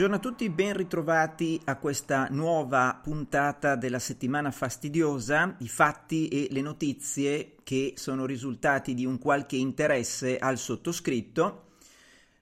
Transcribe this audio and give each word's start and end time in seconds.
Buongiorno 0.00 0.26
a 0.26 0.32
tutti, 0.32 0.48
ben 0.48 0.74
ritrovati 0.74 1.60
a 1.66 1.76
questa 1.76 2.28
nuova 2.30 2.98
puntata 3.02 3.76
della 3.76 3.98
settimana 3.98 4.50
fastidiosa, 4.50 5.56
i 5.58 5.68
fatti 5.68 6.28
e 6.28 6.48
le 6.52 6.62
notizie 6.62 7.56
che 7.62 7.92
sono 7.96 8.24
risultati 8.24 8.94
di 8.94 9.04
un 9.04 9.18
qualche 9.18 9.56
interesse 9.56 10.38
al 10.38 10.56
sottoscritto. 10.56 11.72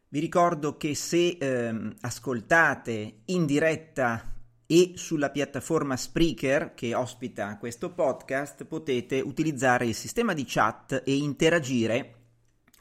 Vi 0.07 0.21
ricordo 0.21 0.77
che 0.77 0.95
se 0.95 1.37
ehm, 1.37 1.97
ascoltate 2.03 3.23
in 3.25 3.45
diretta 3.45 4.37
e 4.65 4.93
sulla 4.95 5.31
piattaforma 5.31 5.97
Spreaker 5.97 6.75
che 6.75 6.95
ospita 6.95 7.59
questo 7.59 7.91
podcast 7.91 8.67
potete 8.67 9.19
utilizzare 9.19 9.85
il 9.85 9.97
sistema 9.97 10.33
di 10.33 10.45
chat 10.47 11.03
e 11.05 11.17
interagire 11.17 12.15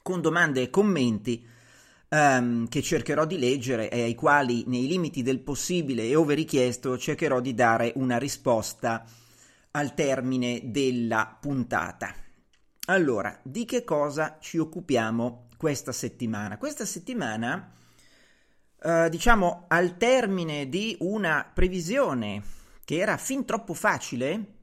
con 0.04 0.22
domande 0.22 0.62
e 0.62 0.70
commenti 0.70 1.56
um, 2.10 2.68
che 2.68 2.82
cercherò 2.82 3.26
di 3.26 3.38
leggere 3.38 3.90
e 3.90 4.02
ai 4.02 4.16
quali, 4.16 4.64
nei 4.68 4.88
limiti 4.88 5.22
del 5.22 5.40
possibile 5.40 6.04
e 6.04 6.16
ove 6.16 6.36
richiesto, 6.36 6.98
cercherò 6.98 7.40
di 7.40 7.54
dare 7.54 7.94
una 7.96 8.18
risposta 8.18 9.06
al 9.72 9.94
termine 9.94 10.62
della 10.66 11.38
puntata. 11.40 12.14
Allora, 12.88 13.38
di 13.44 13.66
che 13.66 13.84
cosa 13.84 14.38
ci 14.40 14.58
occupiamo 14.58 15.48
questa 15.58 15.92
settimana? 15.92 16.58
Questa 16.58 16.86
settimana, 16.86 17.74
uh, 18.82 19.10
diciamo, 19.10 19.66
al 19.68 19.98
termine 19.98 20.70
di 20.70 20.96
una 21.00 21.50
previsione 21.54 22.42
che 22.86 22.98
era 22.98 23.18
fin 23.18 23.44
troppo 23.44 23.74
facile, 23.74 24.56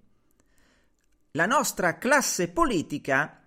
la 1.32 1.46
nostra 1.46 1.98
classe 1.98 2.48
politica 2.48 3.42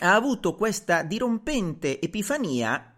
ha 0.00 0.14
avuto 0.14 0.54
questa 0.54 1.02
dirompente 1.02 2.00
epifania 2.00 2.94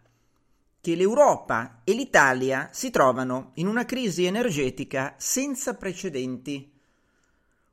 che 0.80 0.94
l'Europa 0.94 1.82
e 1.84 1.92
l'Italia 1.92 2.70
si 2.72 2.90
trovano 2.90 3.50
in 3.54 3.66
una 3.66 3.84
crisi 3.84 4.24
energetica 4.24 5.14
senza 5.18 5.74
precedenti. 5.74 6.72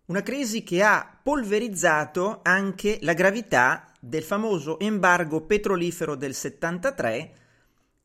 Una 0.06 0.22
crisi 0.22 0.64
che 0.64 0.84
ha 0.84 1.18
polverizzato 1.22 2.40
anche 2.44 2.98
la 3.02 3.14
gravità 3.14 3.92
del 4.00 4.24
famoso 4.24 4.80
embargo 4.80 5.42
petrolifero 5.42 6.16
del 6.16 6.34
73, 6.34 7.36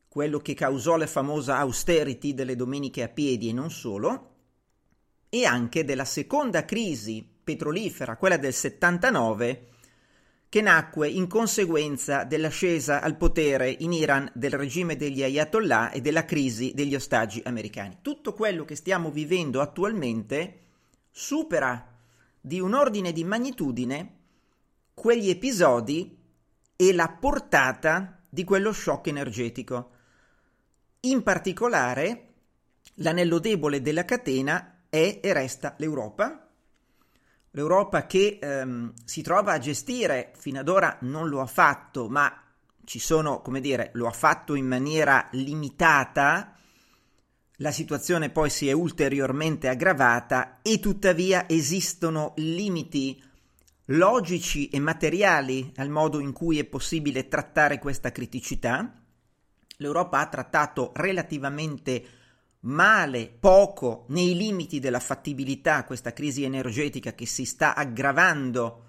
quello 0.07 0.39
che 0.39 0.53
causò 0.53 0.95
la 0.95 1.07
famosa 1.07 1.57
austerity 1.57 2.33
delle 2.33 2.55
domeniche 2.55 3.03
a 3.03 3.09
piedi 3.09 3.49
e 3.49 3.53
non 3.53 3.71
solo, 3.71 4.29
e 5.29 5.45
anche 5.45 5.83
della 5.83 6.05
seconda 6.05 6.63
crisi 6.65 7.27
petrolifera, 7.43 8.17
quella 8.17 8.37
del 8.37 8.53
79, 8.53 9.67
che 10.53 10.61
nacque 10.61 11.09
in 11.09 11.25
conseguenza 11.25 12.25
dell'ascesa 12.25 13.01
al 13.01 13.17
potere 13.17 13.75
in 13.79 13.91
Iran 13.91 14.29
del 14.35 14.51
regime 14.51 14.95
degli 14.95 15.23
ayatollah 15.23 15.89
e 15.89 15.99
della 15.99 16.25
crisi 16.25 16.73
degli 16.75 16.93
ostaggi 16.93 17.41
americani. 17.43 17.97
Tutto 18.03 18.33
quello 18.33 18.63
che 18.63 18.75
stiamo 18.75 19.09
vivendo 19.09 19.61
attualmente 19.61 20.59
supera 21.09 21.97
di 22.39 22.59
un 22.59 22.75
ordine 22.75 23.11
di 23.11 23.23
magnitudine 23.23 24.17
quegli 24.93 25.31
episodi 25.31 26.15
e 26.75 26.93
la 26.93 27.09
portata 27.09 28.21
di 28.29 28.43
quello 28.43 28.71
shock 28.71 29.07
energetico. 29.07 29.89
In 30.99 31.23
particolare, 31.23 32.33
l'anello 32.97 33.39
debole 33.39 33.81
della 33.81 34.05
catena 34.05 34.83
è 34.87 35.19
e 35.19 35.33
resta 35.33 35.73
l'Europa, 35.79 36.42
l'Europa 37.55 38.05
che 38.05 38.39
ehm, 38.41 38.93
si 39.05 39.21
trova 39.21 39.53
a 39.53 39.59
gestire, 39.59 40.31
fino 40.37 40.59
ad 40.59 40.69
ora 40.69 40.97
non 41.01 41.29
lo 41.29 41.39
ha 41.39 41.45
fatto, 41.45 42.09
ma 42.09 42.41
ci 42.83 42.99
sono, 42.99 43.41
come 43.41 43.61
dire, 43.61 43.91
lo 43.93 44.07
ha 44.07 44.11
fatto 44.11 44.55
in 44.55 44.67
maniera 44.67 45.27
limitata, 45.31 46.55
la 47.57 47.71
situazione 47.71 48.29
poi 48.29 48.49
si 48.49 48.67
è 48.67 48.71
ulteriormente 48.71 49.67
aggravata 49.67 50.59
e 50.61 50.79
tuttavia 50.79 51.47
esistono 51.47 52.33
limiti 52.37 53.21
logici 53.87 54.69
e 54.69 54.79
materiali 54.79 55.71
al 55.75 55.89
modo 55.89 56.19
in 56.19 56.33
cui 56.33 56.57
è 56.57 56.65
possibile 56.65 57.27
trattare 57.27 57.77
questa 57.77 58.11
criticità. 58.11 58.99
L'Europa 59.77 60.19
ha 60.19 60.27
trattato 60.27 60.91
relativamente 60.95 62.03
male, 62.63 63.33
poco, 63.39 64.05
nei 64.09 64.35
limiti 64.35 64.79
della 64.79 64.99
fattibilità 64.99 65.83
questa 65.83 66.13
crisi 66.13 66.43
energetica 66.43 67.13
che 67.13 67.25
si 67.25 67.45
sta 67.45 67.75
aggravando 67.75 68.81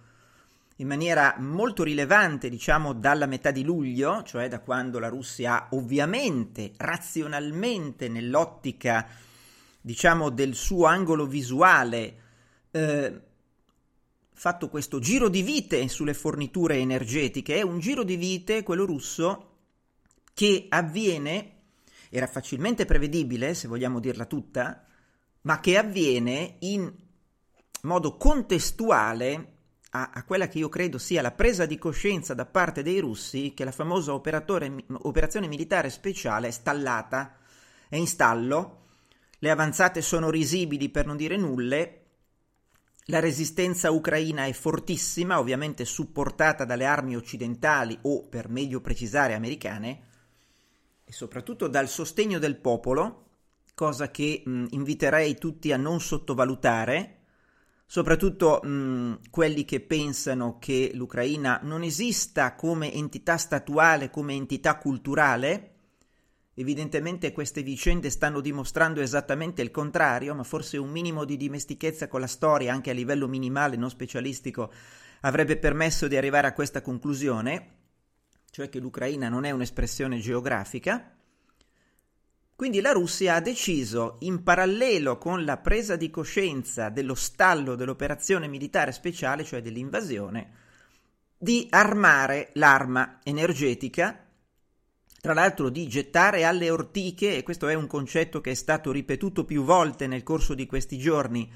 in 0.79 0.89
maniera 0.89 1.37
molto 1.39 1.85
rilevante, 1.85 2.49
diciamo, 2.49 2.93
dalla 2.93 3.27
metà 3.27 3.53
di 3.53 3.63
luglio, 3.63 4.23
cioè 4.25 4.49
da 4.49 4.59
quando 4.59 4.99
la 4.99 5.09
Russia 5.09 5.55
ha 5.55 5.69
ovviamente, 5.71 6.73
razionalmente, 6.77 8.09
nell'ottica, 8.09 9.07
diciamo, 9.81 10.31
del 10.31 10.55
suo 10.55 10.87
angolo 10.87 11.27
visuale, 11.27 12.17
eh, 12.73 13.21
fatto 14.33 14.69
questo 14.69 14.99
giro 14.99 15.29
di 15.29 15.43
vite 15.43 15.87
sulle 15.87 16.15
forniture 16.15 16.77
energetiche. 16.77 17.57
È 17.57 17.63
un 17.63 17.79
giro 17.79 18.03
di 18.03 18.17
vite, 18.17 18.65
quello 18.65 18.85
russo, 18.85 19.51
che 20.35 20.67
avviene 20.69 21.54
era 22.17 22.29
facilmente 22.29 22.85
prevedibile, 22.85 23.55
se 23.55 23.67
vogliamo 23.67 23.99
dirla 23.99 24.27
tutta, 24.27 24.85
ma 25.43 25.59
che 25.59 25.77
avviene 25.77 26.59
in 26.61 26.93
modo 27.83 28.17
contestuale 28.17 29.55
a, 29.91 30.11
a, 30.15 30.23
quella 30.23 30.47
che 30.47 30.59
io 30.59 30.69
credo 30.69 30.97
sia 30.99 31.23
la 31.23 31.33
presa 31.33 31.67
di 31.67 31.77
coscienza 31.77 32.33
da 32.33 32.47
parte 32.47 32.85
dei 32.85 33.01
russi 33.01 33.53
che 33.53 33.65
la 33.65 33.73
famosa 33.73 34.15
operazione 34.15 35.49
militare 35.49 35.91
speciale 35.91 36.47
è 36.47 36.51
stallata, 36.53 37.37
è 37.89 37.97
in 37.97 38.07
stallo, 38.07 38.83
le 39.41 39.51
avanzate 39.51 40.01
sono 40.01 40.31
risibili 40.31 40.91
per 40.91 41.07
non 41.07 41.17
dire 41.17 41.37
nulle, 41.37 42.03
la 43.07 43.19
resistenza 43.19 43.91
ucraina 43.91 44.45
è 44.45 44.53
fortissima, 44.53 45.41
ovviamente 45.41 45.85
supportata 45.85 46.65
dalle 46.65 46.85
armi 46.85 47.17
occidentali 47.17 47.99
o, 48.03 48.29
per 48.29 48.49
meglio 48.49 48.81
precisare, 48.81 49.35
americane, 49.35 50.13
e 51.05 51.13
soprattutto 51.13 51.69
dal 51.69 51.89
sostegno 51.89 52.39
del 52.39 52.57
popolo, 52.57 53.23
cosa 53.75 54.11
che 54.11 54.43
mh, 54.45 54.67
inviterei 54.71 55.37
tutti 55.37 55.73
a 55.73 55.77
non 55.77 56.01
sottovalutare, 56.01 57.19
soprattutto 57.87 58.61
mh, 58.63 59.31
quelli 59.31 59.65
che 59.65 59.81
pensano 59.81 60.59
che 60.59 60.91
l'Ucraina 60.95 61.61
non 61.63 61.83
esista 61.83 62.55
come 62.55 62.93
entità 62.93 63.37
statuale, 63.37 64.11
come 64.11 64.35
entità 64.35 64.79
culturale. 64.79 65.71
Evidentemente 66.55 67.33
queste 67.33 67.63
vicende 67.63 68.11
stanno 68.11 68.41
dimostrando 68.41 69.01
esattamente 69.01 69.61
il 69.61 69.73
contrario, 69.73 70.35
ma 70.35 70.45
forse 70.45 70.77
un 70.77 70.89
minimo 70.89 71.25
di 71.25 71.37
dimestichezza 71.37 72.07
con 72.07 72.21
la 72.21 72.29
storia, 72.29 72.73
anche 72.73 72.91
a 72.91 72.95
livello 72.95 73.27
minimale, 73.27 73.77
non 73.77 73.91
specialistico, 73.91 74.73
avrebbe 75.23 75.57
permesso 75.57 76.07
di 76.07 76.17
arrivare 76.17 76.47
a 76.47 76.53
questa 76.53 76.81
conclusione, 76.81 77.74
cioè 78.55 78.69
che 78.69 78.79
l'Ucraina 78.79 79.29
non 79.29 79.45
è 79.45 79.51
un'espressione 79.51 80.21
geografica. 80.21 81.13
Quindi 82.55 82.81
la 82.81 82.93
Russia 82.93 83.35
ha 83.35 83.41
deciso, 83.41 84.19
in 84.21 84.45
parallelo 84.45 85.19
con 85.19 85.45
la 85.45 85.57
presa 85.57 85.97
di 85.97 86.09
coscienza 86.09 86.89
dello 86.89 87.17
stallo 87.17 87.75
dell'operazione 87.75 88.47
militare 88.47 88.93
speciale, 88.93 89.43
cioè 89.43 89.61
dell'invasione, 89.61 90.53
di 91.37 91.67
armare 91.69 92.51
l'arma 92.53 93.19
energetica, 93.25 94.25
tra 95.21 95.35
l'altro 95.35 95.69
di 95.69 95.89
gettare 95.89 96.45
alle 96.45 96.71
ortiche, 96.71 97.37
e 97.37 97.43
questo 97.43 97.67
è 97.67 97.75
un 97.75 97.89
concetto 97.89 98.41
che 98.41 98.53
è 98.53 98.55
stato 98.55 98.93
ripetuto 98.93 99.45
più 99.45 99.65
volte 99.65 100.07
nel 100.07 100.23
corso 100.23 100.55
di 100.55 100.67
questi 100.67 100.97
giorni, 100.97 101.53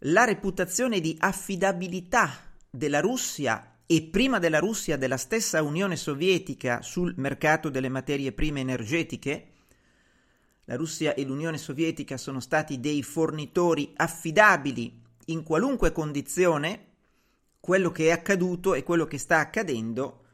la 0.00 0.24
reputazione 0.24 0.98
di 0.98 1.14
affidabilità 1.16 2.28
della 2.68 2.98
Russia 2.98 3.77
e 3.90 4.02
prima 4.02 4.38
della 4.38 4.58
Russia 4.58 4.98
della 4.98 5.16
stessa 5.16 5.62
Unione 5.62 5.96
Sovietica 5.96 6.82
sul 6.82 7.14
mercato 7.16 7.70
delle 7.70 7.88
materie 7.88 8.32
prime 8.32 8.60
energetiche, 8.60 9.52
la 10.66 10.76
Russia 10.76 11.14
e 11.14 11.24
l'Unione 11.24 11.56
Sovietica 11.56 12.18
sono 12.18 12.38
stati 12.38 12.80
dei 12.80 13.02
fornitori 13.02 13.94
affidabili 13.96 15.02
in 15.28 15.42
qualunque 15.42 15.90
condizione, 15.90 16.84
quello 17.60 17.90
che 17.90 18.08
è 18.08 18.10
accaduto 18.10 18.74
e 18.74 18.82
quello 18.82 19.06
che 19.06 19.16
sta 19.16 19.38
accadendo 19.38 20.24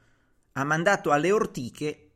ha 0.55 0.65
mandato 0.65 1.13
alle 1.13 1.31
ortiche 1.31 2.11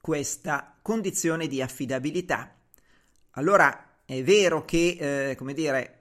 questa 0.00 0.76
condizione 0.82 1.46
di 1.46 1.62
affidabilità. 1.62 2.56
Allora 3.34 4.00
è 4.04 4.20
vero 4.24 4.64
che, 4.64 5.30
eh, 5.30 5.36
come 5.36 5.54
dire, 5.54 5.98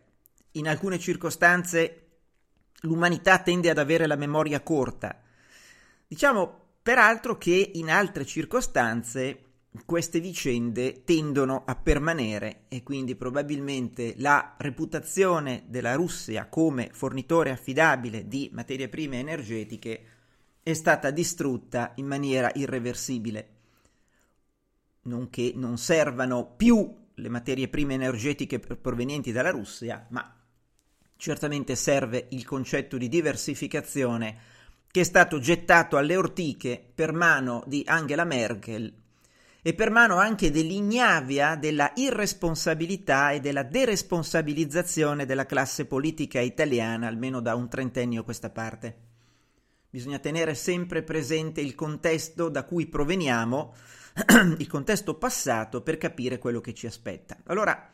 in 0.53 0.67
alcune 0.67 0.97
circostanze 0.97 2.00
l'umanità 2.81 3.39
tende 3.39 3.69
ad 3.69 3.77
avere 3.77 4.07
la 4.07 4.15
memoria 4.15 4.61
corta. 4.61 5.21
Diciamo 6.07 6.59
peraltro 6.81 7.37
che 7.37 7.71
in 7.73 7.89
altre 7.89 8.25
circostanze 8.25 9.45
queste 9.85 10.19
vicende 10.19 11.03
tendono 11.05 11.63
a 11.65 11.75
permanere 11.75 12.63
e 12.67 12.83
quindi 12.83 13.15
probabilmente 13.15 14.15
la 14.17 14.55
reputazione 14.57 15.63
della 15.67 15.95
Russia 15.95 16.47
come 16.47 16.89
fornitore 16.91 17.51
affidabile 17.51 18.27
di 18.27 18.49
materie 18.51 18.89
prime 18.89 19.19
energetiche 19.19 20.05
è 20.61 20.73
stata 20.73 21.09
distrutta 21.09 21.93
in 21.95 22.05
maniera 22.05 22.51
irreversibile. 22.53 23.49
Non 25.03 25.29
che 25.29 25.53
non 25.55 25.77
servano 25.77 26.53
più 26.55 26.99
le 27.13 27.29
materie 27.29 27.67
prime 27.67 27.93
energetiche 27.93 28.59
provenienti 28.59 29.31
dalla 29.31 29.51
Russia, 29.51 30.05
ma 30.09 30.40
certamente 31.21 31.75
serve 31.75 32.29
il 32.29 32.43
concetto 32.43 32.97
di 32.97 33.07
diversificazione 33.07 34.37
che 34.89 35.01
è 35.01 35.03
stato 35.03 35.37
gettato 35.37 35.97
alle 35.97 36.15
ortiche 36.15 36.83
per 36.95 37.13
mano 37.13 37.63
di 37.67 37.83
Angela 37.85 38.23
Merkel 38.23 38.91
e 39.61 39.75
per 39.75 39.91
mano 39.91 40.15
anche 40.15 40.49
dell'ignavia, 40.49 41.55
della 41.57 41.91
irresponsabilità 41.93 43.29
e 43.33 43.39
della 43.39 43.61
deresponsabilizzazione 43.61 45.27
della 45.27 45.45
classe 45.45 45.85
politica 45.85 46.39
italiana, 46.39 47.05
almeno 47.05 47.39
da 47.39 47.53
un 47.53 47.69
trentennio 47.69 48.21
a 48.21 48.23
questa 48.23 48.49
parte. 48.49 48.97
Bisogna 49.91 50.17
tenere 50.17 50.55
sempre 50.55 51.03
presente 51.03 51.61
il 51.61 51.75
contesto 51.75 52.49
da 52.49 52.63
cui 52.63 52.87
proveniamo, 52.87 53.75
il 54.57 54.67
contesto 54.67 55.13
passato, 55.19 55.83
per 55.83 55.97
capire 55.97 56.39
quello 56.39 56.61
che 56.61 56.73
ci 56.73 56.87
aspetta. 56.87 57.37
Allora, 57.43 57.91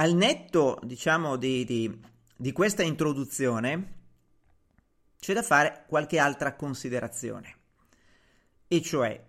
al 0.00 0.14
netto, 0.14 0.78
diciamo, 0.82 1.36
di, 1.36 1.64
di, 1.64 2.00
di 2.36 2.52
questa 2.52 2.82
introduzione, 2.82 3.96
c'è 5.18 5.34
da 5.34 5.42
fare 5.42 5.84
qualche 5.88 6.18
altra 6.18 6.54
considerazione. 6.54 7.56
E 8.68 8.80
cioè, 8.80 9.20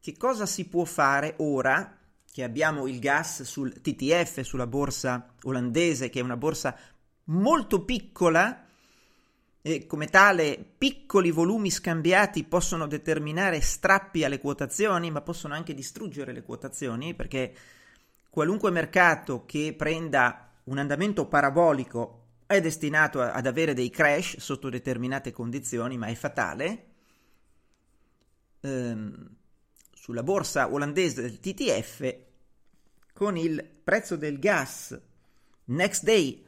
che 0.00 0.16
cosa 0.16 0.46
si 0.46 0.66
può 0.66 0.84
fare 0.84 1.34
ora 1.38 1.98
che 2.30 2.44
abbiamo 2.44 2.86
il 2.86 3.00
gas 3.00 3.42
sul 3.42 3.80
TTF, 3.80 4.42
sulla 4.42 4.68
borsa 4.68 5.34
olandese, 5.42 6.10
che 6.10 6.20
è 6.20 6.22
una 6.22 6.36
borsa 6.36 6.76
molto 7.24 7.84
piccola, 7.84 8.64
e 9.62 9.86
come 9.86 10.06
tale 10.06 10.64
piccoli 10.78 11.32
volumi 11.32 11.72
scambiati 11.72 12.44
possono 12.44 12.86
determinare 12.86 13.60
strappi 13.60 14.22
alle 14.22 14.38
quotazioni, 14.38 15.10
ma 15.10 15.22
possono 15.22 15.54
anche 15.54 15.74
distruggere 15.74 16.32
le 16.32 16.44
quotazioni, 16.44 17.14
perché 17.14 17.52
qualunque 18.36 18.70
mercato 18.70 19.46
che 19.46 19.72
prenda 19.74 20.52
un 20.64 20.76
andamento 20.76 21.26
parabolico 21.26 22.24
è 22.44 22.60
destinato 22.60 23.22
ad 23.22 23.46
avere 23.46 23.72
dei 23.72 23.88
crash 23.88 24.36
sotto 24.40 24.68
determinate 24.68 25.32
condizioni, 25.32 25.96
ma 25.96 26.08
è 26.08 26.14
fatale. 26.14 26.86
Ehm, 28.60 29.36
sulla 29.94 30.22
borsa 30.22 30.70
olandese 30.70 31.22
del 31.22 31.40
TTF, 31.40 32.16
con 33.14 33.38
il 33.38 33.66
prezzo 33.82 34.16
del 34.16 34.38
gas 34.38 35.00
next 35.64 36.04
day, 36.04 36.44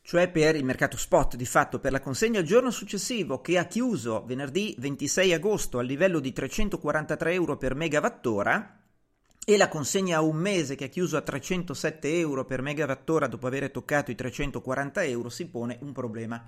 cioè 0.00 0.30
per 0.30 0.56
il 0.56 0.64
mercato 0.64 0.96
spot, 0.96 1.36
di 1.36 1.44
fatto 1.44 1.80
per 1.80 1.92
la 1.92 2.00
consegna 2.00 2.40
il 2.40 2.46
giorno 2.46 2.70
successivo, 2.70 3.42
che 3.42 3.58
ha 3.58 3.66
chiuso 3.66 4.24
venerdì 4.24 4.74
26 4.78 5.34
agosto 5.34 5.78
a 5.78 5.82
livello 5.82 6.18
di 6.18 6.32
343 6.32 7.34
euro 7.34 7.58
per 7.58 7.74
megawattora, 7.74 8.81
e 9.44 9.56
la 9.56 9.68
consegna 9.68 10.18
a 10.18 10.22
un 10.22 10.36
mese 10.36 10.76
che 10.76 10.84
ha 10.84 10.88
chiuso 10.88 11.16
a 11.16 11.22
307 11.22 12.18
euro 12.18 12.44
per 12.44 12.62
megawattora 12.62 13.26
dopo 13.26 13.46
aver 13.46 13.70
toccato 13.70 14.10
i 14.10 14.14
340 14.14 15.02
euro 15.04 15.28
si 15.28 15.46
pone 15.46 15.78
un 15.80 15.92
problema. 15.92 16.44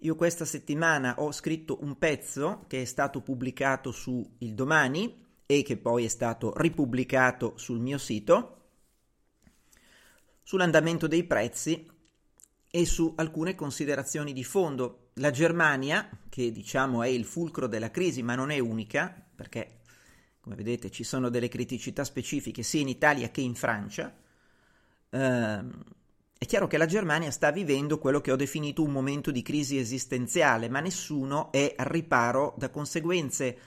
Io 0.00 0.14
questa 0.14 0.44
settimana 0.44 1.16
ho 1.18 1.32
scritto 1.32 1.82
un 1.82 1.98
pezzo 1.98 2.64
che 2.66 2.82
è 2.82 2.84
stato 2.84 3.20
pubblicato 3.20 3.92
su 3.92 4.26
Il 4.38 4.54
Domani 4.54 5.24
e 5.44 5.62
che 5.62 5.76
poi 5.76 6.04
è 6.04 6.08
stato 6.08 6.52
ripubblicato 6.56 7.54
sul 7.56 7.78
mio 7.78 7.98
sito 7.98 8.52
sull'andamento 10.42 11.08
dei 11.08 11.24
prezzi 11.24 11.90
e 12.70 12.86
su 12.86 13.12
alcune 13.16 13.54
considerazioni 13.54 14.32
di 14.32 14.44
fondo. 14.44 15.10
La 15.14 15.30
Germania, 15.30 16.08
che 16.28 16.52
diciamo 16.52 17.02
è 17.02 17.08
il 17.08 17.24
fulcro 17.24 17.66
della 17.66 17.90
crisi, 17.90 18.22
ma 18.22 18.34
non 18.34 18.50
è 18.50 18.58
unica, 18.60 19.12
perché 19.34 19.80
come 20.46 20.54
vedete 20.54 20.92
ci 20.92 21.02
sono 21.02 21.28
delle 21.28 21.48
criticità 21.48 22.04
specifiche 22.04 22.62
sia 22.62 22.80
in 22.80 22.86
Italia 22.86 23.30
che 23.30 23.40
in 23.40 23.56
Francia. 23.56 24.14
Ehm, 25.10 25.82
è 26.38 26.46
chiaro 26.46 26.68
che 26.68 26.78
la 26.78 26.86
Germania 26.86 27.32
sta 27.32 27.50
vivendo 27.50 27.98
quello 27.98 28.20
che 28.20 28.30
ho 28.30 28.36
definito 28.36 28.84
un 28.84 28.92
momento 28.92 29.32
di 29.32 29.42
crisi 29.42 29.76
esistenziale, 29.76 30.68
ma 30.68 30.78
nessuno 30.78 31.50
è 31.50 31.74
al 31.76 31.86
riparo 31.86 32.54
da 32.56 32.70
conseguenze 32.70 33.58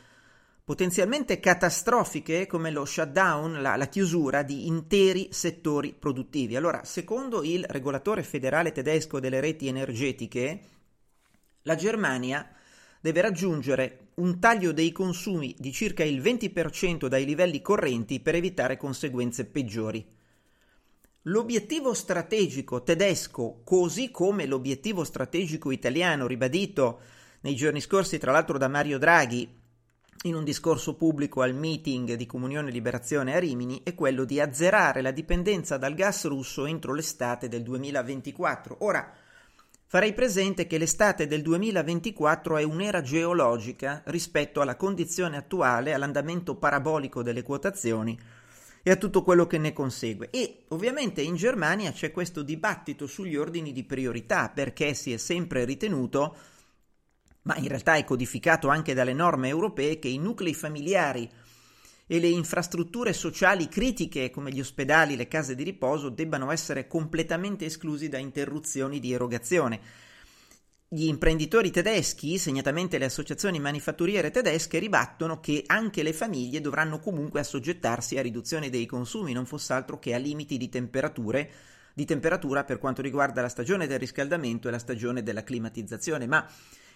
potenzialmente 0.64 1.42
catastrofiche 1.42 2.48
come 2.48 2.72
lo 2.72 2.86
shutdown, 2.86 3.62
la, 3.62 3.76
la, 3.76 3.88
chiusura 3.90 4.42
di 4.42 4.66
interi 4.68 5.28
settori 5.34 5.94
produttivi. 5.94 6.56
Allora, 6.56 6.86
secondo 6.86 7.44
il 7.44 7.66
regolatore 7.68 8.24
federale 8.24 8.72
tedesco 8.72 9.20
delle 9.20 9.42
reti 9.42 9.68
energetiche, 9.68 10.62
la 11.64 11.76
Germania 11.76 12.50
deve 13.02 13.20
raggiungere 13.20 14.09
un 14.20 14.40
taglio 14.40 14.74
dei 14.74 14.92
consumi 14.92 15.56
di 15.58 15.72
circa 15.72 16.04
il 16.04 16.22
20% 16.22 17.08
dai 17.08 17.26
livelli 17.26 17.62
correnti 17.62 18.20
per 18.20 18.36
evitare 18.36 18.78
conseguenze 18.78 19.46
peggiori. 19.46 20.06
L'obiettivo 21.24 21.94
strategico 21.94 22.84
tedesco, 22.84 23.62
così 23.64 24.12
come 24.12 24.46
l'obiettivo 24.46 25.04
strategico 25.04 25.72
italiano 25.72 26.28
ribadito 26.28 27.00
nei 27.42 27.56
giorni 27.56 27.80
scorsi 27.80 28.18
tra 28.18 28.32
l'altro 28.32 28.58
da 28.58 28.68
Mario 28.68 28.98
Draghi 28.98 29.58
in 30.24 30.36
un 30.36 30.44
discorso 30.44 30.96
pubblico 30.96 31.42
al 31.42 31.54
meeting 31.54 32.16
di 32.16 32.26
Comunione 32.26 32.70
e 32.70 32.72
Liberazione 32.74 33.36
a 33.36 33.40
Rimini, 33.40 33.82
è 33.84 33.96
quello 33.96 34.26
di 34.26 34.42
azzerare 34.42 35.02
la 35.02 35.12
dipendenza 35.12 35.78
dal 35.78 35.94
gas 35.94 36.26
russo 36.26 36.66
entro 36.66 36.94
l'estate 36.94 37.48
del 37.48 37.64
2024. 37.64 38.78
Ora, 38.80 39.10
Farei 39.92 40.14
presente 40.14 40.68
che 40.68 40.78
l'estate 40.78 41.26
del 41.26 41.42
2024 41.42 42.58
è 42.58 42.64
un'era 42.64 43.02
geologica 43.02 44.04
rispetto 44.06 44.62
alla 44.62 44.76
condizione 44.76 45.36
attuale, 45.36 45.94
all'andamento 45.94 46.58
parabolico 46.58 47.24
delle 47.24 47.42
quotazioni 47.42 48.16
e 48.84 48.92
a 48.92 48.98
tutto 48.98 49.24
quello 49.24 49.48
che 49.48 49.58
ne 49.58 49.74
consegue. 49.74 50.30
E 50.30 50.66
ovviamente 50.68 51.24
in 51.24 51.34
Germania 51.34 51.92
c'è 51.92 52.12
questo 52.12 52.44
dibattito 52.44 53.08
sugli 53.08 53.36
ordini 53.36 53.72
di 53.72 53.84
priorità 53.84 54.50
perché 54.50 54.94
si 54.94 55.12
è 55.12 55.18
sempre 55.18 55.66
ritenuto, 55.66 56.38
ma 57.42 57.56
in 57.56 57.68
realtà 57.68 57.96
è 57.96 58.04
codificato 58.04 58.68
anche 58.68 58.94
dalle 58.94 59.14
norme 59.14 59.48
europee, 59.48 59.98
che 59.98 60.08
i 60.08 60.20
nuclei 60.20 60.54
familiari 60.54 61.28
e 62.12 62.20
le 62.20 62.28
infrastrutture 62.28 63.14
sociali 63.14 63.68
critiche 63.68 64.32
come 64.32 64.52
gli 64.52 64.60
ospedali, 64.60 65.16
le 65.16 65.28
case 65.28 65.54
di 65.54 65.62
riposo 65.62 66.10
debbano 66.10 66.50
essere 66.50 66.88
completamente 66.88 67.66
esclusi 67.66 68.10
da 68.10 68.18
interruzioni 68.18 69.00
di 69.00 69.14
erogazione. 69.14 69.80
Gli 70.88 71.06
imprenditori 71.06 71.70
tedeschi, 71.70 72.40
segnatamente 72.40 72.98
le 72.98 73.06
associazioni 73.06 73.60
manifatturiere 73.60 74.32
tedesche, 74.32 74.80
ribattono 74.80 75.40
che 75.40 75.62
anche 75.68 76.02
le 76.02 76.14
famiglie 76.14 76.62
dovranno 76.62 77.00
comunque 77.00 77.42
assoggettarsi 77.42 78.18
a 78.18 78.24
riduzione 78.24 78.72
dei 78.72 78.88
consumi, 78.88 79.32
non 79.32 79.46
fosse 79.46 79.74
altro 79.74 80.00
che 80.00 80.16
a 80.16 80.18
limiti 80.18 80.58
di, 80.58 80.68
di 80.68 82.06
temperatura 82.06 82.64
per 82.64 82.80
quanto 82.80 83.04
riguarda 83.04 83.44
la 83.44 83.50
stagione 83.50 83.86
del 83.86 84.00
riscaldamento 84.00 84.68
e 84.68 84.72
la 84.72 84.80
stagione 84.80 85.22
della 85.22 85.44
climatizzazione. 85.44 86.26
Ma 86.26 86.44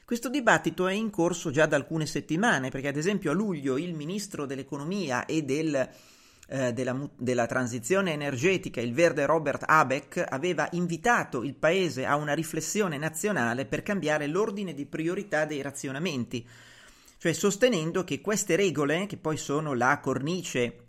questo 0.06 0.30
dibattito 0.30 0.88
è 0.88 0.94
in 0.94 1.10
corso 1.10 1.50
già 1.52 1.66
da 1.66 1.76
alcune 1.76 2.06
settimane, 2.06 2.70
perché 2.70 2.90
ad 2.90 2.98
esempio 2.98 3.32
a 3.32 3.34
luglio 3.34 3.78
il 3.78 3.94
ministro 3.94 4.46
dell'economia 4.46 5.26
e 5.26 5.44
del 5.44 5.90
eh, 6.48 6.74
della, 6.74 7.10
della, 7.18 7.46
transizione 7.46 8.12
energetica, 8.12 8.82
il 8.82 8.94
verde 8.94 9.26
Robert 9.26 9.64
Habeck, 9.66 10.24
aveva 10.28 10.68
invitato 10.74 11.42
il 11.42 11.56
paese 11.56 12.06
a 12.06 12.16
una 12.16 12.34
riflessione 12.34 12.98
nazionale 12.98 13.66
per 13.66 13.82
cambiare 13.82 14.28
l'ordine 14.28 14.74
di 14.74 14.86
priorità 14.86 15.46
dei 15.46 15.62
razionamenti, 15.62 16.46
cioè 17.18 17.32
sostenendo 17.34 18.04
che 18.04 18.20
queste 18.20 18.58
regole, 18.58 19.06
che 19.06 19.18
poi 19.18 19.38
sono 19.38 19.74
la 19.74 20.00
cornice 20.00 20.80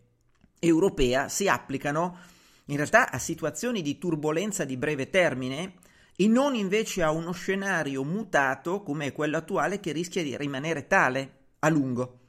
europea, 0.58 1.28
si 1.28 1.46
applicano 1.48 2.18
in 2.66 2.76
realtà 2.76 3.10
a 3.10 3.18
situazioni 3.18 3.80
di 3.80 3.96
turbolenza 3.96 4.64
di 4.64 4.76
breve 4.76 5.08
termine 5.08 5.74
e 6.16 6.28
non 6.28 6.54
invece 6.54 7.02
a 7.02 7.10
uno 7.10 7.32
scenario 7.32 8.04
mutato 8.04 8.82
come 8.82 9.12
quello 9.12 9.36
attuale 9.36 9.80
che 9.80 9.92
rischia 9.92 10.22
di 10.22 10.36
rimanere 10.36 10.86
tale 10.86 11.38
a 11.60 11.68
lungo. 11.68 12.20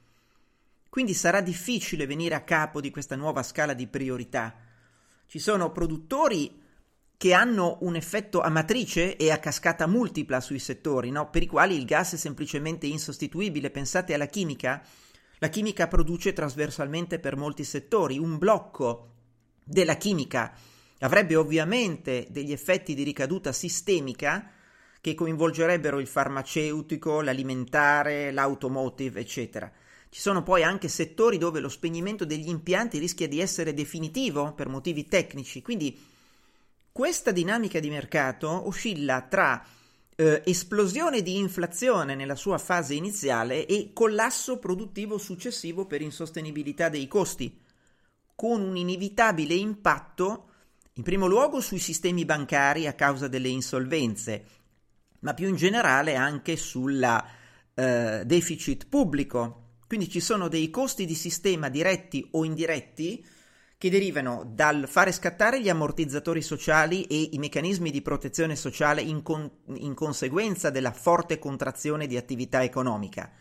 Quindi 0.89 1.13
sarà 1.13 1.41
difficile 1.41 2.07
venire 2.07 2.35
a 2.35 2.43
capo 2.43 2.81
di 2.81 2.89
questa 2.89 3.15
nuova 3.15 3.43
scala 3.43 3.73
di 3.73 3.85
priorità. 3.85 4.55
Ci 5.27 5.39
sono 5.39 5.71
produttori 5.71 6.63
che 7.17 7.33
hanno 7.33 7.77
un 7.81 7.95
effetto 7.95 8.41
a 8.41 8.49
matrice 8.49 9.17
e 9.17 9.31
a 9.31 9.39
cascata 9.39 9.87
multipla 9.87 10.39
sui 10.39 10.59
settori, 10.59 11.11
no? 11.11 11.29
per 11.29 11.43
i 11.43 11.47
quali 11.47 11.75
il 11.75 11.85
gas 11.85 12.13
è 12.13 12.17
semplicemente 12.17 12.87
insostituibile. 12.87 13.71
Pensate 13.71 14.13
alla 14.13 14.25
chimica. 14.25 14.81
La 15.39 15.49
chimica 15.49 15.87
produce 15.87 16.33
trasversalmente 16.33 17.19
per 17.19 17.35
molti 17.35 17.63
settori. 17.63 18.17
Un 18.17 18.37
blocco 18.37 19.11
della 19.63 19.95
chimica 19.95 20.53
avrebbe 20.99 21.35
ovviamente 21.35 22.27
degli 22.29 22.51
effetti 22.51 22.93
di 22.93 23.03
ricaduta 23.03 23.51
sistemica 23.51 24.51
che 25.01 25.13
coinvolgerebbero 25.13 25.99
il 25.99 26.07
farmaceutico, 26.07 27.21
l'alimentare, 27.21 28.31
l'automotive, 28.31 29.19
eccetera. 29.19 29.71
Ci 30.09 30.19
sono 30.19 30.41
poi 30.41 30.63
anche 30.63 30.87
settori 30.87 31.37
dove 31.37 31.59
lo 31.59 31.69
spegnimento 31.69 32.25
degli 32.25 32.47
impianti 32.47 32.97
rischia 32.97 33.27
di 33.27 33.39
essere 33.39 33.73
definitivo 33.73 34.53
per 34.53 34.67
motivi 34.67 35.05
tecnici, 35.07 35.61
quindi 35.61 35.95
questa 36.91 37.31
dinamica 37.31 37.79
di 37.79 37.89
mercato 37.89 38.67
oscilla 38.67 39.21
tra 39.21 39.63
eh, 40.15 40.41
esplosione 40.45 41.21
di 41.21 41.37
inflazione 41.37 42.15
nella 42.15 42.35
sua 42.35 42.57
fase 42.57 42.93
iniziale 42.93 43.65
e 43.65 43.91
collasso 43.93 44.57
produttivo 44.57 45.17
successivo 45.17 45.85
per 45.85 46.01
insostenibilità 46.01 46.87
dei 46.89 47.07
costi, 47.07 47.59
con 48.33 48.61
un 48.61 48.77
inevitabile 48.77 49.53
impatto 49.53 50.49
in 50.97 51.03
primo 51.03 51.27
luogo 51.27 51.61
sui 51.61 51.79
sistemi 51.79 52.25
bancari 52.25 52.87
a 52.87 52.93
causa 52.93 53.27
delle 53.27 53.49
insolvenze, 53.49 54.45
ma 55.19 55.33
più 55.33 55.47
in 55.47 55.55
generale 55.55 56.15
anche 56.15 56.57
sul 56.57 57.01
eh, 57.73 58.23
deficit 58.25 58.87
pubblico 58.87 59.65
quindi 59.87 60.09
ci 60.09 60.19
sono 60.19 60.47
dei 60.47 60.69
costi 60.69 61.05
di 61.05 61.13
sistema 61.13 61.69
diretti 61.69 62.27
o 62.31 62.43
indiretti 62.43 63.23
che 63.77 63.89
derivano 63.89 64.49
dal 64.51 64.87
fare 64.87 65.11
scattare 65.11 65.61
gli 65.61 65.69
ammortizzatori 65.69 66.41
sociali 66.41 67.03
e 67.03 67.29
i 67.33 67.37
meccanismi 67.37 67.91
di 67.91 68.01
protezione 68.01 68.55
sociale 68.55 69.01
in, 69.01 69.21
con- 69.21 69.49
in 69.75 69.93
conseguenza 69.93 70.71
della 70.71 70.91
forte 70.91 71.37
contrazione 71.37 72.07
di 72.07 72.17
attività 72.17 72.63
economica. 72.63 73.31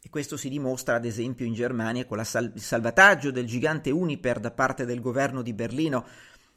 E 0.00 0.08
questo 0.08 0.36
si 0.36 0.48
dimostra 0.48 0.94
ad 0.94 1.04
esempio 1.04 1.44
in 1.44 1.54
Germania 1.54 2.06
con 2.06 2.24
sal- 2.24 2.52
il 2.54 2.62
salvataggio 2.62 3.30
del 3.30 3.46
gigante 3.46 3.90
Uniper 3.90 4.40
da 4.40 4.52
parte 4.52 4.86
del 4.86 5.00
governo 5.00 5.42
di 5.42 5.52
Berlino, 5.52 6.06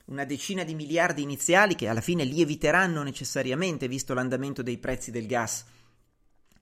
una 0.05 0.25
decina 0.25 0.63
di 0.63 0.75
miliardi 0.75 1.22
iniziali 1.22 1.75
che 1.75 1.88
alla 1.88 2.01
fine 2.01 2.24
lieviteranno 2.24 3.03
necessariamente 3.03 3.88
visto 3.88 4.13
l'andamento 4.13 4.62
dei 4.62 4.77
prezzi 4.77 5.12
del 5.12 5.27
gas. 5.27 5.65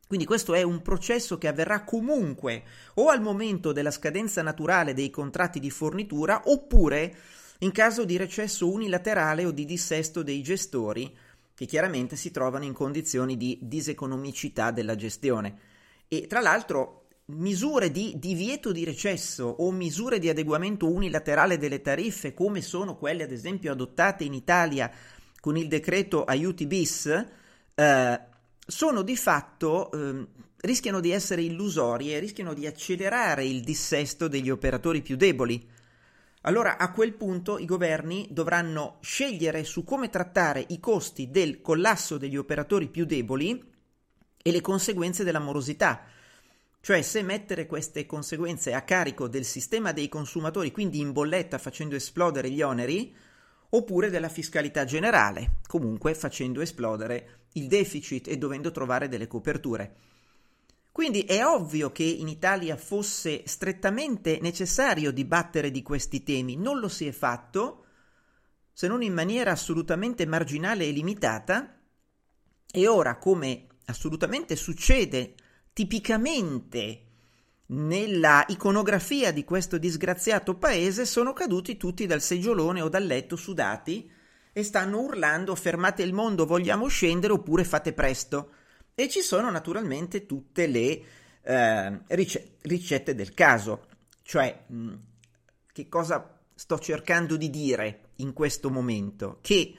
Quindi 0.08 0.26
questo 0.26 0.56
è 0.56 0.64
un 0.64 0.82
processo 0.82 1.38
che 1.38 1.48
avverrà 1.48 1.84
comunque 1.84 2.64
o 2.96 3.10
al 3.10 3.22
momento 3.22 3.72
della 3.72 3.92
scadenza 3.92 4.42
naturale 4.42 4.96
dei 4.96 5.12
contratti 5.12 5.60
di 5.60 5.70
fornitura 5.70 6.42
oppure 6.46 7.16
in 7.60 7.72
caso 7.72 8.06
di 8.06 8.18
recesso 8.18 8.72
unilaterale 8.72 9.46
o 9.46 9.52
di 9.52 9.66
dissesto 9.66 10.24
dei 10.24 10.42
gestori 10.42 11.16
che 11.54 11.66
chiaramente 11.66 12.16
si 12.16 12.32
trovano 12.32 12.64
in 12.64 12.74
condizioni 12.74 13.38
di 13.38 13.60
diseconomicità 13.62 14.72
della 14.72 14.96
gestione. 14.96 15.58
E 16.08 16.26
tra 16.26 16.40
l'altro 16.40 17.09
misure 17.30 17.92
di 17.92 18.16
divieto 18.18 18.72
di 18.72 18.84
recesso 18.84 19.46
o 19.46 19.72
misure 19.72 20.20
di 20.20 20.30
adeguamento 20.30 20.92
unilaterale 20.92 21.58
delle 21.58 21.82
tariffe 21.82 22.34
come 22.34 22.62
sono 22.62 22.96
quelle 22.96 23.24
ad 23.24 23.32
esempio 23.32 23.72
adottate 23.72 24.24
in 24.24 24.34
Italia 24.34 24.92
con 25.40 25.56
il 25.56 25.68
decreto 25.68 26.24
aiuti 26.24 26.66
bis 26.66 27.26
eh, 27.76 28.20
sono 28.66 29.02
di 29.02 29.16
fatto 29.16 29.92
eh, 29.92 30.28
rischiano 30.62 31.00
di 31.00 31.12
essere 31.12 31.42
illusorie, 31.42 32.20
rischiano 32.20 32.54
di 32.54 32.68
accelerare 32.68 33.46
il 33.46 33.62
dissesto 33.62 34.28
degli 34.28 34.50
operatori 34.50 35.02
più 35.02 35.16
deboli. 35.16 35.68
Allora 36.42 36.78
a 36.78 36.92
quel 36.92 37.14
punto 37.14 37.58
i 37.58 37.66
governi 37.66 38.28
dovranno 38.32 38.98
scegliere 39.02 39.64
su 39.64 39.84
come 39.84 40.10
trattare 40.10 40.64
i 40.70 40.80
costi 40.80 41.30
del 41.32 41.62
collasso 41.62 42.18
degli 42.18 42.38
operatori 42.38 42.88
più 42.88 43.06
deboli 43.06 43.62
e 44.42 44.52
le 44.52 44.62
conseguenze 44.62 45.24
della 45.24 45.40
morosità, 45.40 46.04
cioè 46.82 47.02
se 47.02 47.22
mettere 47.22 47.66
queste 47.66 48.06
conseguenze 48.06 48.74
a 48.74 48.82
carico 48.84 49.28
del 49.28 49.46
sistema 49.46 49.92
dei 49.92 50.08
consumatori, 50.08 50.72
quindi 50.72 51.00
in 51.00 51.12
bolletta 51.12 51.58
facendo 51.58 51.96
esplodere 51.96 52.50
gli 52.50 52.62
oneri, 52.62 53.14
oppure 53.72 54.10
della 54.10 54.30
fiscalità 54.30 54.86
generale, 54.86 55.60
comunque 55.68 56.16
facendo 56.16 56.62
esplodere 56.62 57.42
il 57.54 57.68
deficit 57.68 58.28
e 58.28 58.38
dovendo 58.38 58.72
trovare 58.72 59.08
delle 59.08 59.28
coperture. 59.28 59.96
Quindi 60.92 61.22
è 61.22 61.46
ovvio 61.46 61.92
che 61.92 62.04
in 62.04 62.28
Italia 62.28 62.76
fosse 62.76 63.44
strettamente 63.46 64.40
necessario 64.42 65.12
dibattere 65.12 65.72
di 65.72 65.82
questi 65.82 66.24
temi, 66.24 66.56
non 66.56 66.80
lo 66.80 66.88
si 66.88 67.08
è 67.08 67.12
fatto, 67.12 67.86
se 68.74 68.88
non 68.88 69.04
in 69.04 69.14
maniera 69.14 69.52
assolutamente 69.52 70.26
marginale 70.26 70.86
e 70.86 70.92
limitata, 70.92 71.78
e 72.72 72.88
ora, 72.88 73.18
come 73.18 73.68
assolutamente 73.86 74.56
succede 74.56 75.36
tipicamente 75.80 77.04
nella 77.68 78.44
iconografia 78.50 79.32
di 79.32 79.46
questo 79.46 79.78
disgraziato 79.78 80.56
paese 80.56 81.06
sono 81.06 81.32
caduti 81.32 81.78
tutti 81.78 82.06
dal 82.06 82.22
seggiolone 82.22 82.82
o 82.82 82.90
dal 82.90 83.06
letto 83.06 83.38
sudati 83.38 84.12
e 84.52 84.64
stanno 84.64 85.00
urlando 85.00 85.56
fermate 85.56 86.04
il 86.04 86.12
mondo, 86.12 86.46
vogliamo 86.46 86.88
scendere 86.88 87.32
oppure 87.32 87.64
fate 87.64 87.94
presto. 87.94 88.52
E 88.94 89.08
ci 89.08 89.22
sono 89.22 89.50
naturalmente 89.50 90.26
tutte 90.26 90.68
le 90.68 91.02
eh, 91.44 92.02
rice- 92.08 92.58
ricette 92.64 93.16
del 93.16 93.34
caso, 93.34 93.88
cioè 94.24 94.66
mh, 94.68 94.94
che 95.72 95.88
cosa 95.88 96.42
sto 96.54 96.78
cercando 96.78 97.38
di 97.38 97.50
dire 97.50 98.10
in 98.16 98.34
questo 98.34 98.70
momento? 98.70 99.38
Che 99.40 99.76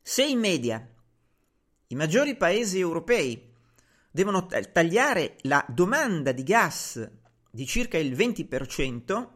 se 0.00 0.24
in 0.24 0.38
media 0.38 0.88
i 1.88 1.94
maggiori 1.94 2.36
paesi 2.36 2.78
europei 2.78 3.47
devono 4.18 4.46
tagliare 4.46 5.36
la 5.42 5.64
domanda 5.68 6.32
di 6.32 6.42
gas 6.42 7.08
di 7.48 7.64
circa 7.64 7.98
il 7.98 8.16
20%, 8.16 9.28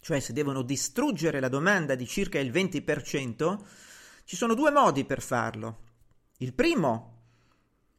cioè 0.00 0.18
se 0.18 0.32
devono 0.32 0.62
distruggere 0.62 1.38
la 1.38 1.48
domanda 1.48 1.94
di 1.94 2.08
circa 2.08 2.40
il 2.40 2.50
20%, 2.50 3.58
ci 4.24 4.34
sono 4.34 4.54
due 4.54 4.72
modi 4.72 5.04
per 5.04 5.22
farlo. 5.22 5.78
Il 6.38 6.54
primo 6.54 7.18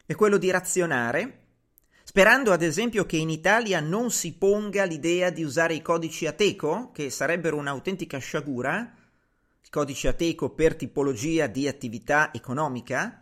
è 0.06 0.16
quello 0.16 0.36
di 0.36 0.52
razionare, 0.52 1.44
sperando 2.04 2.52
ad 2.52 2.62
esempio 2.62 3.06
che 3.06 3.16
in 3.16 3.30
Italia 3.30 3.80
non 3.80 4.12
si 4.12 4.34
ponga 4.34 4.84
l'idea 4.84 5.30
di 5.30 5.44
usare 5.44 5.76
i 5.76 5.82
codici 5.82 6.28
Ateco, 6.28 6.92
che 6.92 7.10
sarebbero 7.10 7.56
un'autentica 7.56 8.18
sciagura, 8.18 8.80
il 9.62 9.70
codice 9.70 10.10
Ateco 10.10 10.50
per 10.50 10.76
tipologia 10.76 11.48
di 11.48 11.70
attività 11.70 12.34
economica, 12.34 13.22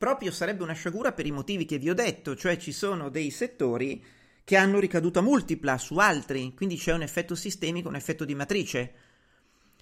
proprio 0.00 0.32
sarebbe 0.32 0.62
una 0.62 0.72
sciagura 0.72 1.12
per 1.12 1.26
i 1.26 1.30
motivi 1.30 1.66
che 1.66 1.76
vi 1.76 1.90
ho 1.90 1.94
detto, 1.94 2.34
cioè 2.34 2.56
ci 2.56 2.72
sono 2.72 3.10
dei 3.10 3.30
settori 3.30 4.02
che 4.44 4.56
hanno 4.56 4.78
ricaduta 4.78 5.20
multipla 5.20 5.76
su 5.76 5.98
altri, 5.98 6.54
quindi 6.54 6.78
c'è 6.78 6.94
un 6.94 7.02
effetto 7.02 7.34
sistemico, 7.34 7.88
un 7.88 7.96
effetto 7.96 8.24
di 8.24 8.34
matrice. 8.34 8.94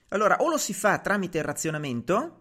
Allora, 0.09 0.39
o 0.41 0.51
lo 0.51 0.59
si 0.59 0.75
fa 0.75 0.99
tramite 0.99 1.39
il 1.39 1.45
razionamento, 1.45 2.41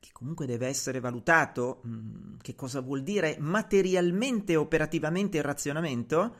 che 0.00 0.08
comunque 0.12 0.46
deve 0.46 0.66
essere 0.66 0.98
valutato, 0.98 1.82
mm, 1.86 2.36
che 2.40 2.54
cosa 2.54 2.80
vuol 2.80 3.02
dire 3.02 3.36
materialmente 3.38 4.56
operativamente 4.56 5.36
il 5.36 5.44
razionamento, 5.44 6.36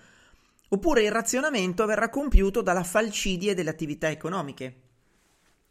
oppure 0.71 1.03
il 1.03 1.13
razionamento 1.13 1.85
verrà 1.85 2.09
compiuto 2.09 2.63
dalla 2.63 2.85
falcidie 2.85 3.53
delle 3.53 3.69
attività 3.69 4.09
economiche, 4.09 4.81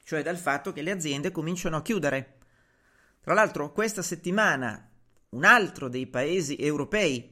cioè 0.03 0.21
dal 0.21 0.37
fatto 0.37 0.71
che 0.71 0.83
le 0.83 0.91
aziende 0.91 1.31
cominciano 1.31 1.77
a 1.77 1.81
chiudere. 1.81 2.37
Tra 3.23 3.33
l'altro, 3.33 3.71
questa 3.71 4.01
settimana 4.01 4.89
un 5.29 5.45
altro 5.45 5.87
dei 5.87 6.07
paesi 6.07 6.57
europei 6.57 7.31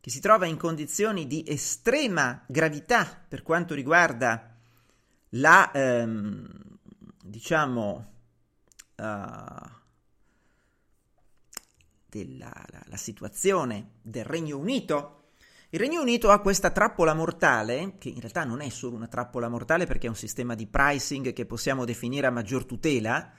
che 0.00 0.10
si 0.10 0.18
trova 0.18 0.46
in 0.46 0.56
condizioni 0.56 1.28
di 1.28 1.44
estrema 1.46 2.42
gravità 2.48 3.24
per 3.28 3.42
quanto 3.42 3.74
riguarda 3.74 4.56
la, 5.30 5.70
ehm, 5.70 6.48
diciamo, 7.22 8.12
uh, 8.96 9.70
della 12.06 12.52
la, 12.66 12.82
la 12.86 12.96
situazione 12.96 13.90
del 14.02 14.24
Regno 14.24 14.58
Unito. 14.58 15.28
Il 15.68 15.78
Regno 15.78 16.00
Unito 16.00 16.30
ha 16.30 16.40
questa 16.40 16.70
trappola 16.70 17.14
mortale, 17.14 17.94
che 17.98 18.08
in 18.08 18.18
realtà 18.18 18.42
non 18.42 18.62
è 18.62 18.68
solo 18.68 18.96
una 18.96 19.06
trappola 19.06 19.48
mortale 19.48 19.86
perché 19.86 20.06
è 20.06 20.10
un 20.10 20.16
sistema 20.16 20.56
di 20.56 20.66
pricing 20.66 21.32
che 21.32 21.46
possiamo 21.46 21.84
definire 21.84 22.26
a 22.26 22.30
maggior 22.30 22.64
tutela, 22.64 23.32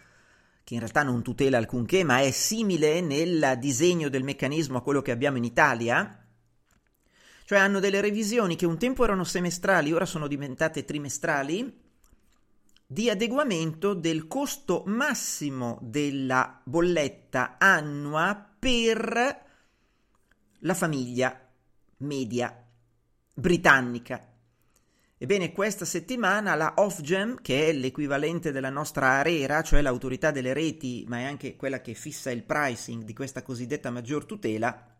che 0.64 0.74
in 0.74 0.80
realtà 0.80 1.04
non 1.04 1.22
tutela 1.22 1.58
alcunché, 1.58 2.04
ma 2.04 2.20
è 2.22 2.32
simile 2.32 3.02
nel 3.02 3.58
disegno 3.60 4.10
del 4.10 4.24
meccanismo 4.24 4.78
a 4.78 4.82
quello 4.82 5.02
che 5.02 5.12
abbiamo 5.12 5.38
in 5.38 5.44
Italia, 5.44 6.26
cioè 7.46 7.60
hanno 7.60 7.80
delle 7.80 8.00
revisioni 8.00 8.56
che 8.56 8.66
un 8.66 8.78
tempo 8.78 9.04
erano 9.04 9.24
semestrali, 9.24 9.92
ora 9.92 10.06
sono 10.06 10.28
diventate 10.28 10.86
trimestrali, 10.86 11.80
di 12.86 13.10
adeguamento 13.10 13.94
del 13.94 14.28
costo 14.28 14.84
massimo 14.86 15.80
della 15.82 16.62
bolletta 16.64 17.56
annua 17.58 18.50
per 18.60 19.46
la 20.60 20.74
famiglia 20.74 21.50
media 21.98 22.68
britannica. 23.34 24.31
Ebbene, 25.24 25.52
questa 25.52 25.86
settimana 25.86 26.56
la 26.56 26.74
Ofgem, 26.78 27.42
che 27.44 27.68
è 27.68 27.74
l'equivalente 27.74 28.52
della 28.52 28.72
nostra 28.72 29.20
ARERA, 29.20 29.62
cioè 29.62 29.84
l'autorità 29.84 30.32
delle 30.32 30.52
reti, 30.52 31.06
ma 31.08 31.20
è 31.20 31.26
anche 31.26 31.56
quella 31.56 31.80
che 31.80 31.94
fissa 31.94 32.32
il 32.32 32.42
pricing 32.42 33.04
di 33.04 33.14
questa 33.14 33.44
cosiddetta 33.44 33.92
maggior 33.92 34.26
tutela, 34.26 34.96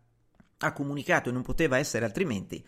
ha 0.58 0.72
comunicato, 0.72 1.28
e 1.28 1.32
non 1.32 1.42
poteva 1.42 1.76
essere 1.76 2.04
altrimenti, 2.04 2.64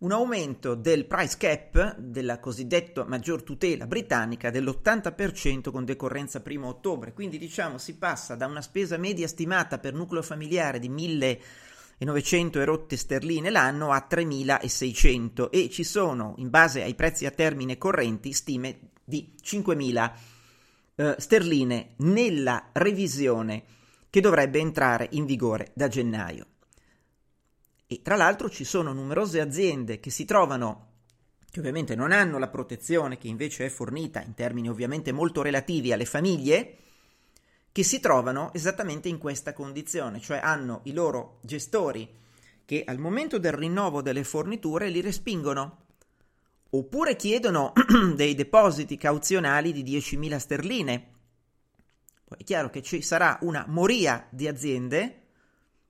un 0.00 0.12
aumento 0.12 0.74
del 0.74 1.06
price 1.06 1.38
cap 1.38 1.96
della 1.96 2.38
cosiddetta 2.40 3.06
maggior 3.06 3.42
tutela 3.42 3.86
britannica 3.86 4.50
dell'80% 4.50 5.70
con 5.70 5.86
decorrenza 5.86 6.42
1 6.44 6.66
ottobre. 6.66 7.14
Quindi 7.14 7.38
diciamo 7.38 7.78
si 7.78 7.96
passa 7.96 8.34
da 8.34 8.44
una 8.44 8.60
spesa 8.60 8.98
media 8.98 9.28
stimata 9.28 9.78
per 9.78 9.94
nucleo 9.94 10.20
familiare 10.20 10.78
di 10.78 10.90
1900 11.98 12.60
erotte 12.60 12.96
sterline 12.96 13.48
l'anno 13.48 13.90
a 13.90 14.02
3600 14.02 15.50
e 15.50 15.70
ci 15.70 15.82
sono, 15.82 16.34
in 16.36 16.50
base 16.50 16.82
ai 16.82 16.94
prezzi 16.94 17.24
a 17.24 17.30
termine 17.30 17.78
correnti, 17.78 18.32
stime 18.32 18.90
di 19.02 19.34
5000 19.40 20.18
eh, 20.96 21.14
sterline 21.18 21.94
nella 21.98 22.68
revisione 22.72 23.64
che 24.10 24.20
dovrebbe 24.20 24.58
entrare 24.58 25.08
in 25.12 25.24
vigore 25.24 25.70
da 25.74 25.88
gennaio. 25.88 26.46
E 27.86 28.02
tra 28.02 28.16
l'altro 28.16 28.50
ci 28.50 28.64
sono 28.64 28.92
numerose 28.92 29.40
aziende 29.40 29.98
che 29.98 30.10
si 30.10 30.24
trovano, 30.24 30.88
che 31.50 31.60
ovviamente 31.60 31.94
non 31.94 32.12
hanno 32.12 32.38
la 32.38 32.48
protezione 32.48 33.16
che 33.16 33.28
invece 33.28 33.66
è 33.66 33.68
fornita 33.70 34.20
in 34.22 34.34
termini 34.34 34.68
ovviamente 34.68 35.12
molto 35.12 35.40
relativi 35.40 35.92
alle 35.92 36.04
famiglie, 36.04 36.76
che 37.76 37.82
si 37.82 38.00
trovano 38.00 38.54
esattamente 38.54 39.10
in 39.10 39.18
questa 39.18 39.52
condizione, 39.52 40.18
cioè 40.18 40.40
hanno 40.42 40.80
i 40.84 40.94
loro 40.94 41.40
gestori 41.42 42.08
che 42.64 42.82
al 42.86 42.98
momento 42.98 43.38
del 43.38 43.52
rinnovo 43.52 44.00
delle 44.00 44.24
forniture 44.24 44.88
li 44.88 45.02
respingono 45.02 45.84
oppure 46.70 47.16
chiedono 47.16 47.74
dei 48.16 48.34
depositi 48.34 48.96
cauzionali 48.96 49.74
di 49.74 49.84
10.000 49.84 50.36
sterline. 50.38 51.06
Poi 52.24 52.38
è 52.38 52.44
chiaro 52.44 52.70
che 52.70 52.80
ci 52.80 53.02
sarà 53.02 53.36
una 53.42 53.66
moria 53.68 54.26
di 54.30 54.48
aziende 54.48 55.24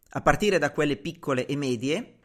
a 0.09 0.21
partire 0.21 0.59
da 0.59 0.73
quelle 0.73 0.97
piccole 0.97 1.47
e 1.47 1.55
medie. 1.55 2.19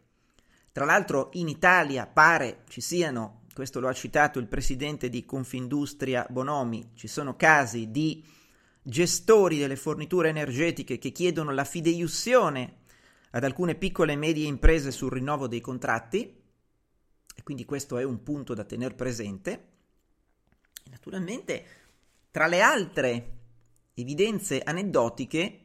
Tra 0.72 0.86
l'altro 0.86 1.30
in 1.34 1.48
Italia 1.48 2.08
pare 2.08 2.64
ci 2.68 2.82
siano, 2.82 3.42
questo 3.54 3.80
lo 3.80 3.90
ha 3.90 3.94
citato 3.94 4.40
il 4.40 4.48
presidente 4.48 5.08
di 5.08 5.24
Confindustria 5.24 6.26
Bonomi, 6.32 6.94
ci 6.96 7.08
sono 7.08 7.36
casi 7.36 7.92
di 7.92 8.40
gestori 8.84 9.58
delle 9.58 9.76
forniture 9.76 10.30
energetiche 10.30 10.98
che 10.98 11.12
chiedono 11.12 11.52
la 11.52 11.64
fideiussione 11.64 12.80
ad 13.32 13.44
alcune 13.44 13.76
piccole 13.76 14.14
e 14.14 14.18
medie 14.18 14.48
imprese 14.48 14.92
sul 14.92 15.12
rinnovo 15.12 15.48
dei 15.48 15.62
contratti 15.62 16.40
e 17.36 17.44
quindi 17.44 17.66
questo 17.66 17.98
è 17.98 18.04
un 18.04 18.24
punto 18.24 18.54
da 18.54 18.64
tenere 18.64 18.96
presente. 18.96 19.70
E 20.84 20.90
naturalmente 20.90 21.66
tra 22.32 22.48
le 22.48 22.62
altre 22.62 23.38
evidenze 23.94 24.62
aneddotiche 24.62 25.60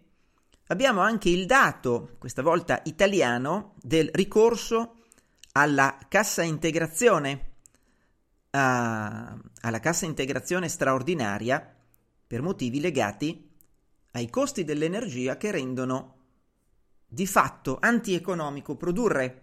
abbiamo 0.68 1.00
anche 1.00 1.29
il 1.29 1.46
dato, 1.46 2.16
questa 2.18 2.42
volta 2.42 2.81
italiano, 2.85 3.74
del 3.81 4.11
ricorso 4.12 5.02
alla 5.52 5.98
cassa 6.09 6.42
integrazione, 6.42 7.52
uh, 8.50 8.59
alla 8.59 9.81
cassa 9.81 10.07
integrazione 10.07 10.68
straordinaria 10.68 11.75
per 12.26 12.42
motivi 12.42 12.80
legati 12.80 13.50
ai 14.12 14.28
costi 14.30 14.64
dell'energia 14.64 15.36
che 15.36 15.50
rendono 15.50 16.14
di 17.06 17.26
fatto 17.26 17.78
antieconomico 17.80 18.76
produrre. 18.76 19.42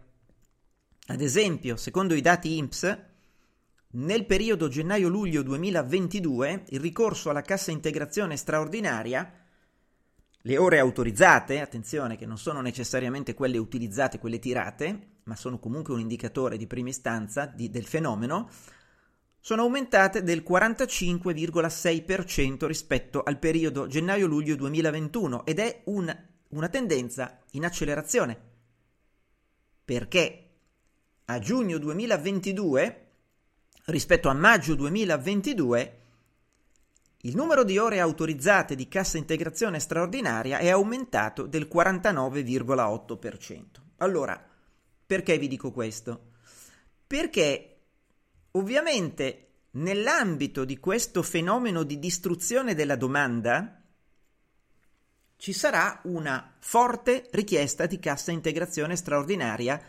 Ad 1.08 1.22
esempio, 1.22 1.76
secondo 1.76 2.14
i 2.14 2.22
dati 2.22 2.58
INPS, 2.58 2.98
nel 3.96 4.26
periodo 4.26 4.68
gennaio-luglio 4.68 5.44
2022 5.44 6.66
il 6.70 6.80
ricorso 6.80 7.30
alla 7.30 7.42
cassa 7.42 7.72
integrazione 7.72 8.38
straordinaria 8.38 9.42
le 10.46 10.58
ore 10.58 10.80
autorizzate, 10.80 11.62
attenzione 11.62 12.18
che 12.18 12.26
non 12.26 12.38
sono 12.38 12.60
necessariamente 12.60 13.34
quelle 13.34 13.58
utilizzate, 13.58 14.20
quelle 14.20 14.40
tirate, 14.40 15.20
ma 15.24 15.38
sono 15.38 15.58
comunque 15.58 15.94
un 15.94 16.02
indicatore 16.02 16.58
di 16.58 16.68
prima 16.68 16.90
istanza 16.90 17.46
di, 17.46 17.70
del 17.70 17.86
fenomeno, 17.86 18.50
sono 19.46 19.64
aumentate 19.64 20.24
del 20.24 20.42
45,6% 20.42 22.66
rispetto 22.66 23.24
al 23.24 23.40
periodo 23.40 23.88
gennaio-luglio 23.88 24.56
2021 24.56 25.46
ed 25.46 25.60
è 25.60 25.82
un, 25.88 26.18
una 26.48 26.70
tendenza 26.70 27.42
in 27.52 27.66
accelerazione. 27.66 28.40
Perché 29.84 30.48
a 31.26 31.40
giugno 31.40 31.78
2022 31.78 33.08
rispetto 33.88 34.30
a 34.30 34.34
maggio 34.34 34.76
2022 34.76 35.98
il 37.24 37.36
numero 37.36 37.66
di 37.66 37.78
ore 37.78 38.00
autorizzate 38.00 38.76
di 38.76 38.88
cassa 38.88 39.18
integrazione 39.18 39.82
straordinaria 39.82 40.60
è 40.60 40.70
aumentato 40.70 41.48
del 41.48 41.68
49,8%. 41.70 43.64
Allora, 43.98 44.42
perché 45.06 45.38
vi 45.38 45.50
dico 45.50 45.74
questo? 45.74 46.32
Perché 47.06 47.73
ovviamente 48.56 49.48
nell'ambito 49.72 50.66
di 50.66 50.80
questo 50.80 51.24
fenomeno 51.24 51.84
di 51.84 52.00
distruzione 52.00 52.76
della 52.76 52.96
domanda 52.96 53.82
ci 55.38 55.54
sarà 55.54 56.00
una 56.04 56.56
forte 56.60 57.28
richiesta 57.32 57.86
di 57.86 58.00
cassa 58.00 58.32
integrazione 58.32 58.96
straordinaria 58.96 59.82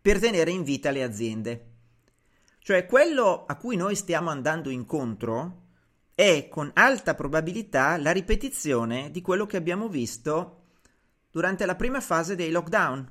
per 0.00 0.18
tenere 0.18 0.50
in 0.50 0.62
vita 0.62 0.90
le 0.90 1.02
aziende. 1.02 1.66
Cioè 2.58 2.86
quello 2.86 3.44
a 3.44 3.56
cui 3.56 3.76
noi 3.76 3.94
stiamo 3.94 4.30
andando 4.30 4.70
incontro 4.70 5.60
è 6.14 6.48
con 6.48 6.70
alta 6.74 7.14
probabilità 7.14 7.96
la 7.96 8.12
ripetizione 8.12 9.10
di 9.10 9.20
quello 9.20 9.46
che 9.46 9.56
abbiamo 9.56 9.88
visto 9.88 10.60
durante 11.30 11.66
la 11.66 11.74
prima 11.74 12.00
fase 12.00 12.36
dei 12.36 12.50
lockdown, 12.50 13.10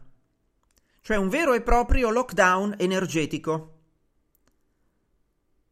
cioè 1.01 1.17
un 1.17 1.27
vero 1.27 1.53
e 1.53 1.61
proprio 1.61 2.09
lockdown 2.09 2.75
energetico. 2.77 3.80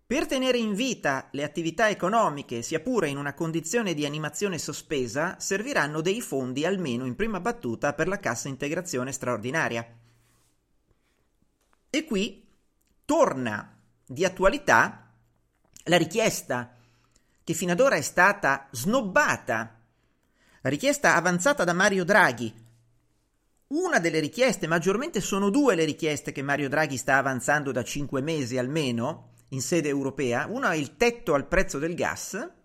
Per 0.09 0.25
tenere 0.25 0.57
in 0.57 0.73
vita 0.73 1.27
le 1.33 1.43
attività 1.43 1.87
economiche, 1.87 2.63
sia 2.63 2.79
pure 2.79 3.09
in 3.09 3.17
una 3.17 3.35
condizione 3.35 3.93
di 3.93 4.07
animazione 4.07 4.57
sospesa, 4.57 5.35
serviranno 5.39 6.01
dei 6.01 6.19
fondi 6.19 6.65
almeno 6.65 7.05
in 7.05 7.15
prima 7.15 7.39
battuta 7.39 7.93
per 7.93 8.07
la 8.07 8.17
cassa 8.17 8.47
integrazione 8.47 9.11
straordinaria. 9.11 9.87
E 11.91 12.05
qui 12.05 12.43
torna 13.05 13.77
di 14.03 14.25
attualità 14.25 15.13
la 15.83 15.97
richiesta 15.97 16.75
che 17.43 17.53
fino 17.53 17.73
ad 17.73 17.79
ora 17.79 17.95
è 17.95 18.01
stata 18.01 18.67
snobbata. 18.71 19.79
La 20.61 20.69
richiesta 20.71 21.13
avanzata 21.13 21.63
da 21.63 21.73
Mario 21.73 22.03
Draghi. 22.03 22.51
Una 23.67 23.99
delle 23.99 24.19
richieste, 24.19 24.65
maggiormente 24.65 25.21
sono 25.21 25.51
due 25.51 25.75
le 25.75 25.85
richieste 25.85 26.31
che 26.31 26.41
Mario 26.41 26.67
Draghi 26.67 26.97
sta 26.97 27.17
avanzando 27.17 27.71
da 27.71 27.83
cinque 27.83 28.21
mesi 28.21 28.57
almeno 28.57 29.28
in 29.49 29.61
sede 29.61 29.89
europea. 29.89 30.47
Una 30.49 30.71
è 30.71 30.75
il 30.75 30.95
tetto 30.95 31.33
al 31.33 31.47
prezzo 31.47 31.79
del 31.79 31.95
gas, 31.95 32.57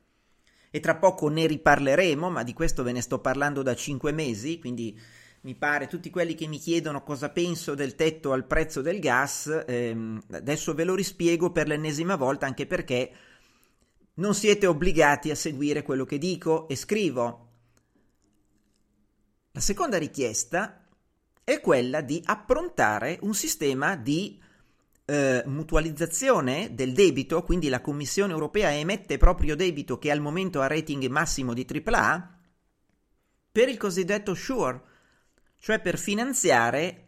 e 0.75 0.81
tra 0.81 0.97
poco 0.97 1.29
ne 1.29 1.47
riparleremo, 1.47 2.31
ma 2.31 2.42
di 2.42 2.53
questo 2.53 2.83
ve 2.83 2.90
ne 2.90 3.01
sto 3.01 3.20
parlando 3.20 3.62
da 3.62 3.77
cinque 3.77 4.11
mesi, 4.11 4.59
quindi 4.59 5.01
mi 5.42 5.55
pare, 5.55 5.87
tutti 5.87 6.11
quelli 6.11 6.35
che 6.35 6.49
mi 6.49 6.59
chiedono 6.59 7.05
cosa 7.05 7.29
penso 7.31 7.77
del 7.77 7.94
tetto 7.94 8.33
al 8.33 8.44
prezzo 8.44 8.81
del 8.81 8.99
gas, 8.99 9.64
ehm, 9.68 10.20
adesso 10.33 10.75
ve 10.75 10.83
lo 10.83 10.97
rispiego 10.97 11.53
per 11.53 11.68
l'ennesima 11.68 12.16
volta 12.16 12.47
anche 12.47 12.66
perché 12.66 13.12
non 14.14 14.35
siete 14.35 14.66
obbligati 14.66 15.31
a 15.31 15.37
seguire 15.37 15.83
quello 15.83 16.05
che 16.05 16.18
dico 16.18 16.66
e 16.66 16.75
scrivo. 16.75 17.49
La 19.53 19.61
seconda 19.61 19.97
richiesta 19.97 20.85
è 21.44 21.61
quella 21.61 22.01
di 22.01 22.20
approntare 22.25 23.18
un 23.20 23.35
sistema 23.35 23.94
di 23.94 24.42
eh, 25.06 25.42
mutualizzazione 25.46 26.74
del 26.74 26.92
debito, 26.92 27.42
quindi 27.42 27.68
la 27.68 27.80
Commissione 27.80 28.32
europea 28.32 28.72
emette 28.74 29.16
proprio 29.18 29.56
debito 29.56 29.98
che 29.98 30.10
al 30.10 30.20
momento 30.20 30.60
ha 30.60 30.66
rating 30.66 31.06
massimo 31.06 31.52
di 31.52 31.66
AAA, 31.68 32.38
per 33.52 33.68
il 33.68 33.76
cosiddetto 33.76 34.34
SURE, 34.34 34.82
cioè 35.58 35.80
per 35.80 35.98
finanziare 35.98 37.04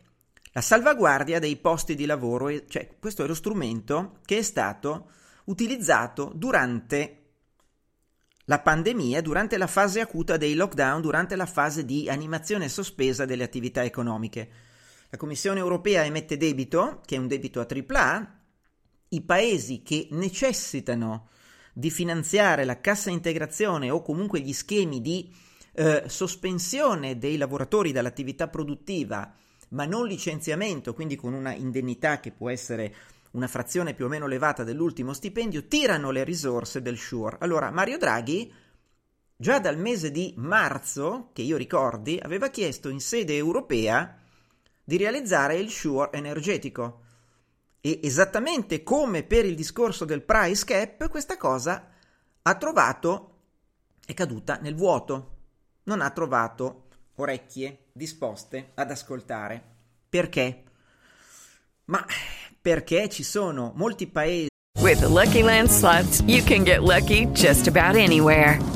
la 0.53 0.61
salvaguardia 0.61 1.39
dei 1.39 1.57
posti 1.57 1.95
di 1.95 2.07
lavoro. 2.07 2.67
Cioè, 2.67 2.97
questo 2.99 3.25
è 3.25 3.27
lo 3.27 3.35
strumento 3.35 4.21
che 4.25 4.39
è 4.39 4.43
stato 4.43 5.11
utilizzato 5.47 6.31
durante 6.35 7.23
la 8.45 8.61
pandemia, 8.61 9.21
durante 9.23 9.59
la 9.59 9.67
fase 9.67 10.01
acuta 10.01 10.37
dei 10.37 10.55
lockdown, 10.55 11.01
durante 11.01 11.35
la 11.35 11.47
fase 11.47 11.85
di 11.85 12.09
animazione 12.09 12.69
sospesa 12.69 13.25
delle 13.25 13.43
attività 13.43 13.83
economiche. 13.83 14.49
La 15.17 15.23
Commissione 15.23 15.61
europea 15.61 16.05
emette 16.05 16.37
debito, 16.37 17.01
che 17.07 17.17
è 17.17 17.19
un 17.19 17.27
debito 17.27 17.59
a 17.59 17.67
AAA, 17.67 18.39
i 19.09 19.23
paesi 19.23 19.81
che 19.81 20.09
necessitano 20.11 21.31
di 21.73 21.91
finanziare 21.91 22.67
la 22.67 22.83
cassa 22.83 23.09
integrazione 23.09 23.89
o 23.89 24.03
comunque 24.03 24.41
gli 24.41 24.53
schemi 24.53 25.01
di 25.01 25.35
eh, 25.73 26.03
sospensione 26.07 27.17
dei 27.17 27.39
lavoratori 27.39 27.93
dall'attività 27.93 28.49
produttiva, 28.49 29.33
ma 29.71 29.87
non 29.87 30.07
licenziamento, 30.07 30.93
quindi 30.93 31.17
con 31.17 31.33
una 31.33 31.55
indennità 31.55 32.21
che 32.21 32.31
può 32.31 32.51
essere 32.51 32.95
una 33.31 33.49
frazione 33.49 33.95
più 33.95 34.05
o 34.05 34.09
meno 34.09 34.27
elevata 34.27 34.65
dell'ultimo 34.65 35.15
stipendio, 35.15 35.65
tirano 35.65 36.11
le 36.11 36.25
risorse 36.25 36.83
del 36.83 36.99
SURE. 36.99 37.39
Allora, 37.41 37.71
Mario 37.71 37.97
Draghi, 37.97 38.53
già 39.35 39.61
dal 39.61 39.79
mese 39.79 40.11
di 40.11 40.35
marzo, 40.37 41.31
che 41.33 41.41
io 41.41 41.57
ricordi, 41.57 42.21
aveva 42.21 42.51
chiesto 42.51 42.91
in 42.91 43.01
sede 43.01 43.35
europea 43.35 44.21
di 44.87 44.97
realizzare 44.97 45.57
il 45.57 45.69
SURE 45.69 46.11
energetico. 46.13 47.01
E 47.81 47.99
esattamente 48.05 48.85
come 48.85 49.25
per 49.25 49.45
il 49.45 49.57
discorso 49.57 50.05
del 50.05 50.23
price 50.23 50.65
cap, 50.65 51.09
questa 51.09 51.37
cosa 51.37 51.91
ha 52.43 52.55
trovato, 52.55 53.39
è 54.07 54.15
caduta 54.15 54.59
nel 54.63 54.77
vuoto. 54.77 55.35
Non 55.85 56.01
ha 56.01 56.11
trovato 56.11 56.87
orecchie 57.17 57.87
disposte 57.93 58.71
ad 58.75 58.93
ascoltare. 58.93 59.63
Perché? 60.09 60.63
Ma 61.87 62.05
perché 62.61 63.09
ci 63.09 63.25
sono 63.25 63.73
molti 63.75 64.07
paesi. 64.07 64.49
With 64.79 65.01
the 65.01 65.09
Lucky 65.09 65.43
Land 65.43 65.69
slots, 65.69 66.23
you 66.27 66.45
can 66.45 66.63
get 66.63 66.83
lucky 66.83 67.27
just 67.33 67.67
about 67.67 67.97
anywhere. 67.97 68.76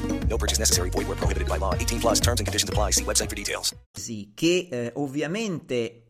No 0.31 0.37
purchase 0.37 0.59
necessary. 0.59 0.89
Void 0.89 1.07
where 1.07 1.17
prohibited 1.17 1.49
by 1.49 1.57
law. 1.57 1.73
18 1.73 1.99
plus 1.99 2.21
terms 2.21 2.39
and 2.39 2.47
conditions 2.47 2.69
apply. 2.69 2.91
See 2.91 3.03
website 3.03 3.27
for 3.27 3.35
details. 3.35 3.75
Che 4.33 4.67
eh, 4.71 4.91
ovviamente 4.95 6.05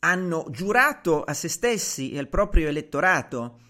hanno 0.00 0.46
giurato 0.50 1.22
a 1.22 1.32
se 1.34 1.48
stessi 1.48 2.10
e 2.10 2.18
al 2.18 2.28
proprio 2.28 2.68
elettorato 2.68 3.60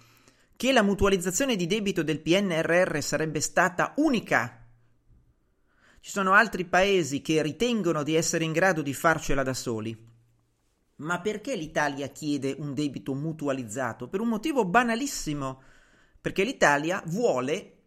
che 0.56 0.72
la 0.72 0.82
mutualizzazione 0.82 1.54
di 1.54 1.66
debito 1.66 2.02
del 2.02 2.20
PNRR 2.20 2.98
sarebbe 3.00 3.40
stata 3.40 3.92
unica 3.96 4.60
ci 6.00 6.10
sono 6.10 6.32
altri 6.32 6.64
paesi 6.64 7.20
che 7.20 7.42
ritengono 7.42 8.02
di 8.02 8.14
essere 8.14 8.44
in 8.44 8.52
grado 8.52 8.80
di 8.80 8.94
farcela 8.94 9.42
da 9.42 9.52
soli. 9.52 10.08
Ma 10.96 11.20
perché 11.20 11.54
l'Italia 11.56 12.08
chiede 12.08 12.54
un 12.58 12.72
debito 12.72 13.12
mutualizzato? 13.12 14.08
Per 14.08 14.20
un 14.20 14.28
motivo 14.28 14.64
banalissimo. 14.64 15.62
Perché 16.18 16.42
l'Italia 16.42 17.02
vuole 17.06 17.79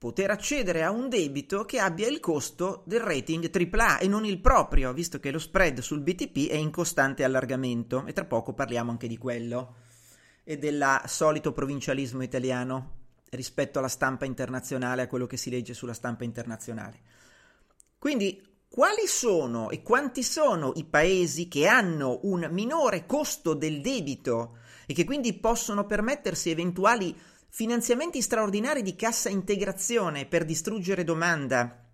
poter 0.00 0.30
accedere 0.30 0.82
a 0.82 0.90
un 0.90 1.10
debito 1.10 1.66
che 1.66 1.78
abbia 1.78 2.08
il 2.08 2.20
costo 2.20 2.82
del 2.86 3.00
rating 3.00 3.50
AAA 3.54 3.98
e 3.98 4.08
non 4.08 4.24
il 4.24 4.40
proprio, 4.40 4.94
visto 4.94 5.20
che 5.20 5.30
lo 5.30 5.38
spread 5.38 5.80
sul 5.80 6.00
BTP 6.00 6.48
è 6.48 6.54
in 6.54 6.70
costante 6.70 7.22
allargamento 7.22 8.06
e 8.06 8.14
tra 8.14 8.24
poco 8.24 8.54
parliamo 8.54 8.90
anche 8.90 9.06
di 9.06 9.18
quello 9.18 9.74
e 10.42 10.56
del 10.56 11.02
solito 11.04 11.52
provincialismo 11.52 12.22
italiano 12.22 12.92
rispetto 13.28 13.78
alla 13.78 13.88
stampa 13.88 14.24
internazionale, 14.24 15.02
a 15.02 15.06
quello 15.06 15.26
che 15.26 15.36
si 15.36 15.50
legge 15.50 15.74
sulla 15.74 15.92
stampa 15.92 16.24
internazionale. 16.24 17.00
Quindi 17.98 18.42
quali 18.70 19.06
sono 19.06 19.68
e 19.68 19.82
quanti 19.82 20.22
sono 20.22 20.72
i 20.76 20.84
paesi 20.84 21.46
che 21.46 21.66
hanno 21.66 22.20
un 22.22 22.48
minore 22.52 23.04
costo 23.04 23.52
del 23.52 23.82
debito 23.82 24.56
e 24.86 24.94
che 24.94 25.04
quindi 25.04 25.34
possono 25.34 25.84
permettersi 25.84 26.48
eventuali 26.48 27.14
finanziamenti 27.50 28.22
straordinari 28.22 28.80
di 28.80 28.94
cassa 28.94 29.28
integrazione 29.28 30.24
per 30.24 30.44
distruggere 30.44 31.04
domanda 31.04 31.84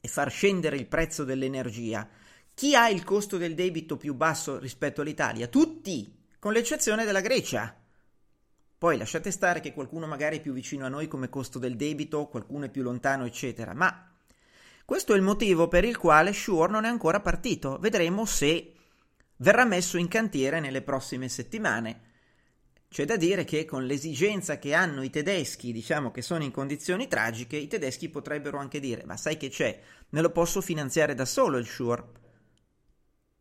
e 0.00 0.08
far 0.08 0.30
scendere 0.30 0.76
il 0.76 0.86
prezzo 0.86 1.24
dell'energia? 1.24 2.06
Chi 2.52 2.74
ha 2.74 2.88
il 2.88 3.04
costo 3.04 3.36
del 3.36 3.54
debito 3.54 3.96
più 3.96 4.14
basso 4.14 4.58
rispetto 4.58 5.00
all'Italia? 5.00 5.46
Tutti, 5.46 6.14
con 6.38 6.52
l'eccezione 6.52 7.04
della 7.04 7.20
Grecia. 7.20 7.74
Poi 8.76 8.98
lasciate 8.98 9.30
stare 9.30 9.60
che 9.60 9.72
qualcuno 9.72 10.06
magari 10.06 10.38
è 10.38 10.40
più 10.40 10.52
vicino 10.52 10.84
a 10.84 10.90
noi 10.90 11.08
come 11.08 11.30
costo 11.30 11.58
del 11.58 11.76
debito, 11.76 12.26
qualcuno 12.26 12.66
è 12.66 12.68
più 12.68 12.82
lontano, 12.82 13.24
eccetera, 13.24 13.72
ma 13.72 14.12
questo 14.84 15.14
è 15.14 15.16
il 15.16 15.22
motivo 15.22 15.68
per 15.68 15.84
il 15.84 15.96
quale 15.96 16.34
Shure 16.34 16.70
non 16.70 16.84
è 16.84 16.88
ancora 16.88 17.20
partito. 17.20 17.78
Vedremo 17.78 18.26
se 18.26 18.74
verrà 19.36 19.64
messo 19.64 19.96
in 19.96 20.08
cantiere 20.08 20.60
nelle 20.60 20.82
prossime 20.82 21.28
settimane. 21.30 22.03
C'è 22.94 23.04
da 23.06 23.16
dire 23.16 23.42
che 23.42 23.64
con 23.64 23.86
l'esigenza 23.86 24.60
che 24.60 24.72
hanno 24.72 25.02
i 25.02 25.10
tedeschi, 25.10 25.72
diciamo 25.72 26.12
che 26.12 26.22
sono 26.22 26.44
in 26.44 26.52
condizioni 26.52 27.08
tragiche, 27.08 27.56
i 27.56 27.66
tedeschi 27.66 28.08
potrebbero 28.08 28.56
anche 28.56 28.78
dire: 28.78 29.02
Ma 29.04 29.16
sai 29.16 29.36
che 29.36 29.48
c'è? 29.48 29.80
Me 30.10 30.20
lo 30.20 30.30
posso 30.30 30.60
finanziare 30.60 31.16
da 31.16 31.24
solo 31.24 31.58
il 31.58 31.66
Shure. 31.66 32.04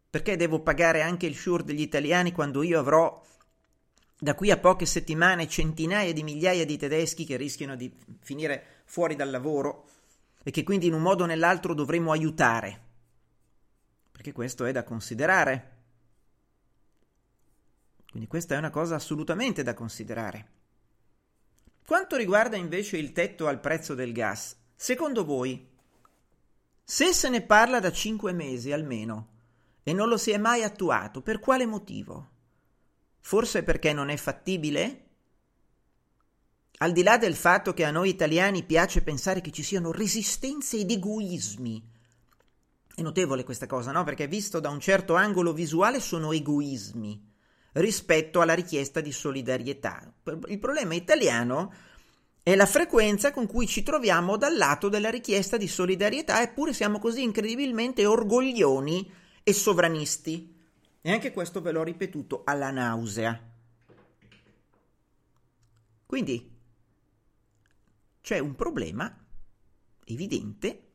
Perché 0.09 0.37
devo 0.37 0.61
pagare 0.61 1.03
anche 1.03 1.27
il 1.27 1.35
Shure 1.35 1.63
degli 1.63 1.81
italiani 1.81 2.31
quando 2.31 2.63
io 2.63 2.79
avrò 2.79 3.23
da 4.17 4.33
qui 4.33 4.49
a 4.49 4.57
poche 4.57 4.87
settimane 4.87 5.47
centinaia 5.47 6.13
di 6.13 6.23
migliaia 6.23 6.65
di 6.65 6.75
tedeschi 6.75 7.23
che 7.23 7.37
rischiano 7.37 7.75
di 7.75 7.95
finire 8.21 8.81
fuori 8.85 9.15
dal 9.15 9.29
lavoro 9.29 9.87
e 10.41 10.49
che 10.49 10.63
quindi 10.63 10.87
in 10.87 10.93
un 10.95 11.03
modo 11.03 11.25
o 11.25 11.27
nell'altro 11.27 11.75
dovremo 11.75 12.11
aiutare? 12.11 12.81
Perché 14.11 14.31
questo 14.31 14.65
è 14.65 14.71
da 14.71 14.83
considerare. 14.83 15.72
Quindi 18.13 18.29
questa 18.29 18.53
è 18.53 18.59
una 18.59 18.69
cosa 18.69 18.93
assolutamente 18.93 19.63
da 19.63 19.73
considerare. 19.73 20.49
Quanto 21.83 22.15
riguarda 22.15 22.55
invece 22.55 22.97
il 22.97 23.11
tetto 23.11 23.47
al 23.47 23.59
prezzo 23.59 23.95
del 23.95 24.13
gas, 24.13 24.55
secondo 24.75 25.25
voi, 25.25 25.67
se 26.83 27.11
se 27.11 27.29
ne 27.29 27.41
parla 27.41 27.79
da 27.79 27.91
cinque 27.91 28.31
mesi 28.31 28.71
almeno 28.71 29.29
e 29.81 29.93
non 29.93 30.09
lo 30.09 30.17
si 30.17 30.29
è 30.29 30.37
mai 30.37 30.61
attuato, 30.61 31.23
per 31.23 31.39
quale 31.39 31.65
motivo? 31.65 32.29
Forse 33.19 33.63
perché 33.63 33.93
non 33.93 34.09
è 34.09 34.15
fattibile? 34.15 35.05
Al 36.77 36.91
di 36.91 37.01
là 37.01 37.17
del 37.17 37.35
fatto 37.35 37.73
che 37.73 37.83
a 37.83 37.89
noi 37.89 38.09
italiani 38.09 38.61
piace 38.61 39.01
pensare 39.01 39.41
che 39.41 39.49
ci 39.49 39.63
siano 39.63 39.91
resistenze 39.91 40.77
ed 40.77 40.91
egoismi. 40.91 41.89
È 42.93 43.01
notevole 43.01 43.43
questa 43.43 43.65
cosa, 43.65 43.91
no? 43.91 44.03
Perché 44.03 44.27
visto 44.27 44.59
da 44.59 44.69
un 44.69 44.79
certo 44.79 45.15
angolo 45.15 45.51
visuale 45.51 45.99
sono 45.99 46.31
egoismi 46.31 47.31
rispetto 47.73 48.41
alla 48.41 48.53
richiesta 48.53 49.01
di 49.01 49.11
solidarietà. 49.11 50.13
Il 50.47 50.59
problema 50.59 50.93
italiano 50.93 51.73
È 52.43 52.55
la 52.55 52.65
frequenza 52.65 53.31
con 53.31 53.47
cui 53.47 53.67
ci 53.67 53.83
troviamo 53.83 54.35
dal 54.35 54.57
lato 54.57 54.89
della 54.89 55.09
richiesta 55.09 55.55
di 55.55 55.69
solidarietà, 55.69 56.41
eppure 56.41 56.73
siamo 56.73 56.99
così 56.99 57.23
incredibilmente 57.23 58.05
orgoglioni 58.05 59.09
e 59.41 59.53
sovranisti. 59.53 60.53
E 60.99 61.09
anche 61.09 61.31
questo 61.31 61.61
ve 61.61 61.71
l'ho 61.71 61.83
ripetuto 61.83 62.41
alla 62.43 62.69
nausea. 62.69 63.39
Quindi 66.05 66.51
c'è 68.19 68.39
un 68.39 68.55
problema 68.55 69.25
evidente. 70.03 70.87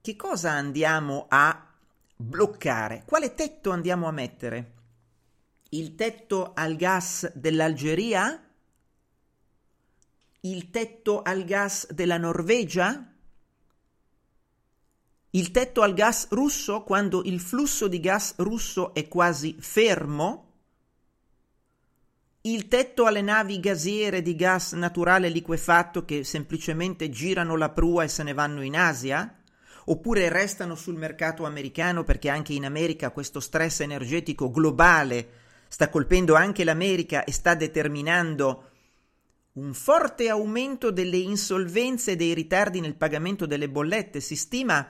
Che 0.00 0.16
cosa 0.16 0.50
andiamo 0.50 1.26
a 1.28 1.72
bloccare? 2.16 3.04
Quale 3.06 3.34
tetto 3.34 3.70
andiamo 3.70 4.08
a 4.08 4.12
mettere? 4.12 4.74
Il 5.70 5.94
tetto 5.94 6.52
al 6.54 6.76
gas 6.76 7.30
dell'Algeria? 7.34 8.40
il 10.50 10.70
tetto 10.70 11.22
al 11.22 11.44
gas 11.44 11.90
della 11.92 12.18
Norvegia? 12.18 13.12
Il 15.30 15.50
tetto 15.50 15.82
al 15.82 15.92
gas 15.92 16.28
russo 16.30 16.82
quando 16.82 17.22
il 17.24 17.40
flusso 17.40 17.88
di 17.88 18.00
gas 18.00 18.34
russo 18.38 18.94
è 18.94 19.08
quasi 19.08 19.56
fermo? 19.58 20.44
Il 22.42 22.68
tetto 22.68 23.06
alle 23.06 23.22
navi 23.22 23.58
gasiere 23.58 24.22
di 24.22 24.36
gas 24.36 24.72
naturale 24.72 25.28
liquefatto 25.28 26.04
che 26.04 26.22
semplicemente 26.22 27.10
girano 27.10 27.56
la 27.56 27.70
prua 27.70 28.04
e 28.04 28.08
se 28.08 28.22
ne 28.22 28.32
vanno 28.32 28.62
in 28.62 28.76
Asia? 28.76 29.42
Oppure 29.86 30.28
restano 30.28 30.76
sul 30.76 30.96
mercato 30.96 31.44
americano 31.44 32.04
perché 32.04 32.28
anche 32.28 32.52
in 32.52 32.64
America 32.64 33.10
questo 33.10 33.40
stress 33.40 33.80
energetico 33.80 34.50
globale 34.50 35.44
sta 35.68 35.88
colpendo 35.88 36.34
anche 36.34 36.64
l'America 36.64 37.24
e 37.24 37.32
sta 37.32 37.54
determinando 37.54 38.70
un 39.56 39.72
forte 39.72 40.28
aumento 40.28 40.90
delle 40.90 41.16
insolvenze 41.16 42.12
e 42.12 42.16
dei 42.16 42.34
ritardi 42.34 42.80
nel 42.80 42.96
pagamento 42.96 43.46
delle 43.46 43.68
bollette. 43.68 44.20
Si 44.20 44.36
stima 44.36 44.86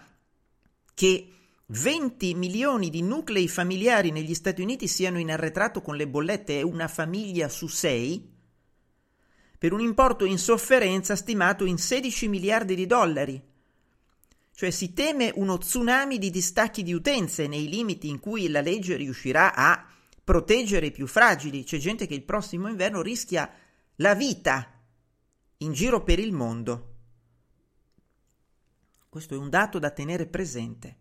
che 0.93 1.31
20 1.67 2.35
milioni 2.35 2.91
di 2.91 3.03
nuclei 3.03 3.49
familiari 3.49 4.11
negli 4.11 4.35
Stati 4.35 4.63
Uniti 4.63 4.87
siano 4.87 5.19
in 5.19 5.31
arretrato 5.31 5.83
con 5.83 5.97
le 5.97 6.09
bollette, 6.09 6.59
è 6.59 6.63
una 6.63 6.89
famiglia 6.89 7.49
su 7.49 7.67
sei, 7.67 8.35
per 9.59 9.73
un 9.73 9.81
importo 9.81 10.25
in 10.25 10.39
sofferenza 10.39 11.17
stimato 11.17 11.65
in 11.65 11.79
16 11.79 12.29
miliardi 12.29 12.75
di 12.75 12.87
dollari. 12.87 13.43
Cioè 14.55 14.71
si 14.71 14.95
teme 14.95 15.33
uno 15.35 15.59
tsunami 15.59 16.19
di 16.19 16.31
distacchi 16.31 16.83
di 16.83 16.93
utenze 16.93 17.47
nei 17.47 17.69
limiti 17.69 18.09
in 18.09 18.21
cui 18.21 18.49
la 18.49 18.61
legge 18.61 18.97
riuscirà 18.97 19.55
a 19.55 19.87
proteggere 20.27 20.87
i 20.87 20.91
più 20.91 21.07
fragili. 21.07 21.63
C'è 21.63 21.79
gente 21.79 22.09
che 22.09 22.15
il 22.15 22.25
prossimo 22.25 22.67
inverno 22.67 23.01
rischia 23.01 23.49
la 23.97 24.17
vita 24.17 24.73
in 25.59 25.73
giro 25.73 26.03
per 26.03 26.19
il 26.19 26.33
mondo. 26.33 26.95
Questo 29.09 29.35
è 29.35 29.39
un 29.39 29.49
dato 29.49 29.79
da 29.79 29.93
tenere 29.93 30.27
presente. 30.27 30.97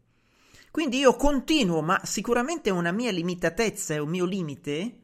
Quindi 0.69 0.99
io 0.99 1.15
continuo, 1.15 1.81
ma 1.81 1.99
sicuramente 2.03 2.69
è 2.69 2.71
una 2.71 2.91
mia 2.91 3.09
limitatezza, 3.09 3.95
è 3.95 3.97
un 3.97 4.09
mio 4.09 4.25
limite, 4.25 4.99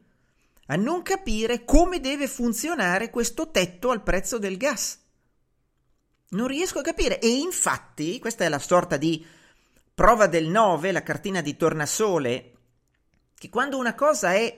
a 0.66 0.76
non 0.76 1.02
capire 1.02 1.64
come 1.64 1.98
deve 1.98 2.28
funzionare 2.28 3.10
questo 3.10 3.50
tetto 3.50 3.90
al 3.90 4.04
prezzo 4.04 4.38
del 4.38 4.56
gas. 4.56 5.00
Non 6.28 6.46
riesco 6.46 6.78
a 6.78 6.82
capire 6.82 7.18
e 7.18 7.28
infatti 7.28 8.20
questa 8.20 8.44
è 8.44 8.48
la 8.48 8.60
sorta 8.60 8.96
di 8.96 9.26
prova 9.92 10.28
del 10.28 10.46
9, 10.46 10.92
la 10.92 11.02
cartina 11.02 11.40
di 11.40 11.56
tornasole, 11.56 12.51
che 13.42 13.48
quando 13.48 13.76
una 13.76 13.96
cosa 13.96 14.34
è 14.34 14.56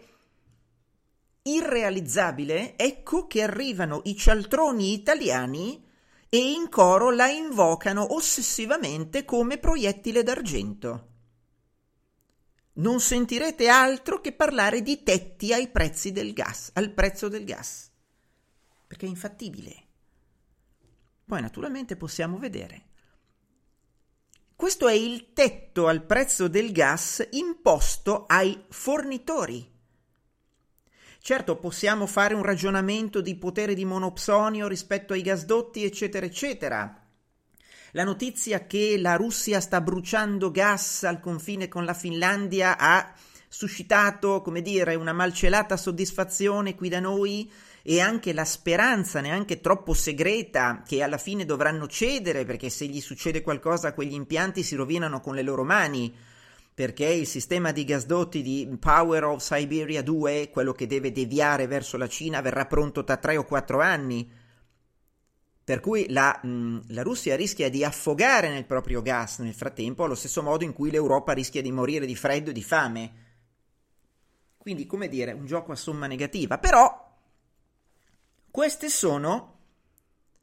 irrealizzabile, 1.40 2.76
ecco 2.76 3.26
che 3.26 3.40
arrivano 3.40 4.02
i 4.04 4.14
cialtroni 4.14 4.92
italiani 4.92 5.82
e 6.28 6.52
in 6.52 6.68
coro 6.68 7.10
la 7.10 7.28
invocano 7.28 8.12
ossessivamente 8.14 9.24
come 9.24 9.56
proiettile 9.56 10.22
d'argento. 10.22 11.08
Non 12.74 13.00
sentirete 13.00 13.68
altro 13.68 14.20
che 14.20 14.32
parlare 14.34 14.82
di 14.82 15.02
tetti 15.02 15.54
ai 15.54 15.68
prezzi 15.68 16.12
del 16.12 16.34
gas, 16.34 16.68
al 16.74 16.90
prezzo 16.90 17.28
del 17.28 17.46
gas, 17.46 17.90
perché 18.86 19.06
è 19.06 19.08
infattibile. 19.08 19.86
Poi 21.24 21.40
naturalmente 21.40 21.96
possiamo 21.96 22.36
vedere. 22.36 22.88
Questo 24.56 24.88
è 24.88 24.94
il 24.94 25.32
tetto 25.32 25.88
al 25.88 26.04
prezzo 26.04 26.48
del 26.48 26.72
gas 26.72 27.26
imposto 27.32 28.24
ai 28.26 28.64
fornitori 28.68 29.72
Certo, 31.26 31.56
possiamo 31.56 32.06
fare 32.06 32.34
un 32.34 32.42
ragionamento 32.42 33.22
di 33.22 33.34
potere 33.36 33.72
di 33.72 33.86
monopsonio 33.86 34.68
rispetto 34.68 35.14
ai 35.14 35.22
gasdotti, 35.22 35.82
eccetera, 35.82 36.26
eccetera. 36.26 37.02
La 37.92 38.04
notizia 38.04 38.66
che 38.66 38.98
la 38.98 39.16
Russia 39.16 39.58
sta 39.60 39.80
bruciando 39.80 40.50
gas 40.50 41.02
al 41.04 41.20
confine 41.20 41.66
con 41.66 41.86
la 41.86 41.94
Finlandia 41.94 42.76
ha 42.76 43.10
suscitato, 43.48 44.42
come 44.42 44.60
dire, 44.60 44.96
una 44.96 45.14
malcelata 45.14 45.78
soddisfazione 45.78 46.74
qui 46.74 46.90
da 46.90 47.00
noi 47.00 47.50
e 47.86 48.00
anche 48.00 48.32
la 48.32 48.46
speranza, 48.46 49.20
neanche 49.20 49.60
troppo 49.60 49.92
segreta, 49.92 50.82
che 50.86 51.02
alla 51.02 51.18
fine 51.18 51.44
dovranno 51.44 51.86
cedere 51.86 52.46
perché 52.46 52.70
se 52.70 52.86
gli 52.86 53.00
succede 53.00 53.42
qualcosa 53.42 53.92
quegli 53.92 54.14
impianti 54.14 54.62
si 54.62 54.74
rovinano 54.74 55.20
con 55.20 55.34
le 55.34 55.42
loro 55.42 55.64
mani 55.64 56.32
perché 56.74 57.06
il 57.06 57.28
sistema 57.28 57.70
di 57.70 57.84
gasdotti 57.84 58.42
di 58.42 58.68
Power 58.80 59.24
of 59.24 59.40
Siberia 59.40 60.02
2, 60.02 60.50
quello 60.50 60.72
che 60.72 60.88
deve 60.88 61.12
deviare 61.12 61.68
verso 61.68 61.96
la 61.96 62.08
Cina, 62.08 62.40
verrà 62.40 62.66
pronto 62.66 63.04
tra 63.04 63.16
3 63.16 63.36
o 63.36 63.44
4 63.44 63.80
anni. 63.80 64.28
Per 65.62 65.78
cui 65.78 66.06
la, 66.10 66.40
mh, 66.42 66.86
la, 66.88 67.02
Russia 67.02 67.36
rischia 67.36 67.70
di 67.70 67.84
affogare 67.84 68.50
nel 68.50 68.66
proprio 68.66 69.02
gas 69.02 69.38
nel 69.38 69.54
frattempo, 69.54 70.02
allo 70.02 70.16
stesso 70.16 70.42
modo 70.42 70.64
in 70.64 70.72
cui 70.72 70.90
l'Europa 70.90 71.32
rischia 71.32 71.62
di 71.62 71.70
morire 71.70 72.06
di 72.06 72.16
freddo 72.16 72.50
e 72.50 72.52
di 72.52 72.62
fame. 72.62 73.12
Quindi, 74.56 74.84
come 74.84 75.08
dire, 75.08 75.30
un 75.30 75.46
gioco 75.46 75.70
a 75.70 75.76
somma 75.76 76.08
negativa. 76.08 76.58
Però, 76.58 77.03
queste 78.54 78.88
sono 78.88 79.62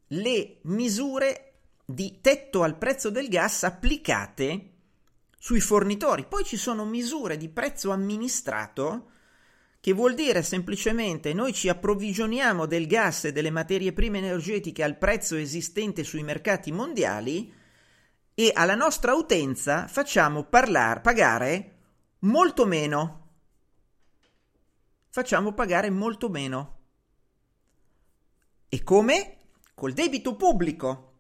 le 0.08 0.58
misure 0.64 1.60
di 1.86 2.20
tetto 2.20 2.62
al 2.62 2.78
prezzo 2.78 3.10
del 3.10 3.30
gas 3.30 3.64
applicate 3.64 4.72
sui 5.40 5.62
fornitori. 5.62 6.26
Poi 6.26 6.44
ci 6.44 6.58
sono 6.58 6.84
misure 6.84 7.38
di 7.38 7.48
prezzo 7.48 7.92
amministrato 7.92 9.12
che 9.80 9.94
vuol 9.94 10.14
dire 10.14 10.44
semplicemente 10.44 11.32
noi 11.32 11.54
ci 11.54 11.70
approvvigioniamo 11.70 12.66
del 12.66 12.86
gas 12.86 13.24
e 13.24 13.32
delle 13.32 13.50
materie 13.50 13.94
prime 13.94 14.18
energetiche 14.18 14.84
al 14.84 14.98
prezzo 14.98 15.38
esistente 15.38 16.04
sui 16.04 16.22
mercati 16.22 16.70
mondiali 16.74 17.50
e 18.34 18.52
alla 18.54 18.76
nostra 18.76 19.14
utenza 19.14 19.88
facciamo 19.88 20.44
parlar, 20.44 21.00
pagare 21.00 21.78
molto 22.20 22.66
meno. 22.66 23.30
Facciamo 25.08 25.54
pagare 25.54 25.90
molto 25.90 26.28
meno. 26.28 26.80
E 28.74 28.84
come? 28.84 29.36
Col 29.74 29.92
debito 29.92 30.38
pubblico. 30.38 31.12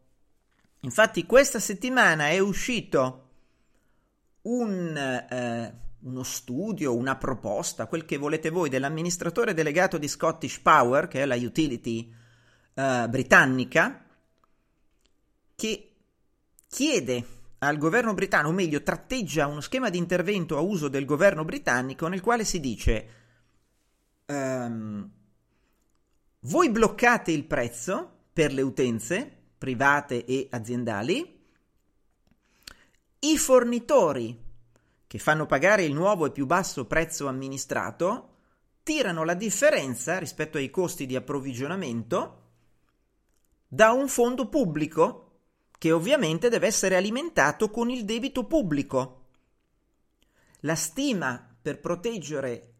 Infatti 0.83 1.25
questa 1.25 1.59
settimana 1.59 2.29
è 2.29 2.39
uscito 2.39 3.27
un, 4.43 4.95
eh, 4.95 5.73
uno 5.99 6.23
studio, 6.23 6.95
una 6.95 7.17
proposta, 7.17 7.87
quel 7.87 8.05
che 8.05 8.15
volete 8.15 8.51
voi, 8.51 8.69
dell'amministratore 8.69 9.53
delegato 9.53 9.97
di 9.97 10.07
Scottish 10.07 10.59
Power, 10.59 11.09
che 11.09 11.23
è 11.23 11.25
la 11.25 11.35
utility 11.35 12.15
eh, 12.73 13.05
britannica, 13.09 14.05
che 15.53 15.91
chiede 16.69 17.25
al 17.57 17.77
governo 17.77 18.13
britannico, 18.13 18.49
o 18.49 18.55
meglio, 18.55 18.81
tratteggia 18.81 19.47
uno 19.47 19.59
schema 19.59 19.89
di 19.89 19.97
intervento 19.97 20.55
a 20.55 20.61
uso 20.61 20.87
del 20.87 21.03
governo 21.03 21.43
britannico 21.43 22.07
nel 22.07 22.21
quale 22.21 22.45
si 22.45 22.61
dice 22.61 23.07
um, 24.27 25.19
voi 26.41 26.69
bloccate 26.69 27.32
il 27.32 27.45
prezzo 27.45 28.10
per 28.34 28.54
le 28.54 28.62
utenze 28.62 29.39
private 29.58 30.25
e 30.25 30.47
aziendali, 30.49 31.39
i 33.19 33.38
fornitori 33.38 34.49
che 35.06 35.19
fanno 35.19 35.45
pagare 35.45 35.84
il 35.84 35.93
nuovo 35.93 36.25
e 36.25 36.32
più 36.32 36.47
basso 36.47 36.88
prezzo 36.88 37.27
amministrato 37.27 38.30
tirano 38.82 39.23
la 39.23 39.36
differenza 39.36 40.17
rispetto 40.17 40.58
ai 40.58 40.71
costi 40.71 41.06
di 41.06 41.15
approvvigionamento 41.15 42.39
da 43.67 43.91
un 43.91 44.08
fondo 44.08 44.49
pubblico 44.49 45.27
che 45.77 45.91
ovviamente 45.91 46.49
deve 46.49 46.67
essere 46.67 46.95
alimentato 46.95 47.69
con 47.69 47.89
il 47.89 48.04
debito 48.04 48.45
pubblico. 48.45 49.27
La 50.62 50.75
stima 50.75 51.56
per 51.62 51.80
proteggere 51.80 52.73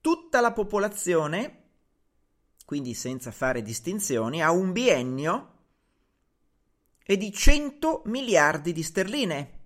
tutta 0.00 0.40
la 0.40 0.52
popolazione, 0.52 1.65
quindi 2.66 2.94
senza 2.94 3.30
fare 3.30 3.62
distinzioni, 3.62 4.42
a 4.42 4.50
un 4.50 4.72
biennio 4.72 5.52
è 7.02 7.16
di 7.16 7.32
100 7.32 8.02
miliardi 8.06 8.72
di 8.72 8.82
sterline. 8.82 9.58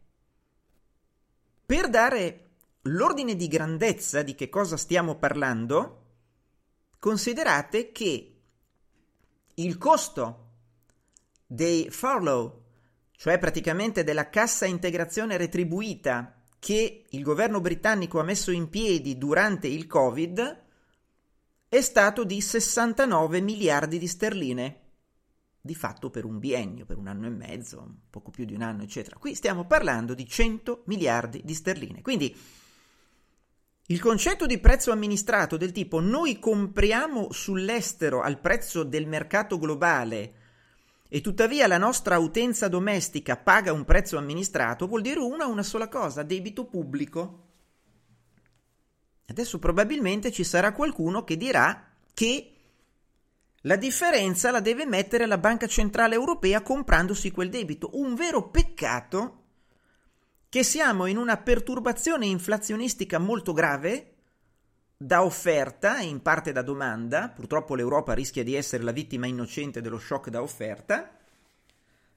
Per 1.64 1.88
dare 1.88 2.50
l'ordine 2.82 3.36
di 3.36 3.48
grandezza 3.48 4.20
di 4.20 4.34
che 4.34 4.50
cosa 4.50 4.76
stiamo 4.76 5.16
parlando, 5.16 6.02
considerate 6.98 7.90
che 7.90 8.40
il 9.54 9.78
costo 9.78 10.48
dei 11.46 11.88
furlough, 11.88 12.60
cioè 13.12 13.38
praticamente 13.38 14.04
della 14.04 14.28
cassa 14.28 14.66
integrazione 14.66 15.38
retribuita 15.38 16.34
che 16.58 17.06
il 17.08 17.22
governo 17.22 17.62
britannico 17.62 18.20
ha 18.20 18.24
messo 18.24 18.50
in 18.50 18.68
piedi 18.68 19.16
durante 19.16 19.68
il 19.68 19.86
Covid, 19.86 20.59
è 21.70 21.80
stato 21.82 22.24
di 22.24 22.40
69 22.40 23.40
miliardi 23.40 24.00
di 24.00 24.08
sterline, 24.08 24.80
di 25.60 25.76
fatto 25.76 26.10
per 26.10 26.24
un 26.24 26.40
biennio, 26.40 26.84
per 26.84 26.96
un 26.96 27.06
anno 27.06 27.26
e 27.26 27.30
mezzo, 27.30 27.98
poco 28.10 28.32
più 28.32 28.44
di 28.44 28.54
un 28.54 28.62
anno, 28.62 28.82
eccetera. 28.82 29.16
Qui 29.18 29.36
stiamo 29.36 29.64
parlando 29.66 30.14
di 30.14 30.26
100 30.26 30.82
miliardi 30.86 31.42
di 31.44 31.54
sterline. 31.54 32.02
Quindi 32.02 32.36
il 33.86 34.00
concetto 34.00 34.46
di 34.46 34.58
prezzo 34.58 34.90
amministrato 34.90 35.56
del 35.56 35.70
tipo 35.70 36.00
noi 36.00 36.40
compriamo 36.40 37.30
sull'estero 37.30 38.20
al 38.20 38.40
prezzo 38.40 38.82
del 38.82 39.06
mercato 39.06 39.56
globale 39.56 40.32
e 41.08 41.20
tuttavia 41.20 41.68
la 41.68 41.78
nostra 41.78 42.18
utenza 42.18 42.66
domestica 42.66 43.36
paga 43.36 43.72
un 43.72 43.84
prezzo 43.84 44.18
amministrato 44.18 44.88
vuol 44.88 45.02
dire 45.02 45.20
una 45.20 45.46
una 45.46 45.62
sola 45.62 45.86
cosa, 45.86 46.24
debito 46.24 46.64
pubblico. 46.64 47.49
Adesso 49.30 49.60
probabilmente 49.60 50.32
ci 50.32 50.42
sarà 50.42 50.72
qualcuno 50.72 51.22
che 51.22 51.36
dirà 51.36 51.88
che 52.12 52.52
la 53.62 53.76
differenza 53.76 54.50
la 54.50 54.58
deve 54.58 54.86
mettere 54.86 55.26
la 55.26 55.38
Banca 55.38 55.68
Centrale 55.68 56.16
Europea 56.16 56.62
comprandosi 56.62 57.30
quel 57.30 57.48
debito. 57.48 57.90
Un 57.92 58.16
vero 58.16 58.48
peccato 58.48 59.36
che 60.48 60.64
siamo 60.64 61.06
in 61.06 61.16
una 61.16 61.36
perturbazione 61.36 62.26
inflazionistica 62.26 63.18
molto 63.18 63.52
grave 63.52 64.14
da 64.96 65.22
offerta 65.22 66.00
e 66.00 66.06
in 66.06 66.22
parte 66.22 66.50
da 66.50 66.62
domanda, 66.62 67.28
purtroppo 67.28 67.76
l'Europa 67.76 68.14
rischia 68.14 68.42
di 68.42 68.56
essere 68.56 68.82
la 68.82 68.90
vittima 68.90 69.28
innocente 69.28 69.80
dello 69.80 69.98
shock 69.98 70.28
da 70.28 70.42
offerta, 70.42 71.16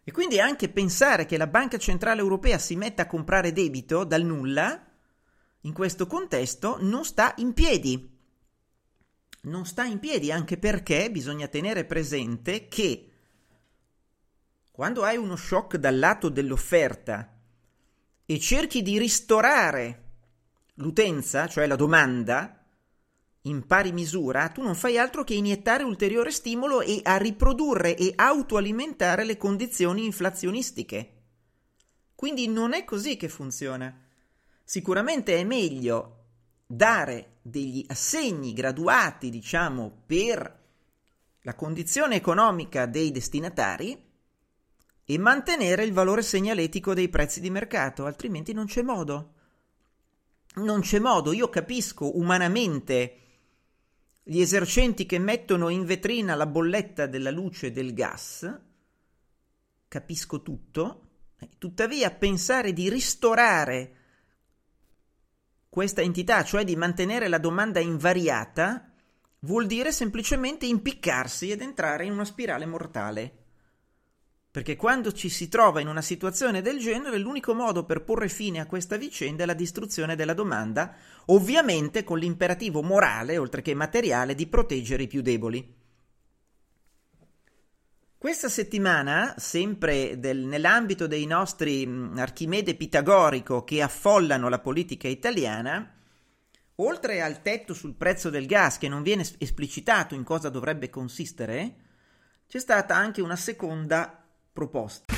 e 0.04 0.12
quindi 0.12 0.40
anche 0.40 0.68
pensare 0.68 1.28
che 1.28 1.38
la 1.38 1.48
Banca 1.48 1.78
Centrale 1.78 2.22
Europea 2.22 2.58
si 2.58 2.76
metta 2.76 3.04
a 3.04 3.08
comprare 3.08 3.54
debito 3.54 4.04
dal 4.04 4.24
nulla, 4.24 4.93
in 5.66 5.74
questo 5.74 6.08
contesto, 6.08 6.78
non 6.80 7.06
sta 7.06 7.34
in 7.38 7.54
piedi. 7.54 8.12
Non 9.42 9.66
sta 9.66 9.84
in 9.84 10.00
piedi 10.00 10.32
anche 10.32 10.58
perché 10.58 11.12
bisogna 11.12 11.48
tenere 11.48 11.86
presente 11.86 12.68
che 12.68 13.10
quando 14.72 15.04
hai 15.04 15.18
uno 15.18 15.36
shock 15.36 15.78
dal 15.78 16.00
lato 16.00 16.30
dell'offerta 16.30 17.38
e 18.26 18.40
cerchi 18.40 18.82
di 18.82 18.98
ristorare 18.98 20.04
l'utenza, 20.76 21.48
cioè 21.48 21.68
la 21.68 21.76
domanda, 21.76 22.66
in 23.42 23.66
pari 23.68 23.92
misura, 23.92 24.48
tu 24.50 24.62
non 24.62 24.76
fai 24.76 24.98
altro 24.98 25.24
che 25.24 25.34
iniettare 25.34 25.84
ulteriore 25.84 26.32
stimolo 26.32 26.82
e 26.82 27.02
a 27.04 27.18
riprodurre 27.18 27.96
e 27.96 28.14
autoalimentare 28.16 29.26
le 29.26 29.38
condizioni 29.38 30.06
inflazionistiche. 30.06 31.22
Quindi 32.16 32.48
non 32.48 32.74
è 32.74 32.86
così 32.86 33.18
che 33.18 33.28
funziona. 33.28 34.03
Sicuramente 34.64 35.38
è 35.38 35.44
meglio 35.44 36.26
dare 36.66 37.38
degli 37.42 37.84
assegni 37.88 38.54
graduati, 38.54 39.30
diciamo, 39.30 40.04
per 40.06 40.62
la 41.42 41.56
condizione 41.56 42.16
economica 42.16 42.86
dei 42.86 43.12
destinatari 43.12 44.12
e 45.06 45.18
mantenere 45.18 45.84
il 45.84 45.92
valore 45.92 46.22
segnaletico 46.22 46.94
dei 46.94 47.10
prezzi 47.10 47.42
di 47.42 47.50
mercato, 47.50 48.06
altrimenti 48.06 48.54
non 48.54 48.66
c'è 48.66 48.82
modo. 48.82 49.34
Non 50.56 50.82
c'è 50.82 51.00
modo, 51.00 51.34
io 51.34 51.50
capisco 51.50 52.18
umanamente 52.18 53.18
gli 54.24 54.40
esercenti 54.40 55.06
che 55.06 55.20
mettono 55.20 55.68
in 55.68 55.84
vetrina 55.84 56.36
la 56.36 56.46
bolletta 56.46 57.08
della 57.08 57.32
luce 57.32 57.68
e 57.68 57.72
del 57.72 57.94
gas, 57.94 58.62
capisco 59.90 60.42
tutto, 60.42 61.10
tuttavia 61.58 62.10
pensare 62.12 62.72
di 62.72 62.90
ristorare 62.90 63.98
questa 65.74 66.02
entità, 66.02 66.44
cioè 66.44 66.64
di 66.64 66.76
mantenere 66.76 67.28
la 67.28 67.40
domanda 67.40 67.80
invariata, 67.80 68.92
vuol 69.40 69.66
dire 69.66 69.92
semplicemente 69.92 70.68
impiccarsi 70.68 71.50
ed 71.50 71.62
entrare 71.62 72.06
in 72.06 72.12
una 72.12 72.26
spirale 72.26 72.68
mortale. 72.68 73.34
Perché 74.52 74.76
quando 74.76 75.12
ci 75.12 75.30
si 75.30 75.50
trova 75.50 75.82
in 75.82 75.88
una 75.88 76.04
situazione 76.04 76.62
del 76.62 76.78
genere, 76.78 77.18
l'unico 77.18 77.56
modo 77.56 77.86
per 77.86 78.04
porre 78.04 78.30
fine 78.30 78.60
a 78.60 78.68
questa 78.68 78.98
vicenda 78.98 79.42
è 79.42 79.46
la 79.48 79.56
distruzione 79.56 80.16
della 80.16 80.36
domanda, 80.36 80.94
ovviamente 81.26 82.04
con 82.04 82.20
l'imperativo 82.20 82.84
morale, 82.84 83.40
oltre 83.40 83.64
che 83.64 83.74
materiale, 83.74 84.36
di 84.36 84.46
proteggere 84.46 85.02
i 85.02 85.08
più 85.08 85.24
deboli. 85.24 85.82
Questa 88.24 88.48
settimana, 88.48 89.36
sempre 89.38 90.18
del, 90.18 90.46
nell'ambito 90.46 91.08
dei 91.08 91.26
nostri 91.26 91.86
mh, 91.86 92.18
Archimede 92.20 92.74
pitagorico 92.74 93.66
che 93.66 93.82
affollano 93.82 94.48
la 94.48 94.60
politica 94.60 95.10
italiana, 95.10 95.94
oltre 96.76 97.22
al 97.22 97.42
tetto 97.42 97.74
sul 97.74 97.96
prezzo 97.96 98.30
del 98.30 98.46
gas 98.46 98.78
che 98.78 98.88
non 98.88 99.04
viene 99.04 99.26
esplicitato 99.40 100.16
in 100.16 100.24
cosa 100.24 100.48
dovrebbe 100.48 100.90
consistere, 100.90 101.76
c'è 102.48 102.60
stata 102.60 102.96
anche 102.96 103.20
una 103.20 103.36
seconda 103.36 104.26
proposta. 104.54 105.14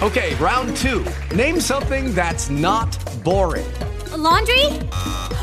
Ok, 0.00 0.34
round 0.40 0.76
two. 0.80 1.04
Name 1.36 1.60
something 1.60 2.12
that's 2.14 2.48
not 2.48 2.98
boring. 3.22 3.64
A 4.10 4.16
laundry? 4.16 4.66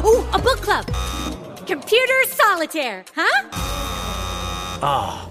Ooh, 0.03 0.27
a 0.31 0.39
book 0.39 0.59
club. 0.59 0.83
Computer 1.65 2.27
solitaire, 2.27 3.05
huh? 3.15 3.47
Ah, 4.81 5.23
oh, 5.23 5.30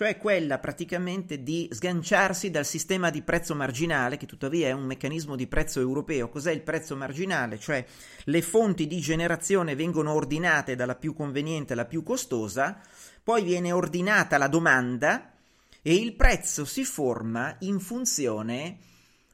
Cioè 0.00 0.16
quella 0.16 0.58
praticamente 0.58 1.42
di 1.42 1.68
sganciarsi 1.70 2.50
dal 2.50 2.64
sistema 2.64 3.10
di 3.10 3.20
prezzo 3.20 3.54
marginale, 3.54 4.16
che 4.16 4.24
tuttavia 4.24 4.68
è 4.68 4.72
un 4.72 4.84
meccanismo 4.84 5.36
di 5.36 5.46
prezzo 5.46 5.78
europeo. 5.78 6.30
Cos'è 6.30 6.52
il 6.52 6.62
prezzo 6.62 6.96
marginale? 6.96 7.58
Cioè 7.58 7.84
le 8.24 8.40
fonti 8.40 8.86
di 8.86 8.98
generazione 9.00 9.74
vengono 9.74 10.14
ordinate 10.14 10.74
dalla 10.74 10.94
più 10.94 11.12
conveniente 11.12 11.74
alla 11.74 11.84
più 11.84 12.02
costosa, 12.02 12.80
poi 13.22 13.42
viene 13.42 13.72
ordinata 13.72 14.38
la 14.38 14.48
domanda 14.48 15.34
e 15.82 15.94
il 15.94 16.14
prezzo 16.14 16.64
si 16.64 16.82
forma 16.82 17.54
in 17.58 17.78
funzione 17.78 18.78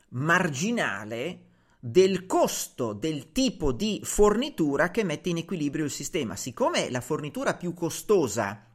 marginale 0.09 1.43
del 1.79 2.27
costo 2.27 2.93
del 2.93 3.31
tipo 3.31 3.71
di 3.71 4.01
fornitura 4.03 4.91
che 4.91 5.05
mette 5.05 5.29
in 5.29 5.37
equilibrio 5.37 5.85
il 5.85 5.93
sistema. 5.93 6.35
Siccome 6.35 6.91
la 6.91 7.01
fornitura 7.01 7.55
più 7.55 7.73
costosa, 7.73 8.66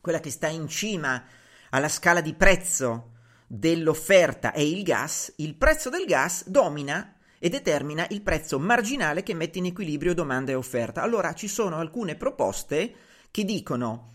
quella 0.00 0.20
che 0.20 0.30
sta 0.30 0.48
in 0.48 0.68
cima 0.68 1.22
alla 1.70 1.88
scala 1.88 2.20
di 2.20 2.34
prezzo 2.34 3.12
dell'offerta 3.46 4.52
è 4.52 4.60
il 4.60 4.82
gas, 4.82 5.32
il 5.36 5.54
prezzo 5.56 5.90
del 5.90 6.04
gas 6.04 6.48
domina 6.48 7.16
e 7.38 7.48
determina 7.48 8.06
il 8.10 8.22
prezzo 8.22 8.58
marginale 8.58 9.22
che 9.22 9.34
mette 9.34 9.58
in 9.58 9.66
equilibrio 9.66 10.14
domanda 10.14 10.52
e 10.52 10.54
offerta. 10.54 11.02
Allora 11.02 11.32
ci 11.34 11.48
sono 11.48 11.76
alcune 11.76 12.16
proposte 12.16 12.94
che 13.30 13.44
dicono 13.44 14.12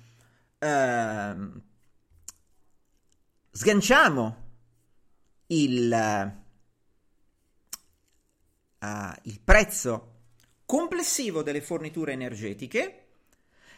eh, 0.60 1.36
sganciamo 3.52 4.44
il 5.48 6.44
uh, 8.86 9.14
il 9.24 9.40
prezzo 9.42 10.12
complessivo 10.66 11.44
delle 11.44 11.62
forniture 11.62 12.14
energetiche, 12.14 13.05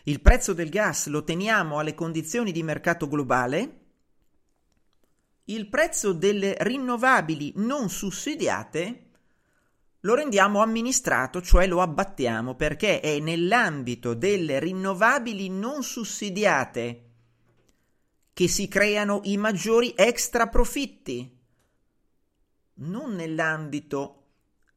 il 0.07 0.21
prezzo 0.21 0.53
del 0.53 0.69
gas 0.69 1.07
lo 1.07 1.23
teniamo 1.23 1.79
alle 1.79 1.93
condizioni 1.93 2.53
di 2.53 2.63
mercato 2.63 3.09
globale, 3.09 3.79
il 5.45 5.67
prezzo 5.67 6.13
delle 6.13 6.55
rinnovabili 6.59 7.53
non 7.57 7.89
sussidiate 7.89 9.03
lo 10.01 10.13
rendiamo 10.13 10.61
amministrato, 10.61 11.41
cioè 11.41 11.67
lo 11.67 11.81
abbattiamo, 11.81 12.55
perché 12.55 13.01
è 13.01 13.19
nell'ambito 13.19 14.13
delle 14.13 14.59
rinnovabili 14.59 15.49
non 15.49 15.83
sussidiate 15.83 17.03
che 18.31 18.47
si 18.47 18.69
creano 18.69 19.19
i 19.23 19.35
maggiori 19.35 19.93
extra 19.97 20.47
profitti, 20.47 21.37
non 22.75 23.15
nell'ambito 23.15 24.27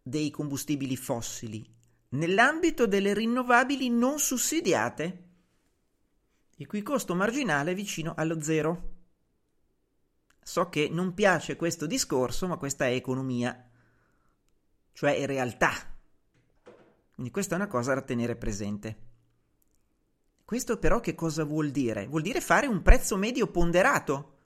dei 0.02 0.30
combustibili 0.30 0.96
fossili 0.96 1.78
nell'ambito 2.10 2.86
delle 2.86 3.14
rinnovabili 3.14 3.88
non 3.90 4.18
sussidiate, 4.18 5.24
il 6.56 6.66
cui 6.66 6.82
costo 6.82 7.14
marginale 7.14 7.72
è 7.72 7.74
vicino 7.74 8.14
allo 8.16 8.40
zero. 8.42 8.88
So 10.42 10.68
che 10.68 10.88
non 10.90 11.14
piace 11.14 11.56
questo 11.56 11.86
discorso, 11.86 12.46
ma 12.46 12.56
questa 12.56 12.86
è 12.86 12.92
economia, 12.92 13.68
cioè 14.92 15.16
è 15.16 15.26
realtà. 15.26 15.70
Quindi 17.14 17.30
questa 17.32 17.54
è 17.54 17.58
una 17.58 17.68
cosa 17.68 17.94
da 17.94 18.02
tenere 18.02 18.36
presente. 18.36 19.08
Questo 20.44 20.78
però 20.78 20.98
che 21.00 21.14
cosa 21.14 21.44
vuol 21.44 21.70
dire? 21.70 22.06
Vuol 22.08 22.22
dire 22.22 22.40
fare 22.40 22.66
un 22.66 22.82
prezzo 22.82 23.16
medio 23.16 23.46
ponderato, 23.46 24.38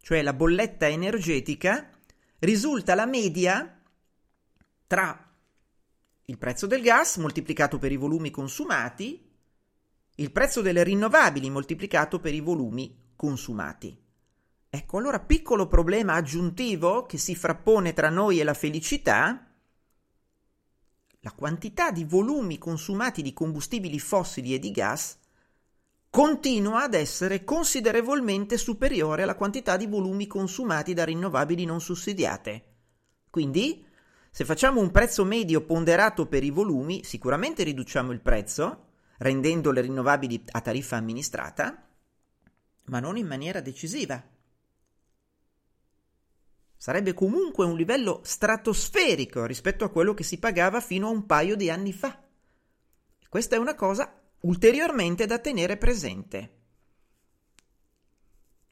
cioè 0.00 0.22
la 0.22 0.32
bolletta 0.32 0.86
energetica 0.86 1.90
risulta 2.38 2.94
la 2.94 3.06
media 3.06 3.82
tra 4.86 5.27
il 6.28 6.36
prezzo 6.36 6.66
del 6.66 6.82
gas 6.82 7.16
moltiplicato 7.16 7.78
per 7.78 7.90
i 7.90 7.96
volumi 7.96 8.30
consumati, 8.30 9.26
il 10.16 10.30
prezzo 10.30 10.60
delle 10.60 10.82
rinnovabili 10.82 11.48
moltiplicato 11.48 12.20
per 12.20 12.34
i 12.34 12.40
volumi 12.40 13.12
consumati. 13.16 13.98
Ecco, 14.68 14.98
allora 14.98 15.20
piccolo 15.20 15.68
problema 15.68 16.14
aggiuntivo 16.14 17.06
che 17.06 17.16
si 17.16 17.34
frappone 17.34 17.94
tra 17.94 18.10
noi 18.10 18.40
e 18.40 18.44
la 18.44 18.52
felicità, 18.52 19.50
la 21.20 21.32
quantità 21.32 21.90
di 21.90 22.04
volumi 22.04 22.58
consumati 22.58 23.22
di 23.22 23.32
combustibili 23.32 23.98
fossili 23.98 24.52
e 24.52 24.58
di 24.58 24.70
gas 24.70 25.16
continua 26.10 26.82
ad 26.82 26.92
essere 26.92 27.42
considerevolmente 27.42 28.58
superiore 28.58 29.22
alla 29.22 29.34
quantità 29.34 29.78
di 29.78 29.86
volumi 29.86 30.26
consumati 30.26 30.92
da 30.92 31.06
rinnovabili 31.06 31.64
non 31.64 31.80
sussidiate. 31.80 32.64
Quindi, 33.30 33.86
se 34.38 34.44
facciamo 34.44 34.80
un 34.80 34.92
prezzo 34.92 35.24
medio 35.24 35.62
ponderato 35.62 36.26
per 36.26 36.44
i 36.44 36.50
volumi, 36.50 37.02
sicuramente 37.02 37.64
riduciamo 37.64 38.12
il 38.12 38.20
prezzo, 38.20 38.90
rendendo 39.18 39.72
le 39.72 39.80
rinnovabili 39.80 40.44
a 40.52 40.60
tariffa 40.60 40.94
amministrata, 40.94 41.88
ma 42.84 43.00
non 43.00 43.16
in 43.16 43.26
maniera 43.26 43.60
decisiva. 43.60 44.24
Sarebbe 46.76 47.14
comunque 47.14 47.64
un 47.64 47.76
livello 47.76 48.20
stratosferico 48.22 49.44
rispetto 49.44 49.84
a 49.84 49.90
quello 49.90 50.14
che 50.14 50.22
si 50.22 50.38
pagava 50.38 50.80
fino 50.80 51.08
a 51.08 51.10
un 51.10 51.26
paio 51.26 51.56
di 51.56 51.68
anni 51.68 51.92
fa. 51.92 52.22
Questa 53.28 53.56
è 53.56 53.58
una 53.58 53.74
cosa 53.74 54.22
ulteriormente 54.42 55.26
da 55.26 55.40
tenere 55.40 55.76
presente. 55.76 56.58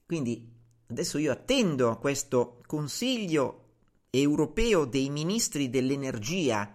Quindi 0.06 0.48
adesso 0.86 1.18
io 1.18 1.32
attendo 1.32 1.98
questo 1.98 2.62
Consiglio 2.66 3.65
europeo 4.20 4.84
dei 4.84 5.10
ministri 5.10 5.70
dell'energia 5.70 6.74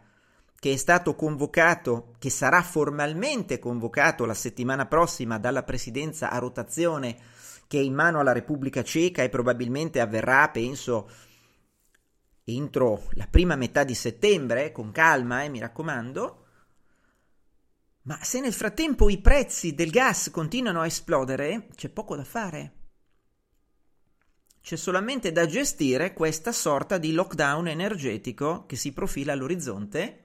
che 0.62 0.74
è 0.74 0.76
stato 0.76 1.16
convocato, 1.16 2.14
che 2.20 2.30
sarà 2.30 2.62
formalmente 2.62 3.58
convocato 3.58 4.26
la 4.26 4.36
settimana 4.36 4.86
prossima 4.86 5.40
dalla 5.40 5.64
presidenza 5.64 6.30
a 6.30 6.38
rotazione 6.38 7.18
che 7.68 7.80
è 7.80 7.82
in 7.82 7.94
mano 7.94 8.20
alla 8.20 8.32
Repubblica 8.34 8.84
Ceca 8.84 9.24
e 9.24 9.30
probabilmente 9.30 10.02
avverrà, 10.02 10.50
penso, 10.50 11.10
entro 12.44 13.08
la 13.14 13.28
prima 13.28 13.56
metà 13.56 13.84
di 13.84 13.96
settembre, 13.96 14.72
con 14.72 14.92
calma, 14.92 15.44
eh, 15.44 15.50
mi 15.50 15.60
raccomando. 15.60 16.46
Ma 18.04 18.20
se 18.22 18.40
nel 18.40 18.54
frattempo 18.54 19.10
i 19.10 19.20
prezzi 19.20 19.74
del 19.74 19.90
gas 19.90 20.30
continuano 20.32 20.82
a 20.82 20.86
esplodere, 20.86 21.70
c'è 21.74 21.90
poco 21.90 22.16
da 22.16 22.24
fare. 22.26 22.81
C'è 24.62 24.76
solamente 24.76 25.32
da 25.32 25.48
gestire 25.48 26.14
questa 26.14 26.52
sorta 26.52 26.98
di 26.98 27.14
lockdown 27.14 27.68
energetico 27.68 28.66
che 28.68 28.76
si 28.76 28.94
profila 28.94 29.34
all'orizzonte 29.34 30.24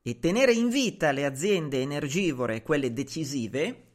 e 0.00 0.18
tenere 0.18 0.52
in 0.52 0.68
vita 0.68 1.10
le 1.10 1.24
aziende 1.24 1.80
energivore, 1.80 2.62
quelle 2.62 2.92
decisive, 2.92 3.86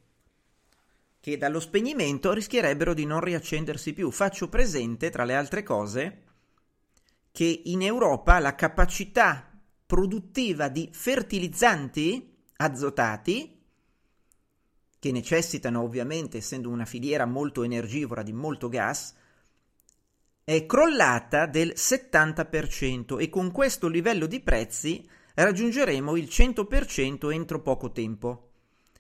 che 1.19 1.37
dallo 1.37 1.59
spegnimento 1.59 2.33
rischierebbero 2.33 2.93
di 2.93 3.05
non 3.05 3.21
riaccendersi 3.21 3.93
più. 3.93 4.11
Faccio 4.11 4.49
presente, 4.49 5.09
tra 5.09 5.23
le 5.23 5.35
altre 5.35 5.63
cose, 5.63 6.23
che 7.31 7.61
in 7.65 7.81
Europa 7.81 8.39
la 8.39 8.55
capacità 8.55 9.49
produttiva 9.85 10.67
di 10.67 10.89
fertilizzanti 10.91 12.37
azotati, 12.57 13.61
che 14.99 15.11
necessitano 15.11 15.81
ovviamente, 15.81 16.37
essendo 16.37 16.69
una 16.69 16.85
filiera 16.85 17.25
molto 17.25 17.63
energivora 17.63 18.23
di 18.23 18.33
molto 18.33 18.69
gas, 18.69 19.13
è 20.49 20.65
crollata 20.65 21.45
del 21.45 21.73
70% 21.75 23.19
e 23.19 23.27
con 23.27 23.51
questo 23.51 23.89
livello 23.89 24.27
di 24.27 24.39
prezzi 24.39 25.05
raggiungeremo 25.33 26.15
il 26.15 26.29
100% 26.31 27.33
entro 27.33 27.61
poco 27.61 27.91
tempo. 27.91 28.51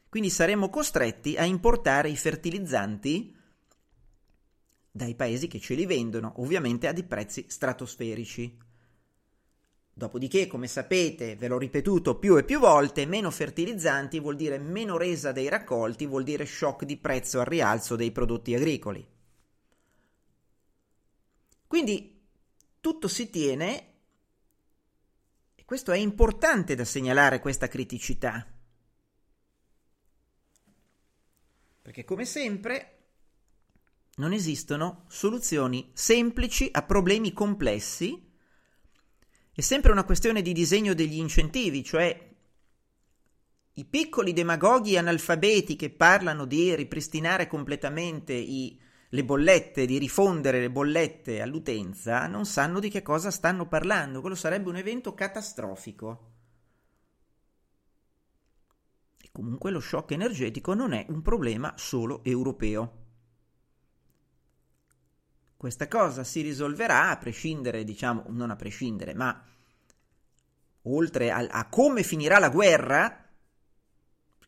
Quindi 0.09 0.29
saremo 0.29 0.69
costretti 0.69 1.37
a 1.37 1.45
importare 1.45 2.09
i 2.09 2.17
fertilizzanti 2.17 3.33
dai 4.91 5.15
paesi 5.15 5.47
che 5.47 5.61
ce 5.61 5.75
li 5.75 5.85
vendono, 5.85 6.33
ovviamente 6.41 6.85
a 6.85 6.91
dei 6.91 7.05
prezzi 7.05 7.45
stratosferici. 7.47 8.57
Dopodiché, 9.93 10.47
come 10.47 10.67
sapete, 10.67 11.37
ve 11.37 11.47
l'ho 11.47 11.57
ripetuto 11.57 12.19
più 12.19 12.35
e 12.35 12.43
più 12.43 12.59
volte, 12.59 13.05
meno 13.05 13.31
fertilizzanti 13.31 14.19
vuol 14.19 14.35
dire 14.35 14.57
meno 14.57 14.97
resa 14.97 15.31
dei 15.31 15.47
raccolti, 15.47 16.07
vuol 16.07 16.25
dire 16.25 16.45
shock 16.45 16.83
di 16.83 16.97
prezzo 16.97 17.39
al 17.39 17.45
rialzo 17.45 17.95
dei 17.95 18.11
prodotti 18.11 18.53
agricoli. 18.53 19.15
Quindi 21.67 22.25
tutto 22.79 23.07
si 23.07 23.29
tiene, 23.29 23.93
e 25.55 25.65
questo 25.65 25.91
è 25.91 25.97
importante 25.97 26.75
da 26.75 26.85
segnalare 26.85 27.39
questa 27.39 27.67
criticità. 27.67 28.47
Perché 31.81 32.03
come 32.03 32.25
sempre 32.25 32.97
non 34.17 34.33
esistono 34.33 35.05
soluzioni 35.09 35.91
semplici 35.93 36.69
a 36.71 36.81
problemi 36.83 37.33
complessi. 37.33 38.25
È 39.51 39.61
sempre 39.61 39.91
una 39.91 40.03
questione 40.03 40.41
di 40.41 40.53
disegno 40.53 40.93
degli 40.93 41.17
incentivi, 41.17 41.83
cioè 41.83 42.35
i 43.73 43.85
piccoli 43.85 44.33
demagoghi 44.33 44.97
analfabeti 44.97 45.75
che 45.75 45.89
parlano 45.89 46.45
di 46.45 46.75
ripristinare 46.75 47.47
completamente 47.47 48.33
i, 48.33 48.79
le 49.09 49.23
bollette, 49.23 49.85
di 49.85 49.97
rifondere 49.97 50.59
le 50.59 50.69
bollette 50.69 51.41
all'utenza, 51.41 52.27
non 52.27 52.45
sanno 52.45 52.79
di 52.79 52.89
che 52.89 53.01
cosa 53.01 53.31
stanno 53.31 53.67
parlando. 53.67 54.19
Quello 54.21 54.35
sarebbe 54.35 54.69
un 54.69 54.75
evento 54.75 55.13
catastrofico. 55.13 56.31
Comunque 59.31 59.69
lo 59.69 59.79
shock 59.79 60.11
energetico 60.11 60.73
non 60.73 60.93
è 60.93 61.05
un 61.09 61.21
problema 61.21 61.73
solo 61.77 62.23
europeo. 62.23 63.05
Questa 65.55 65.87
cosa 65.87 66.23
si 66.23 66.41
risolverà 66.41 67.11
a 67.11 67.17
prescindere, 67.17 67.83
diciamo, 67.83 68.23
non 68.29 68.49
a 68.49 68.55
prescindere, 68.55 69.13
ma 69.13 69.39
oltre 70.83 71.29
a, 71.29 71.47
a 71.49 71.69
come 71.69 72.01
finirà 72.01 72.39
la 72.39 72.49
guerra, 72.49 73.29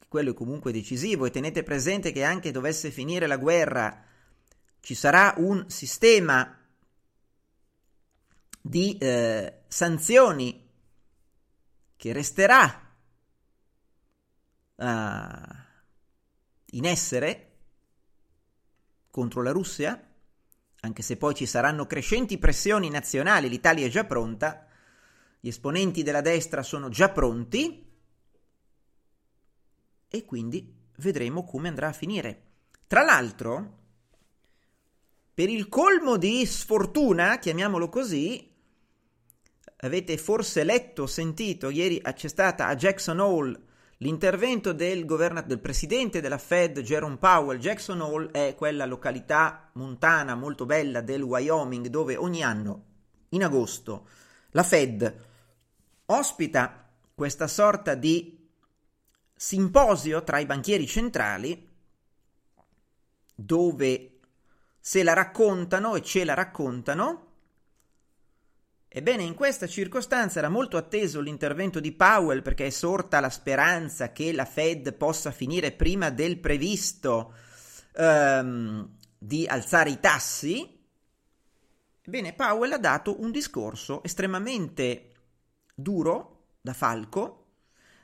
quello 0.07 0.31
è 0.31 0.33
comunque 0.33 0.71
decisivo 0.71 1.25
e 1.25 1.31
tenete 1.31 1.61
presente 1.61 2.11
che 2.11 2.23
anche 2.23 2.49
dovesse 2.49 2.89
finire 2.89 3.27
la 3.27 3.37
guerra 3.37 4.05
ci 4.79 4.95
sarà 4.95 5.33
un 5.37 5.69
sistema 5.69 6.57
di 8.61 8.97
eh, 8.97 9.61
sanzioni 9.67 10.67
che 11.95 12.13
resterà 12.13 12.95
uh, 14.75 14.85
in 16.71 16.85
essere 16.85 17.45
contro 19.11 19.41
la 19.41 19.51
Russia, 19.51 20.01
anche 20.81 21.01
se 21.01 21.17
poi 21.17 21.35
ci 21.35 21.45
saranno 21.45 21.85
crescenti 21.85 22.37
pressioni 22.37 22.89
nazionali, 22.89 23.49
l'Italia 23.49 23.85
è 23.85 23.89
già 23.89 24.05
pronta, 24.05 24.65
gli 25.39 25.49
esponenti 25.49 26.03
della 26.03 26.21
destra 26.21 26.63
sono 26.63 26.89
già 26.89 27.09
pronti 27.09 27.85
e 30.07 30.25
quindi 30.25 30.73
vedremo 30.97 31.43
come 31.43 31.67
andrà 31.67 31.89
a 31.89 31.93
finire. 31.93 32.43
Tra 32.87 33.03
l'altro, 33.03 33.78
per 35.39 35.47
il 35.47 35.69
colmo 35.69 36.17
di 36.17 36.45
sfortuna, 36.45 37.39
chiamiamolo 37.39 37.87
così, 37.87 38.53
avete 39.77 40.17
forse 40.17 40.65
letto, 40.65 41.07
sentito, 41.07 41.69
ieri 41.69 42.01
c'è 42.01 42.27
stata 42.27 42.67
a 42.67 42.75
Jackson 42.75 43.19
Hole 43.19 43.57
L'intervento 43.99 44.73
del, 44.73 45.05
governa- 45.05 45.39
del 45.39 45.59
presidente 45.59 46.19
della 46.19 46.37
Fed, 46.37 46.81
Jerome 46.81 47.15
Powell, 47.15 47.57
Jackson 47.57 48.01
Hole, 48.01 48.31
è 48.31 48.53
quella 48.55 48.85
località 48.85 49.69
montana 49.75 50.35
molto 50.35 50.65
bella 50.65 50.99
del 50.99 51.21
Wyoming 51.21 51.87
dove 51.87 52.17
ogni 52.17 52.43
anno, 52.43 52.83
in 53.29 53.41
agosto, 53.41 54.09
la 54.49 54.63
Fed 54.63 55.25
ospita 56.07 56.91
questa 57.15 57.47
sorta 57.47 57.95
di 57.95 58.45
simposio 59.33 60.21
tra 60.25 60.39
i 60.39 60.45
banchieri 60.45 60.85
centrali 60.85 61.65
dove 63.33 64.08
se 64.79 65.03
la 65.03 65.13
raccontano 65.13 65.95
e 65.95 66.01
ce 66.01 66.23
la 66.23 66.33
raccontano 66.33 67.29
Ebbene, 68.91 69.21
in 69.21 69.35
questa 69.35 69.67
circostanza 69.67 70.39
era 70.39 70.49
molto 70.49 70.75
atteso 70.75 71.21
l'intervento 71.21 71.79
di 71.79 71.91
Powell 71.91 72.41
perché 72.41 72.65
è 72.65 72.69
sorta 72.71 73.19
la 73.19 73.29
speranza 73.29 74.11
che 74.11 74.33
la 74.33 74.45
Fed 74.45 74.93
possa 74.93 75.29
finire 75.29 75.71
prima 75.71 76.09
del 76.09 76.39
previsto 76.39 77.35
um, 77.97 78.89
di 79.15 79.45
alzare 79.45 79.91
i 79.91 79.99
tassi. 79.99 80.81
Ebbene, 82.01 82.33
Powell 82.33 82.71
ha 82.71 82.79
dato 82.79 83.21
un 83.21 83.29
discorso 83.29 84.01
estremamente 84.01 85.11
duro 85.75 86.55
da 86.59 86.73
falco 86.73 87.38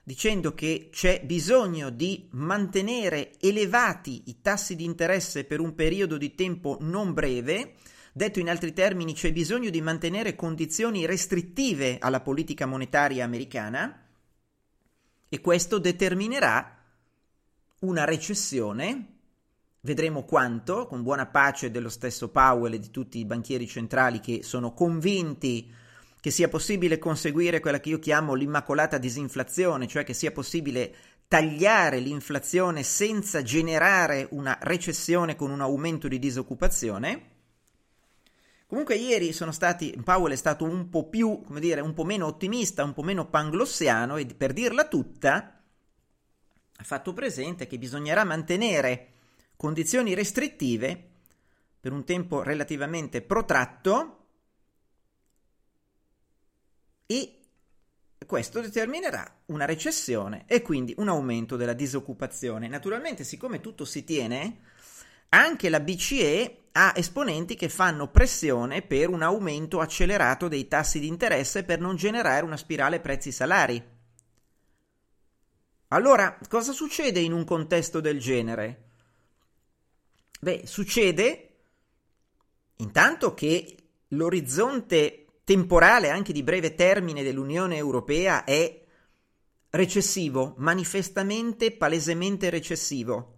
dicendo 0.07 0.53
che 0.53 0.89
c'è 0.91 1.23
bisogno 1.25 1.89
di 1.89 2.27
mantenere 2.33 3.31
elevati 3.39 4.21
i 4.27 4.39
tassi 4.39 4.75
di 4.75 4.83
interesse 4.83 5.45
per 5.45 5.59
un 5.59 5.73
periodo 5.73 6.15
di 6.17 6.35
tempo 6.35 6.77
non 6.81 7.11
breve. 7.11 7.73
Detto 8.13 8.39
in 8.39 8.47
altri 8.47 8.71
termini, 8.71 9.13
c'è 9.13 9.33
bisogno 9.33 9.71
di 9.71 9.81
mantenere 9.81 10.35
condizioni 10.35 11.07
restrittive 11.07 11.97
alla 11.99 12.21
politica 12.21 12.67
monetaria 12.67 13.25
americana 13.25 14.05
e 15.27 15.41
questo 15.41 15.79
determinerà 15.79 16.83
una 17.79 18.03
recessione. 18.05 19.13
Vedremo 19.81 20.23
quanto, 20.23 20.85
con 20.85 21.01
buona 21.01 21.25
pace 21.25 21.71
dello 21.71 21.89
stesso 21.89 22.29
Powell 22.29 22.73
e 22.73 22.79
di 22.79 22.91
tutti 22.91 23.17
i 23.17 23.25
banchieri 23.25 23.67
centrali 23.67 24.19
che 24.19 24.43
sono 24.43 24.71
convinti 24.71 25.67
che 26.26 26.32
sia 26.32 26.49
possibile 26.49 26.97
conseguire 26.97 27.59
quella 27.59 27.80
che 27.80 27.89
io 27.89 27.99
chiamo 27.99 28.34
l'immacolata 28.34 28.97
disinflazione, 28.97 29.86
cioè 29.86 30.03
che 30.03 30.15
sia 30.15 30.32
possibile 30.32 30.95
tagliare 31.28 31.99
l'inflazione 31.99 32.82
senza 32.82 33.43
generare 33.43 34.28
una 34.32 34.57
recessione 34.59 35.36
con 35.36 35.51
un 35.51 35.61
aumento 35.61 36.07
di 36.07 36.17
disoccupazione. 36.17 37.30
Comunque 38.65 38.95
ieri 38.95 39.34
sono 39.34 39.51
stati, 39.51 39.95
Powell 40.03 40.32
è 40.32 40.36
stato 40.36 40.63
un 40.63 40.89
po' 40.89 41.07
più, 41.09 41.43
come 41.45 41.59
dire, 41.59 41.82
un 41.82 41.93
po' 41.93 42.05
meno 42.05 42.26
ottimista, 42.26 42.84
un 42.84 42.93
po' 42.93 43.03
meno 43.03 43.30
panglossiano 43.30 44.17
e 44.17 44.26
per 44.26 44.51
dirla 44.51 44.88
tutta 44.88 45.61
ha 46.76 46.84
fatto 46.84 47.13
presente 47.13 47.67
che 47.67 47.78
bisognerà 47.78 48.23
mantenere 48.23 49.09
condizioni 49.55 50.15
restrittive 50.15 51.07
per 51.80 51.91
un 51.91 52.03
tempo 52.03 52.41
relativamente 52.41 53.21
protratto 53.21 54.24
e 57.05 57.39
questo 58.25 58.59
determinerà 58.59 59.41
una 59.47 59.65
recessione 59.65 60.45
e 60.47 60.61
quindi 60.61 60.93
un 60.97 61.09
aumento 61.09 61.55
della 61.55 61.73
disoccupazione. 61.73 62.67
Naturalmente, 62.67 63.23
siccome 63.23 63.61
tutto 63.61 63.85
si 63.85 64.03
tiene, 64.03 64.61
anche 65.29 65.69
la 65.69 65.79
BCE 65.79 66.63
ha 66.71 66.93
esponenti 66.95 67.55
che 67.55 67.69
fanno 67.69 68.09
pressione 68.09 68.81
per 68.81 69.09
un 69.09 69.21
aumento 69.21 69.79
accelerato 69.79 70.47
dei 70.47 70.67
tassi 70.67 70.99
di 70.99 71.07
interesse 71.07 71.63
per 71.63 71.79
non 71.79 71.95
generare 71.95 72.45
una 72.45 72.57
spirale 72.57 72.99
prezzi-salari. 72.99 73.93
Allora, 75.89 76.37
cosa 76.49 76.73
succede 76.73 77.19
in 77.19 77.31
un 77.31 77.45
contesto 77.45 78.01
del 78.01 78.19
genere? 78.19 78.83
Beh, 80.41 80.63
succede 80.65 81.49
intanto 82.77 83.33
che 83.33 83.77
l'orizzonte 84.09 85.24
temporale 85.45 86.09
anche 86.09 86.33
di 86.33 86.43
breve 86.43 86.73
termine 86.73 87.23
dell'Unione 87.23 87.77
Europea 87.77 88.43
è 88.43 88.83
recessivo, 89.69 90.55
manifestamente, 90.57 91.71
palesemente 91.71 92.49
recessivo. 92.49 93.33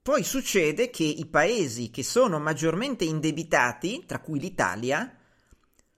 Poi 0.00 0.22
succede 0.22 0.88
che 0.90 1.04
i 1.04 1.26
paesi 1.26 1.90
che 1.90 2.02
sono 2.02 2.38
maggiormente 2.38 3.04
indebitati, 3.04 4.04
tra 4.06 4.20
cui 4.20 4.38
l'Italia, 4.38 5.12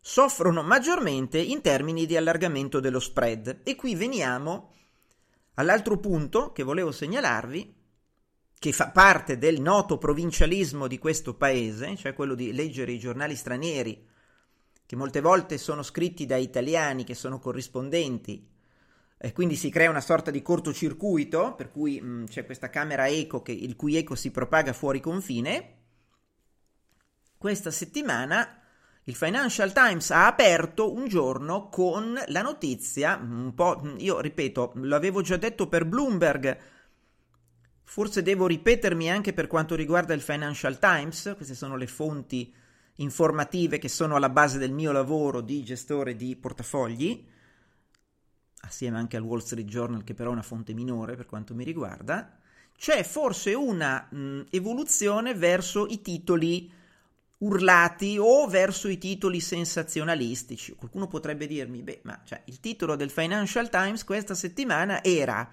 soffrono 0.01 0.63
maggiormente 0.63 1.39
in 1.39 1.61
termini 1.61 2.07
di 2.07 2.17
allargamento 2.17 2.81
dello 2.81 2.99
spread. 2.99 3.61
E 3.63 3.77
qui 3.77 3.95
veniamo 3.95 4.73
all'altro 5.55 5.99
punto 5.99 6.51
che 6.53 6.63
volevo 6.63 6.91
segnalarvi, 6.91 7.77
che 8.59 8.73
fa 8.73 8.91
parte 8.91 9.37
del 9.37 9.61
noto 9.61 9.99
provincialismo 9.99 10.87
di 10.87 10.99
questo 10.99 11.35
paese, 11.35 11.95
cioè 11.97 12.15
quello 12.15 12.35
di 12.35 12.53
leggere 12.53 12.93
i 12.93 12.99
giornali 12.99 13.37
stranieri 13.37 14.09
che 14.91 14.97
molte 14.97 15.21
volte 15.21 15.57
sono 15.57 15.85
scritti 15.85 16.27
da 16.27 16.35
italiani 16.35 17.05
che 17.05 17.15
sono 17.15 17.39
corrispondenti 17.39 18.45
e 19.17 19.33
quindi 19.33 19.55
si 19.55 19.71
crea 19.71 19.89
una 19.89 20.01
sorta 20.01 20.33
di 20.33 20.43
cortocircuito 20.43 21.55
per 21.55 21.71
cui 21.71 22.01
mh, 22.01 22.07
mm, 22.09 22.25
c'è 22.25 22.45
questa 22.45 22.71
camera 22.71 23.07
eco 23.07 23.41
che, 23.41 23.53
il 23.53 23.77
cui 23.77 23.95
eco 23.95 24.17
si 24.17 24.33
propaga 24.33 24.73
fuori 24.73 24.99
confine. 24.99 25.77
Questa 27.39 27.71
settimana 27.71 28.63
il 29.05 29.15
Financial 29.15 29.73
Times 29.73 30.11
ha 30.11 30.27
aperto 30.27 30.93
un 30.93 31.07
giorno 31.07 31.69
con 31.69 32.21
la 32.27 32.43
notizia, 32.43 33.17
un 33.17 33.55
po', 33.55 33.81
mm, 33.81 33.95
io 33.99 34.19
ripeto, 34.19 34.73
l'avevo 34.75 35.23
già 35.23 35.37
detto 35.37 35.69
per 35.69 35.85
Bloomberg, 35.85 36.59
forse 37.85 38.25
devo 38.25 38.49
ripetermi 38.49 39.09
anche 39.09 39.33
per 39.33 39.47
quanto 39.47 39.77
riguarda 39.77 40.15
il 40.15 40.21
Financial 40.21 40.81
Times, 40.81 41.35
queste 41.37 41.55
sono 41.55 41.77
le 41.77 41.87
fonti 41.87 42.53
informative 43.01 43.79
che 43.79 43.89
sono 43.89 44.17
alla 44.17 44.29
base 44.29 44.59
del 44.59 44.73
mio 44.73 44.93
lavoro 44.93 45.41
di 45.41 45.63
gestore 45.63 46.17
di 46.17 46.37
portafogli, 46.37 47.27
assieme 48.63 48.99
anche 48.99 49.17
al 49.17 49.23
Wall 49.23 49.41
Street 49.41 49.67
Journal 49.67 50.05
che 50.05 50.15
però 50.15 50.31
è 50.31 50.33
una 50.33 50.43
fonte 50.43 50.75
minore 50.75 51.17
per 51.17 51.27
quanto 51.27 51.55
mi 51.55 51.65
riguarda, 51.65 52.39
c'è 52.77 53.03
forse 53.03 53.55
una 53.55 54.07
mh, 54.11 54.47
evoluzione 54.51 55.35
verso 55.35 55.87
i 55.87 56.01
titoli 56.01 56.71
urlati 57.39 58.17
o 58.19 58.47
verso 58.47 58.89
i 58.89 58.99
titoli 58.99 59.41
sensazionalistici. 59.41 60.75
Qualcuno 60.75 61.07
potrebbe 61.07 61.47
dirmi, 61.47 61.83
beh, 61.83 62.01
ma 62.05 62.21
cioè, 62.25 62.43
il 62.47 62.61
titolo 62.61 62.97
del 62.97 63.11
Financial 63.11 63.69
Times 63.71 64.05
questa 64.05 64.35
settimana 64.35 65.03
era 65.03 65.51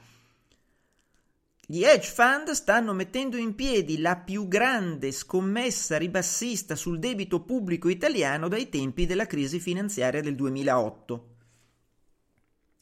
gli 1.70 1.84
hedge 1.84 2.10
fund 2.10 2.52
stanno 2.52 2.94
mettendo 2.94 3.36
in 3.36 3.54
piedi 3.54 4.00
la 4.00 4.16
più 4.16 4.48
grande 4.48 5.12
scommessa 5.12 5.98
ribassista 5.98 6.78
sul 6.78 6.98
debito 6.98 7.42
pubblico 7.42 7.90
italiano 7.90 8.48
dai 8.48 8.70
tempi 8.70 9.06
della 9.06 9.26
crisi 9.26 9.60
finanziaria 9.60 10.22
del 10.22 10.36
2008. 10.36 11.36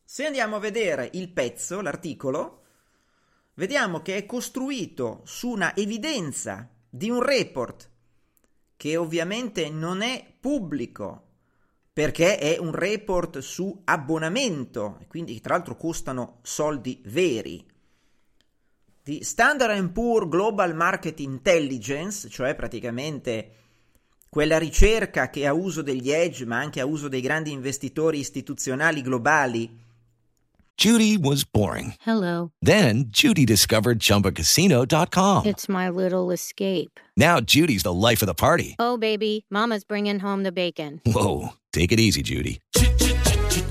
Se 0.04 0.24
andiamo 0.28 0.58
a 0.58 0.60
vedere 0.60 1.10
il 1.14 1.30
pezzo, 1.30 1.82
l'articolo, 1.82 2.62
vediamo 3.56 4.04
che 4.04 4.18
è 4.18 4.26
costruito 4.28 5.22
su 5.26 5.50
una 5.50 5.76
evidenza 5.76 6.70
di 6.88 7.10
un 7.10 7.24
report 7.24 7.90
che 8.78 8.98
ovviamente 8.98 9.68
non 9.68 10.04
è 10.04 10.32
pubblico 10.40 11.24
perché 11.92 12.38
è 12.38 12.60
un 12.60 12.72
report 12.72 13.40
su 13.40 13.82
abbonamento 13.86 15.00
quindi 15.08 15.40
tra 15.40 15.56
l'altro 15.56 15.76
costano 15.76 16.40
soldi 16.44 17.02
veri 17.06 17.74
di 19.06 19.24
Standard 19.24 19.92
Poor 19.92 20.28
Global 20.28 20.74
Market 20.74 21.20
Intelligence, 21.20 22.28
cioè 22.28 22.56
praticamente 22.56 23.50
quella 24.28 24.58
ricerca 24.58 25.30
che 25.30 25.46
a 25.46 25.54
uso 25.54 25.84
degli 25.84 26.10
edge 26.10 26.44
ma 26.44 26.58
anche 26.58 26.80
a 26.80 26.88
uso 26.88 27.08
dei 27.08 27.22
grandi 27.22 27.52
investitori 27.52 28.18
istituzionali 28.18 29.04
globali. 29.04 29.84
Judy 30.76 31.18
was 31.18 31.46
boring. 31.46 31.94
Hello. 32.04 32.50
Then 32.64 33.06
Judy 33.12 33.46
discovered 33.46 34.00
chumbacasino.com. 34.00 35.46
It's 35.46 35.68
my 35.68 35.88
little 35.88 36.32
escape. 36.34 37.00
Now 37.16 37.40
Judy's 37.40 37.84
the 37.84 37.94
life 37.94 38.24
of 38.24 38.28
the 38.28 38.34
party. 38.34 38.74
Oh 38.80 38.98
baby, 38.98 39.46
mama's 39.52 39.86
bringing 39.86 40.20
home 40.20 40.42
the 40.42 40.52
bacon. 40.52 41.02
Whoa, 41.06 41.54
take 41.72 41.92
it 41.92 42.00
easy 42.00 42.24
Judy. 42.24 42.60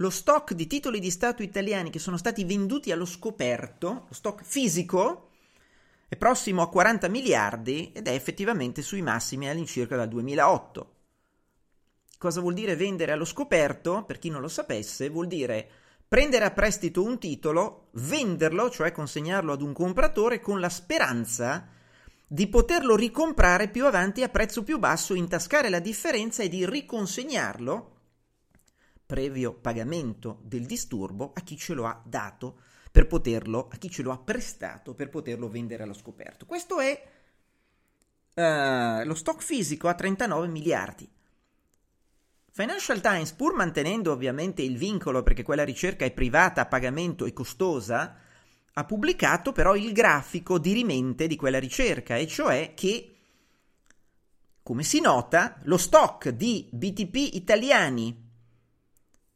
lo 0.00 0.10
stock 0.10 0.52
di 0.52 0.68
titoli 0.68 1.00
di 1.00 1.10
Stato 1.10 1.42
italiani 1.42 1.90
che 1.90 1.98
sono 1.98 2.16
stati 2.16 2.44
venduti 2.44 2.92
allo 2.92 3.04
scoperto, 3.04 4.06
lo 4.08 4.14
stock 4.14 4.44
fisico, 4.44 5.30
è 6.08 6.16
prossimo 6.16 6.62
a 6.62 6.68
40 6.68 7.08
miliardi 7.08 7.90
ed 7.92 8.06
è 8.06 8.12
effettivamente 8.12 8.80
sui 8.80 9.02
massimi 9.02 9.48
all'incirca 9.48 9.96
dal 9.96 10.08
2008. 10.08 10.94
Cosa 12.16 12.40
vuol 12.40 12.54
dire 12.54 12.76
vendere 12.76 13.10
allo 13.10 13.24
scoperto? 13.24 14.04
Per 14.04 14.18
chi 14.18 14.30
non 14.30 14.40
lo 14.40 14.48
sapesse, 14.48 15.08
vuol 15.08 15.26
dire 15.26 15.68
prendere 16.06 16.44
a 16.44 16.52
prestito 16.52 17.02
un 17.02 17.18
titolo, 17.18 17.88
venderlo, 17.94 18.70
cioè 18.70 18.92
consegnarlo 18.92 19.52
ad 19.52 19.62
un 19.62 19.72
compratore 19.72 20.40
con 20.40 20.60
la 20.60 20.68
speranza 20.68 21.68
di 22.26 22.46
poterlo 22.46 22.94
ricomprare 22.94 23.68
più 23.68 23.84
avanti 23.84 24.22
a 24.22 24.28
prezzo 24.28 24.62
più 24.62 24.78
basso, 24.78 25.14
intascare 25.14 25.68
la 25.68 25.80
differenza 25.80 26.42
e 26.44 26.48
di 26.48 26.64
riconsegnarlo, 26.64 27.97
previo 29.08 29.54
pagamento 29.54 30.40
del 30.42 30.66
disturbo, 30.66 31.32
a 31.34 31.40
chi 31.40 31.56
ce 31.56 31.72
lo 31.72 31.86
ha 31.86 31.98
dato 32.04 32.58
per 32.92 33.06
poterlo, 33.06 33.68
a 33.72 33.78
chi 33.78 33.88
ce 33.88 34.02
lo 34.02 34.12
ha 34.12 34.18
prestato 34.18 34.92
per 34.92 35.08
poterlo 35.08 35.48
vendere 35.48 35.82
allo 35.82 35.94
scoperto. 35.94 36.44
Questo 36.44 36.78
è 36.78 37.08
uh, 38.34 39.06
lo 39.06 39.14
stock 39.14 39.42
fisico 39.42 39.88
a 39.88 39.94
39 39.94 40.48
miliardi. 40.48 41.10
Financial 42.50 43.00
Times, 43.00 43.32
pur 43.32 43.54
mantenendo 43.54 44.12
ovviamente 44.12 44.60
il 44.60 44.76
vincolo 44.76 45.22
perché 45.22 45.42
quella 45.42 45.64
ricerca 45.64 46.04
è 46.04 46.10
privata, 46.10 46.60
a 46.60 46.66
pagamento 46.66 47.24
e 47.24 47.32
costosa, 47.32 48.14
ha 48.74 48.84
pubblicato 48.84 49.52
però 49.52 49.74
il 49.74 49.92
grafico 49.92 50.58
di 50.58 50.74
rimente 50.74 51.26
di 51.26 51.36
quella 51.36 51.58
ricerca, 51.58 52.16
e 52.16 52.26
cioè 52.26 52.74
che, 52.74 53.16
come 54.62 54.82
si 54.82 55.00
nota, 55.00 55.60
lo 55.62 55.78
stock 55.78 56.28
di 56.28 56.68
BTP 56.70 57.36
italiani 57.36 58.26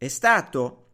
è 0.05 0.09
stato 0.09 0.89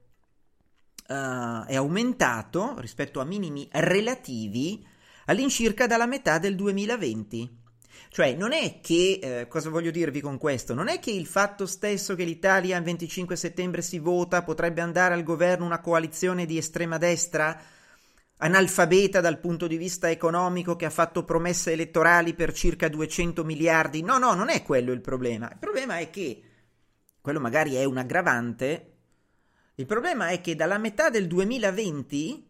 uh, 1.08 1.64
è 1.64 1.76
aumentato 1.76 2.74
rispetto 2.78 3.20
a 3.20 3.24
minimi 3.24 3.66
relativi 3.72 4.86
all'incirca 5.24 5.86
dalla 5.86 6.04
metà 6.04 6.38
del 6.38 6.54
2020. 6.54 7.56
Cioè, 8.10 8.34
non 8.34 8.52
è 8.52 8.80
che, 8.80 9.18
eh, 9.22 9.48
cosa 9.48 9.70
voglio 9.70 9.90
dirvi 9.90 10.20
con 10.20 10.36
questo? 10.36 10.74
Non 10.74 10.88
è 10.88 10.98
che 10.98 11.10
il 11.10 11.26
fatto 11.26 11.64
stesso 11.64 12.14
che 12.14 12.24
l'Italia 12.24 12.76
il 12.76 12.84
25 12.84 13.34
settembre 13.34 13.80
si 13.80 13.98
vota 13.98 14.42
potrebbe 14.42 14.82
andare 14.82 15.14
al 15.14 15.22
governo 15.22 15.64
una 15.64 15.80
coalizione 15.80 16.44
di 16.44 16.58
estrema 16.58 16.98
destra 16.98 17.58
analfabeta 18.36 19.20
dal 19.20 19.40
punto 19.40 19.66
di 19.66 19.78
vista 19.78 20.10
economico 20.10 20.76
che 20.76 20.84
ha 20.84 20.90
fatto 20.90 21.24
promesse 21.24 21.72
elettorali 21.72 22.34
per 22.34 22.52
circa 22.52 22.88
200 22.88 23.42
miliardi. 23.42 24.02
No, 24.02 24.18
no, 24.18 24.34
non 24.34 24.50
è 24.50 24.62
quello 24.62 24.92
il 24.92 25.00
problema. 25.00 25.50
Il 25.50 25.58
problema 25.58 25.96
è 25.98 26.10
che, 26.10 26.42
quello 27.20 27.40
magari 27.40 27.74
è 27.74 27.84
un 27.84 27.96
aggravante, 27.96 28.97
il 29.78 29.86
problema 29.86 30.28
è 30.28 30.40
che 30.40 30.54
dalla 30.54 30.78
metà 30.78 31.10
del 31.10 31.26
2020, 31.26 32.46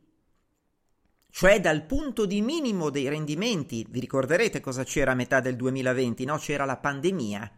cioè 1.31 1.61
dal 1.61 1.85
punto 1.85 2.27
di 2.27 2.43
minimo 2.43 2.91
dei 2.91 3.09
rendimenti, 3.09 3.87
vi 3.89 4.01
ricorderete 4.01 4.61
cosa 4.61 4.85
c'era 4.85 5.13
a 5.13 5.15
metà 5.15 5.41
del 5.41 5.57
2020, 5.57 6.25
no? 6.25 6.37
C'era 6.39 6.65
la 6.65 6.77
pandemia 6.77 7.53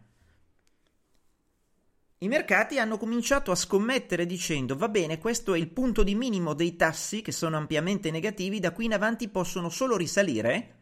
i 2.23 2.27
mercati 2.27 2.77
hanno 2.77 2.97
cominciato 2.97 3.49
a 3.49 3.55
scommettere 3.55 4.27
dicendo 4.27 4.75
va 4.75 4.89
bene, 4.89 5.17
questo 5.17 5.55
è 5.55 5.57
il 5.57 5.69
punto 5.69 6.03
di 6.03 6.13
minimo 6.13 6.53
dei 6.53 6.75
tassi 6.75 7.23
che 7.23 7.31
sono 7.31 7.57
ampiamente 7.57 8.11
negativi, 8.11 8.59
da 8.59 8.73
qui 8.73 8.85
in 8.85 8.93
avanti 8.93 9.27
possono 9.27 9.69
solo 9.69 9.97
risalire. 9.97 10.75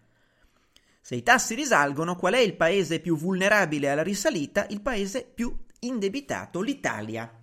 Se 1.00 1.16
i 1.16 1.24
tassi 1.24 1.56
risalgono, 1.56 2.18
qual 2.18 2.34
è 2.34 2.40
il 2.40 2.58
paese 2.58 3.00
più 3.00 3.16
vulnerabile 3.16 3.90
alla 3.90 4.04
risalita? 4.04 4.68
Il 4.68 4.82
paese 4.82 5.24
più 5.24 5.58
indebitato, 5.80 6.60
l'Italia. 6.60 7.39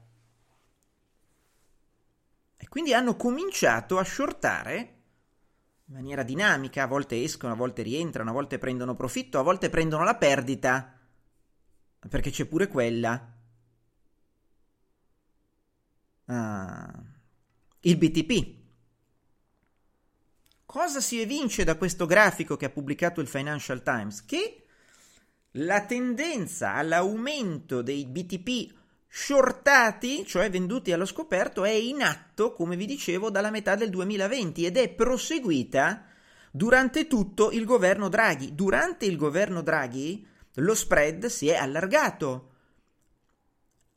E 2.66 2.68
quindi 2.68 2.92
hanno 2.92 3.14
cominciato 3.14 3.96
a 3.96 4.02
shortare 4.02 4.94
in 5.84 5.94
maniera 5.94 6.24
dinamica, 6.24 6.82
a 6.82 6.88
volte 6.88 7.22
escono, 7.22 7.52
a 7.52 7.56
volte 7.56 7.82
rientrano, 7.82 8.30
a 8.30 8.32
volte 8.32 8.58
prendono 8.58 8.96
profitto, 8.96 9.38
a 9.38 9.42
volte 9.42 9.70
prendono 9.70 10.02
la 10.02 10.16
perdita, 10.16 10.98
perché 12.08 12.30
c'è 12.30 12.44
pure 12.46 12.66
quella 12.66 13.34
uh, 16.24 16.34
il 17.82 17.96
BTP. 17.96 18.54
Cosa 20.64 21.00
si 21.00 21.20
evince 21.20 21.62
da 21.62 21.76
questo 21.76 22.04
grafico 22.04 22.56
che 22.56 22.64
ha 22.64 22.70
pubblicato 22.70 23.20
il 23.20 23.28
Financial 23.28 23.80
Times? 23.84 24.24
Che 24.24 24.66
la 25.52 25.86
tendenza 25.86 26.74
all'aumento 26.74 27.80
dei 27.80 28.04
BTP 28.06 28.76
shortati, 29.09 30.24
cioè 30.26 30.50
venduti 30.50 30.92
allo 30.92 31.07
scoperto, 31.07 31.64
è 31.64 31.70
in 31.70 32.02
atto, 32.02 32.52
come 32.52 32.76
vi 32.76 32.86
dicevo, 32.86 33.30
dalla 33.30 33.50
metà 33.50 33.74
del 33.74 33.90
2020 33.90 34.66
ed 34.66 34.76
è 34.76 34.88
proseguita 34.88 36.04
durante 36.50 37.07
tutto 37.07 37.50
il 37.50 37.64
governo 37.64 38.09
Draghi. 38.09 38.54
Durante 38.54 39.07
il 39.07 39.16
governo 39.16 39.62
Draghi 39.62 40.26
lo 40.54 40.74
spread 40.74 41.26
si 41.26 41.48
è 41.48 41.57
allargato 41.57 42.50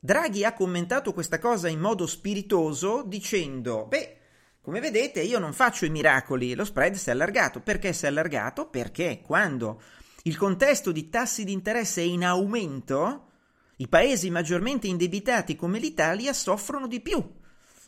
Draghi 0.02 0.46
ha 0.46 0.54
commentato 0.54 1.12
questa 1.12 1.38
cosa 1.38 1.68
in 1.68 1.78
modo 1.78 2.06
spiritoso 2.06 3.02
dicendo, 3.02 3.84
beh, 3.84 4.16
come 4.62 4.80
vedete 4.80 5.20
io 5.20 5.38
non 5.38 5.52
faccio 5.52 5.84
i 5.84 5.90
miracoli, 5.90 6.54
lo 6.54 6.64
spread 6.64 6.94
si 6.94 7.10
è 7.10 7.12
allargato. 7.12 7.60
Perché 7.60 7.92
si 7.92 8.06
è 8.06 8.08
allargato? 8.08 8.66
Perché 8.68 9.20
quando 9.22 9.82
il 10.22 10.38
contesto 10.38 10.90
di 10.90 11.10
tassi 11.10 11.44
di 11.44 11.52
interesse 11.52 12.00
è 12.00 12.04
in 12.04 12.24
aumento, 12.24 13.29
i 13.80 13.88
paesi 13.88 14.30
maggiormente 14.30 14.86
indebitati 14.86 15.56
come 15.56 15.78
l'Italia 15.78 16.34
soffrono 16.34 16.86
di 16.86 17.00
più 17.00 17.22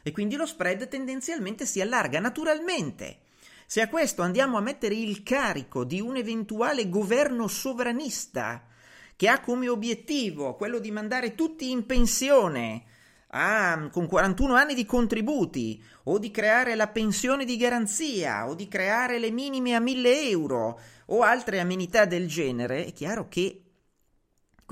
e 0.03 0.11
quindi 0.11 0.37
lo 0.37 0.47
spread 0.47 0.89
tendenzialmente 0.89 1.67
si 1.67 1.81
allarga. 1.81 2.19
Naturalmente, 2.19 3.21
se 3.67 3.83
a 3.83 3.89
questo 3.89 4.23
andiamo 4.23 4.57
a 4.57 4.63
mettere 4.63 4.95
il 4.95 5.23
carico 5.23 5.85
di 5.85 6.01
un 6.01 6.17
eventuale 6.17 6.89
governo 6.89 7.47
sovranista, 7.47 8.67
che 9.15 9.29
ha 9.29 9.41
come 9.41 9.69
obiettivo 9.69 10.57
quello 10.57 10.79
di 10.79 10.91
mandare 10.91 11.35
tutti 11.35 11.71
in 11.71 11.85
pensione 11.85 12.85
a, 13.29 13.89
con 13.93 14.07
41 14.07 14.55
anni 14.55 14.75
di 14.75 14.87
contributi, 14.87 15.81
o 16.05 16.19
di 16.19 16.31
creare 16.31 16.75
la 16.75 16.89
pensione 16.89 17.45
di 17.45 17.57
garanzia, 17.57 18.49
o 18.49 18.55
di 18.55 18.67
creare 18.67 19.19
le 19.19 19.31
minime 19.31 19.75
a 19.75 19.81
1000 19.81 20.29
euro, 20.31 20.81
o 21.07 21.21
altre 21.21 21.61
amenità 21.61 22.07
del 22.07 22.27
genere, 22.27 22.87
è 22.87 22.93
chiaro 22.93 23.29
che 23.29 23.72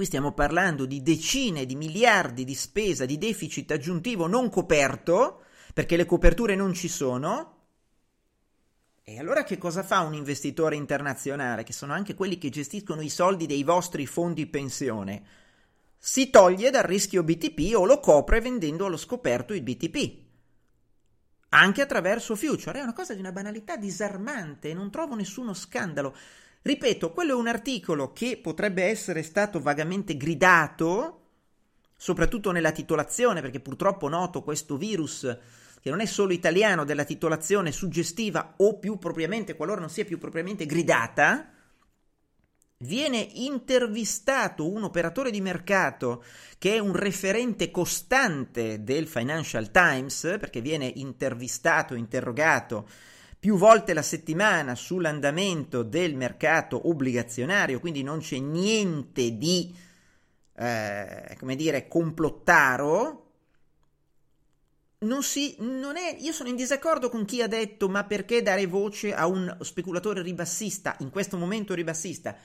qui 0.01 0.09
stiamo 0.09 0.32
parlando 0.32 0.86
di 0.86 1.03
decine 1.03 1.66
di 1.66 1.76
miliardi 1.76 2.44
di 2.44 2.55
spesa 2.55 3.05
di 3.05 3.18
deficit 3.18 3.70
aggiuntivo 3.72 4.26
non 4.26 4.48
coperto, 4.48 5.42
perché 5.74 5.98
le 5.98 6.07
coperture 6.07 6.55
non 6.55 6.72
ci 6.72 6.88
sono, 6.88 7.57
e 9.03 9.18
allora 9.18 9.44
che 9.44 9.59
cosa 9.59 9.82
fa 9.82 10.01
un 10.01 10.14
investitore 10.14 10.74
internazionale, 10.74 11.64
che 11.64 11.74
sono 11.74 11.92
anche 11.92 12.14
quelli 12.14 12.38
che 12.38 12.48
gestiscono 12.48 13.03
i 13.03 13.11
soldi 13.11 13.44
dei 13.44 13.62
vostri 13.62 14.07
fondi 14.07 14.46
pensione? 14.46 15.22
Si 15.98 16.30
toglie 16.30 16.70
dal 16.70 16.84
rischio 16.84 17.22
BTP 17.22 17.76
o 17.76 17.84
lo 17.84 18.01
copre 18.01 18.40
vendendo 18.40 18.86
allo 18.86 18.96
scoperto 18.96 19.53
il 19.53 19.61
BTP. 19.61 20.18
Anche 21.51 21.82
attraverso 21.82 22.36
future. 22.36 22.78
È 22.78 22.82
una 22.82 22.94
cosa 22.94 23.12
di 23.12 23.20
una 23.20 23.32
banalità 23.32 23.76
disarmante, 23.76 24.72
non 24.72 24.90
trovo 24.90 25.14
nessuno 25.14 25.53
scandalo. 25.53 26.16
Ripeto, 26.62 27.12
quello 27.12 27.32
è 27.32 27.36
un 27.36 27.46
articolo 27.46 28.12
che 28.12 28.36
potrebbe 28.36 28.84
essere 28.84 29.22
stato 29.22 29.61
vagamente 29.61 30.16
gridato, 30.18 31.20
soprattutto 31.96 32.50
nella 32.50 32.72
titolazione, 32.72 33.40
perché 33.40 33.61
purtroppo 33.61 34.08
noto 34.08 34.42
questo 34.42 34.76
virus 34.76 35.38
che 35.80 35.88
non 35.88 36.00
è 36.00 36.06
solo 36.06 36.34
italiano 36.34 36.84
della 36.84 37.04
titolazione 37.04 37.72
suggestiva 37.72 38.54
o 38.58 38.78
più 38.78 38.98
propriamente, 38.98 39.56
qualora 39.56 39.80
non 39.80 39.88
sia 39.88 40.04
più 40.04 40.18
propriamente 40.18 40.66
gridata, 40.66 41.50
viene 42.82 43.26
intervistato 43.32 44.70
un 44.70 44.82
operatore 44.82 45.30
di 45.30 45.40
mercato 45.40 46.22
che 46.58 46.74
è 46.74 46.78
un 46.78 46.94
referente 46.94 47.70
costante 47.70 48.84
del 48.84 49.06
Financial 49.06 49.70
Times, 49.70 50.36
perché 50.38 50.61
viene 50.61 50.92
intervistato, 50.94 51.94
interrogato 51.94 52.86
più 53.41 53.57
volte 53.57 53.95
la 53.95 54.03
settimana 54.03 54.74
sull'andamento 54.74 55.82
del 55.82 56.14
mercato 56.14 56.88
obbligazionario, 56.88 57.80
quindi 57.80 58.03
non 58.03 58.18
c'è 58.18 58.38
niente 58.38 59.38
di, 59.38 59.74
eh, 60.57 61.36
come 61.38 61.57
dire, 61.57 61.88
complottaro, 61.88 63.28
non 64.99 65.22
si, 65.22 65.57
non 65.61 65.97
è, 65.97 66.18
io 66.20 66.32
sono 66.32 66.51
in 66.51 66.57
disaccordo 66.57 67.09
con 67.09 67.24
chi 67.24 67.41
ha 67.41 67.49
detto 67.49 67.88
ma 67.88 68.05
perché 68.05 68.43
dare 68.43 68.66
voce 68.66 69.14
a 69.14 69.26
un 69.26 69.57
speculatore 69.62 70.20
ribassista, 70.20 70.95
in 70.99 71.09
questo 71.09 71.38
momento 71.38 71.72
ribassista? 71.72 72.36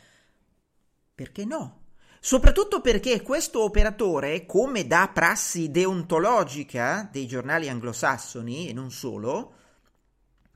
Perché 1.14 1.44
no? 1.44 1.82
Soprattutto 2.22 2.80
perché 2.80 3.22
questo 3.22 3.62
operatore, 3.64 4.46
come 4.46 4.88
da 4.88 5.12
prassi 5.14 5.70
deontologica 5.70 7.10
dei 7.12 7.28
giornali 7.28 7.68
anglosassoni 7.68 8.70
e 8.70 8.74
non 8.74 8.92
solo, 8.92 9.56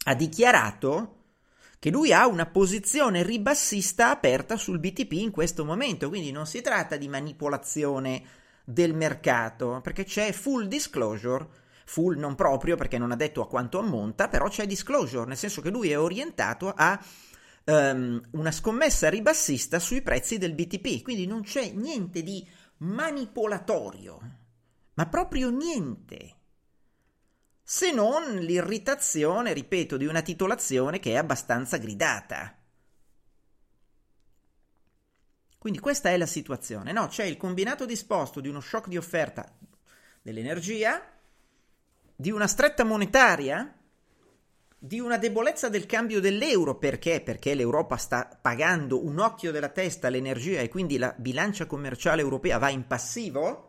ha 0.09 0.15
dichiarato 0.15 1.17
che 1.77 1.91
lui 1.91 2.11
ha 2.11 2.27
una 2.27 2.47
posizione 2.47 3.21
ribassista 3.21 4.09
aperta 4.09 4.57
sul 4.57 4.79
BTP 4.79 5.11
in 5.13 5.31
questo 5.31 5.63
momento, 5.63 6.09
quindi 6.09 6.31
non 6.31 6.47
si 6.47 6.61
tratta 6.61 6.97
di 6.97 7.07
manipolazione 7.07 8.23
del 8.63 8.95
mercato, 8.95 9.79
perché 9.83 10.03
c'è 10.03 10.31
full 10.31 10.65
disclosure 10.65 11.47
full 11.85 12.17
non 12.17 12.35
proprio 12.35 12.75
perché 12.75 12.99
non 12.99 13.11
ha 13.11 13.15
detto 13.15 13.41
a 13.41 13.47
quanto 13.47 13.79
ammonta, 13.79 14.27
però 14.27 14.47
c'è 14.47 14.67
disclosure, 14.67 15.25
nel 15.25 15.37
senso 15.37 15.61
che 15.61 15.71
lui 15.71 15.89
è 15.89 15.97
orientato 15.97 16.71
a 16.75 17.03
um, 17.65 18.21
una 18.31 18.51
scommessa 18.51 19.09
ribassista 19.09 19.79
sui 19.79 20.01
prezzi 20.01 20.37
del 20.37 20.53
BTP, 20.53 21.01
quindi 21.01 21.25
non 21.25 21.41
c'è 21.41 21.71
niente 21.71 22.21
di 22.21 22.47
manipolatorio, 22.77 24.19
ma 24.93 25.05
proprio 25.07 25.49
niente. 25.49 26.38
Se 27.71 27.91
non 27.91 28.37
l'irritazione, 28.39 29.53
ripeto, 29.53 29.95
di 29.95 30.07
una 30.07 30.23
titolazione 30.23 30.97
che 30.97 31.11
è 31.11 31.17
abbastanza 31.17 31.77
gridata. 31.77 32.57
Quindi 35.55 35.77
questa 35.77 36.09
è 36.09 36.17
la 36.17 36.25
situazione. 36.25 36.91
No, 36.91 37.09
c'è 37.09 37.25
il 37.25 37.37
combinato 37.37 37.85
disposto 37.85 38.39
di 38.39 38.47
uno 38.47 38.59
shock 38.59 38.87
di 38.87 38.97
offerta 38.97 39.55
dell'energia, 40.19 40.99
di 42.15 42.31
una 42.31 42.47
stretta 42.47 42.83
monetaria, 42.83 43.71
di 44.75 44.99
una 44.99 45.19
debolezza 45.19 45.69
del 45.69 45.85
cambio 45.85 46.19
dell'euro. 46.19 46.75
Perché? 46.79 47.21
Perché 47.21 47.53
l'Europa 47.53 47.97
sta 47.97 48.35
pagando 48.41 49.05
un 49.05 49.19
occhio 49.19 49.51
della 49.51 49.69
testa 49.69 50.07
all'energia 50.07 50.59
e 50.61 50.69
quindi 50.69 50.97
la 50.97 51.13
bilancia 51.15 51.67
commerciale 51.67 52.21
europea 52.21 52.57
va 52.57 52.69
in 52.69 52.87
passivo. 52.87 53.68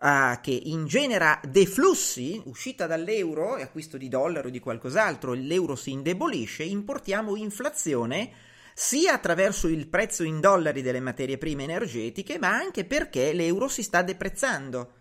Uh, 0.00 0.40
che 0.40 0.52
ingenera 0.52 1.40
deflussi, 1.42 2.40
uscita 2.44 2.86
dall'euro 2.86 3.56
e 3.56 3.62
acquisto 3.62 3.96
di 3.96 4.08
dollaro 4.08 4.46
o 4.46 4.50
di 4.50 4.60
qualcos'altro, 4.60 5.32
l'euro 5.32 5.74
si 5.74 5.90
indebolisce, 5.90 6.62
importiamo 6.62 7.34
inflazione 7.34 8.30
sia 8.72 9.14
attraverso 9.14 9.66
il 9.66 9.88
prezzo 9.88 10.22
in 10.22 10.38
dollari 10.38 10.82
delle 10.82 11.00
materie 11.00 11.36
prime 11.36 11.64
energetiche, 11.64 12.38
ma 12.38 12.50
anche 12.50 12.84
perché 12.84 13.32
l'euro 13.32 13.66
si 13.66 13.82
sta 13.82 14.02
deprezzando. 14.02 14.92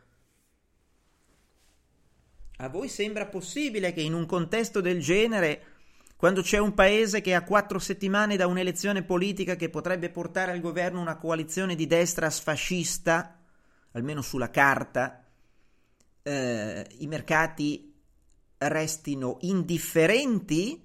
A 2.57 2.69
voi 2.69 2.89
sembra 2.89 3.27
possibile 3.27 3.93
che 3.93 4.01
in 4.01 4.15
un 4.15 4.25
contesto 4.25 4.81
del 4.81 4.99
genere, 4.99 5.63
quando 6.15 6.41
c'è 6.41 6.57
un 6.57 6.73
paese 6.73 7.21
che 7.21 7.35
ha 7.35 7.43
quattro 7.43 7.77
settimane 7.77 8.35
da 8.35 8.47
un'elezione 8.47 9.03
politica 9.03 9.55
che 9.55 9.69
potrebbe 9.69 10.09
portare 10.09 10.53
al 10.53 10.59
governo 10.59 10.99
una 10.99 11.17
coalizione 11.17 11.75
di 11.75 11.85
destra 11.85 12.31
sfascista, 12.31 13.36
almeno 13.97 14.21
sulla 14.21 14.49
carta, 14.49 15.23
eh, 16.23 16.87
i 16.99 17.07
mercati 17.07 17.93
restino 18.59 19.37
indifferenti 19.41 20.83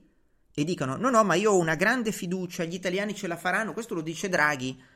e 0.55 0.65
dicano 0.65 0.97
no 0.97 1.09
no 1.09 1.25
ma 1.25 1.35
io 1.35 1.53
ho 1.53 1.59
una 1.59 1.75
grande 1.75 2.13
fiducia, 2.13 2.65
gli 2.65 2.75
italiani 2.75 3.15
ce 3.15 3.27
la 3.27 3.37
faranno, 3.37 3.73
questo 3.73 3.95
lo 3.95 4.03
dice 4.03 4.29
Draghi 4.29 4.91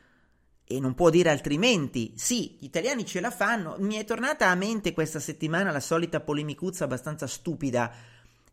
e 0.69 0.81
non 0.81 0.95
può 0.95 1.09
dire 1.09 1.29
altrimenti. 1.29 2.11
Sì, 2.17 2.57
gli 2.59 2.65
italiani 2.65 3.05
ce 3.05 3.21
la 3.21 3.31
fanno. 3.31 3.77
Mi 3.79 3.95
è 3.95 4.03
tornata 4.03 4.49
a 4.49 4.55
mente 4.55 4.91
questa 4.91 5.21
settimana 5.21 5.71
la 5.71 5.79
solita 5.79 6.19
polemicuzza 6.19 6.83
abbastanza 6.83 7.25
stupida. 7.25 7.89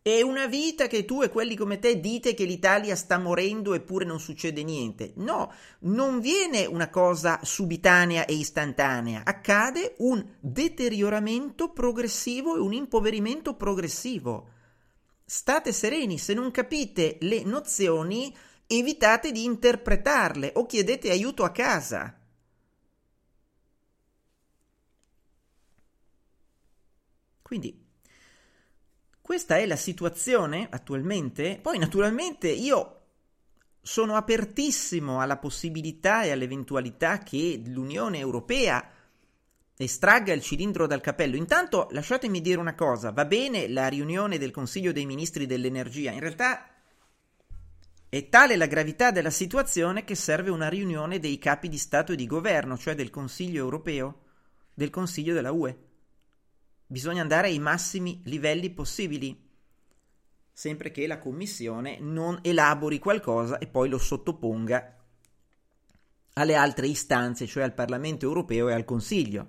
È 0.06 0.20
una 0.20 0.46
vita 0.46 0.86
che 0.86 1.06
tu 1.06 1.22
e 1.22 1.30
quelli 1.30 1.56
come 1.56 1.78
te 1.78 1.98
dite 1.98 2.34
che 2.34 2.44
l'Italia 2.44 2.94
sta 2.94 3.16
morendo 3.16 3.72
eppure 3.72 4.04
non 4.04 4.20
succede 4.20 4.62
niente. 4.62 5.14
No, 5.16 5.50
non 5.78 6.20
viene 6.20 6.66
una 6.66 6.90
cosa 6.90 7.40
subitanea 7.42 8.26
e 8.26 8.34
istantanea, 8.34 9.22
accade 9.24 9.94
un 10.00 10.22
deterioramento 10.40 11.70
progressivo 11.70 12.54
e 12.54 12.60
un 12.60 12.74
impoverimento 12.74 13.54
progressivo. 13.54 14.50
State 15.24 15.72
sereni, 15.72 16.18
se 16.18 16.34
non 16.34 16.50
capite 16.50 17.16
le 17.20 17.42
nozioni 17.42 18.36
evitate 18.66 19.32
di 19.32 19.44
interpretarle 19.44 20.52
o 20.56 20.66
chiedete 20.66 21.08
aiuto 21.08 21.44
a 21.44 21.50
casa. 21.50 22.14
Quindi 27.40 27.83
questa 29.24 29.56
è 29.56 29.64
la 29.64 29.76
situazione 29.76 30.66
attualmente. 30.70 31.58
Poi 31.62 31.78
naturalmente 31.78 32.50
io 32.50 33.00
sono 33.80 34.16
apertissimo 34.16 35.22
alla 35.22 35.38
possibilità 35.38 36.24
e 36.24 36.30
all'eventualità 36.30 37.20
che 37.20 37.58
l'Unione 37.64 38.18
Europea 38.18 38.86
estragga 39.78 40.34
il 40.34 40.42
cilindro 40.42 40.86
dal 40.86 41.00
capello. 41.00 41.36
Intanto 41.36 41.88
lasciatemi 41.92 42.42
dire 42.42 42.60
una 42.60 42.74
cosa, 42.74 43.12
va 43.12 43.24
bene 43.24 43.66
la 43.66 43.88
riunione 43.88 44.36
del 44.36 44.50
Consiglio 44.50 44.92
dei 44.92 45.06
Ministri 45.06 45.46
dell'Energia, 45.46 46.10
in 46.10 46.20
realtà 46.20 46.68
è 48.10 48.28
tale 48.28 48.56
la 48.56 48.66
gravità 48.66 49.10
della 49.10 49.30
situazione 49.30 50.04
che 50.04 50.16
serve 50.16 50.50
una 50.50 50.68
riunione 50.68 51.18
dei 51.18 51.38
capi 51.38 51.70
di 51.70 51.78
Stato 51.78 52.12
e 52.12 52.16
di 52.16 52.26
governo, 52.26 52.76
cioè 52.76 52.94
del 52.94 53.08
Consiglio 53.08 53.62
europeo, 53.62 54.20
del 54.74 54.90
Consiglio 54.90 55.32
della 55.32 55.50
UE. 55.50 55.93
Bisogna 56.94 57.22
andare 57.22 57.48
ai 57.48 57.58
massimi 57.58 58.20
livelli 58.26 58.70
possibili, 58.70 59.36
sempre 60.52 60.92
che 60.92 61.08
la 61.08 61.18
Commissione 61.18 61.98
non 61.98 62.38
elabori 62.40 63.00
qualcosa 63.00 63.58
e 63.58 63.66
poi 63.66 63.88
lo 63.88 63.98
sottoponga 63.98 64.96
alle 66.34 66.54
altre 66.54 66.86
istanze, 66.86 67.48
cioè 67.48 67.64
al 67.64 67.74
Parlamento 67.74 68.26
europeo 68.26 68.68
e 68.68 68.74
al 68.74 68.84
Consiglio. 68.84 69.48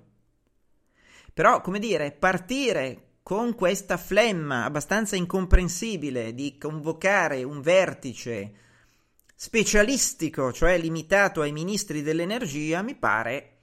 Però, 1.32 1.60
come 1.60 1.78
dire, 1.78 2.10
partire 2.10 3.18
con 3.22 3.54
questa 3.54 3.96
flemma 3.96 4.64
abbastanza 4.64 5.14
incomprensibile 5.14 6.34
di 6.34 6.58
convocare 6.58 7.44
un 7.44 7.60
vertice 7.60 8.54
specialistico, 9.36 10.52
cioè 10.52 10.76
limitato 10.78 11.42
ai 11.42 11.52
ministri 11.52 12.02
dell'energia, 12.02 12.82
mi 12.82 12.96
pare 12.96 13.55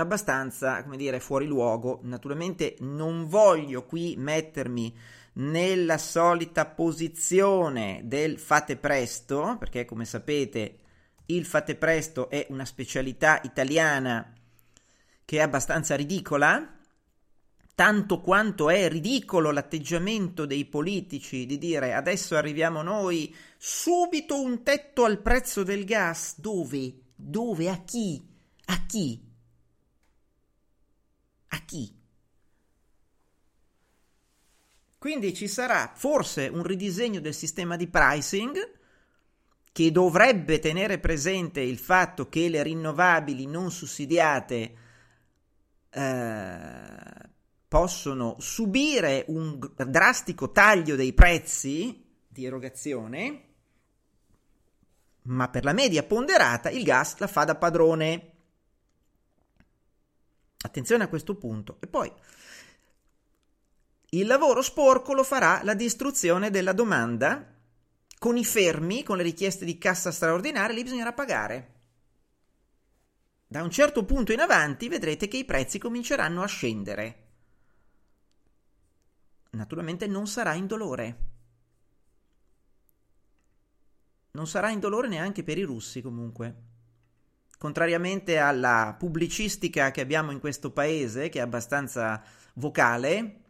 abbastanza, 0.00 0.82
come 0.82 0.96
dire, 0.96 1.20
fuori 1.20 1.46
luogo. 1.46 2.00
Naturalmente 2.02 2.76
non 2.80 3.26
voglio 3.26 3.84
qui 3.84 4.14
mettermi 4.16 4.96
nella 5.34 5.98
solita 5.98 6.66
posizione 6.66 8.02
del 8.04 8.38
fate 8.38 8.76
presto, 8.76 9.56
perché 9.58 9.84
come 9.84 10.04
sapete 10.04 10.78
il 11.26 11.46
fate 11.46 11.76
presto 11.76 12.28
è 12.28 12.46
una 12.50 12.64
specialità 12.64 13.40
italiana 13.44 14.32
che 15.24 15.38
è 15.38 15.40
abbastanza 15.40 15.96
ridicola, 15.96 16.76
tanto 17.74 18.20
quanto 18.20 18.70
è 18.70 18.88
ridicolo 18.88 19.50
l'atteggiamento 19.50 20.44
dei 20.44 20.64
politici 20.66 21.46
di 21.46 21.58
dire 21.58 21.94
adesso 21.94 22.36
arriviamo 22.36 22.82
noi, 22.82 23.34
subito 23.56 24.40
un 24.40 24.62
tetto 24.62 25.04
al 25.04 25.20
prezzo 25.20 25.62
del 25.62 25.84
gas, 25.84 26.38
dove? 26.38 26.92
Dove? 27.16 27.68
A 27.70 27.78
chi? 27.78 28.22
A 28.66 28.84
chi? 28.86 29.23
Chi? 31.64 32.02
Quindi 34.98 35.34
ci 35.34 35.48
sarà 35.48 35.92
forse 35.94 36.48
un 36.48 36.62
ridisegno 36.62 37.20
del 37.20 37.34
sistema 37.34 37.76
di 37.76 37.88
pricing 37.88 38.56
che 39.70 39.90
dovrebbe 39.90 40.60
tenere 40.60 40.98
presente 40.98 41.60
il 41.60 41.78
fatto 41.78 42.28
che 42.28 42.48
le 42.48 42.62
rinnovabili 42.62 43.46
non 43.46 43.70
sussidiate 43.70 44.74
eh, 45.90 47.28
possono 47.68 48.36
subire 48.38 49.24
un 49.28 49.58
drastico 49.74 50.52
taglio 50.52 50.94
dei 50.94 51.12
prezzi 51.12 52.02
di 52.28 52.44
erogazione, 52.44 53.42
ma 55.22 55.48
per 55.48 55.64
la 55.64 55.72
media 55.72 56.02
ponderata 56.02 56.70
il 56.70 56.84
gas 56.84 57.18
la 57.18 57.26
fa 57.26 57.44
da 57.44 57.56
padrone. 57.56 58.33
Attenzione 60.64 61.04
a 61.04 61.08
questo 61.08 61.36
punto. 61.36 61.76
E 61.80 61.86
poi 61.86 62.12
il 64.10 64.26
lavoro 64.26 64.62
sporco 64.62 65.12
lo 65.12 65.22
farà 65.22 65.60
la 65.62 65.74
distruzione 65.74 66.50
della 66.50 66.72
domanda 66.72 67.52
con 68.18 68.36
i 68.36 68.44
fermi, 68.44 69.02
con 69.02 69.16
le 69.16 69.22
richieste 69.22 69.64
di 69.64 69.76
cassa 69.76 70.10
straordinaria, 70.10 70.74
lì 70.74 70.82
bisognerà 70.82 71.12
pagare. 71.12 71.72
Da 73.46 73.62
un 73.62 73.70
certo 73.70 74.04
punto 74.04 74.32
in 74.32 74.40
avanti 74.40 74.88
vedrete 74.88 75.28
che 75.28 75.36
i 75.36 75.44
prezzi 75.44 75.78
cominceranno 75.78 76.42
a 76.42 76.46
scendere 76.46 77.24
naturalmente 79.54 80.06
non 80.06 80.26
sarà 80.26 80.54
indolore. 80.54 81.32
Non 84.32 84.46
sarà 84.46 84.70
indolore 84.70 85.08
neanche 85.08 85.42
per 85.42 85.58
i 85.58 85.62
russi 85.62 86.02
comunque. 86.02 86.73
Contrariamente 87.58 88.38
alla 88.38 88.94
pubblicistica 88.98 89.90
che 89.90 90.00
abbiamo 90.00 90.30
in 90.32 90.40
questo 90.40 90.70
paese, 90.70 91.28
che 91.28 91.38
è 91.38 91.42
abbastanza 91.42 92.22
vocale, 92.54 93.40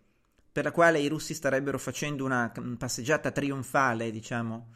per 0.53 0.65
la 0.65 0.71
quale 0.71 1.01
i 1.01 1.09
russi 1.09 1.35
starebbero 1.35 1.79
facendo 1.79 2.25
una 2.25 2.53
passeggiata 2.79 3.33
trionfale, 3.33 4.11
diciamo, 4.11 4.69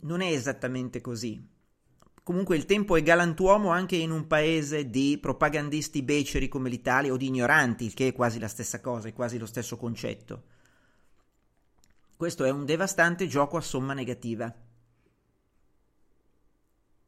non 0.00 0.20
è 0.20 0.32
esattamente 0.32 1.00
così. 1.00 1.52
Comunque 2.24 2.56
il 2.56 2.64
tempo 2.64 2.96
è 2.96 3.02
galantuomo 3.02 3.68
anche 3.68 3.96
in 3.96 4.10
un 4.10 4.26
paese 4.26 4.88
di 4.88 5.18
propagandisti 5.20 6.02
beceri 6.02 6.48
come 6.48 6.70
l'Italia 6.70 7.12
o 7.12 7.18
di 7.18 7.26
ignoranti, 7.26 7.92
che 7.92 8.08
è 8.08 8.12
quasi 8.14 8.38
la 8.38 8.48
stessa 8.48 8.80
cosa, 8.80 9.08
è 9.08 9.12
quasi 9.12 9.38
lo 9.38 9.46
stesso 9.46 9.76
concetto. 9.76 10.44
Questo 12.16 12.44
è 12.44 12.50
un 12.50 12.64
devastante 12.64 13.26
gioco 13.26 13.58
a 13.58 13.60
somma 13.60 13.92
negativa. 13.92 14.52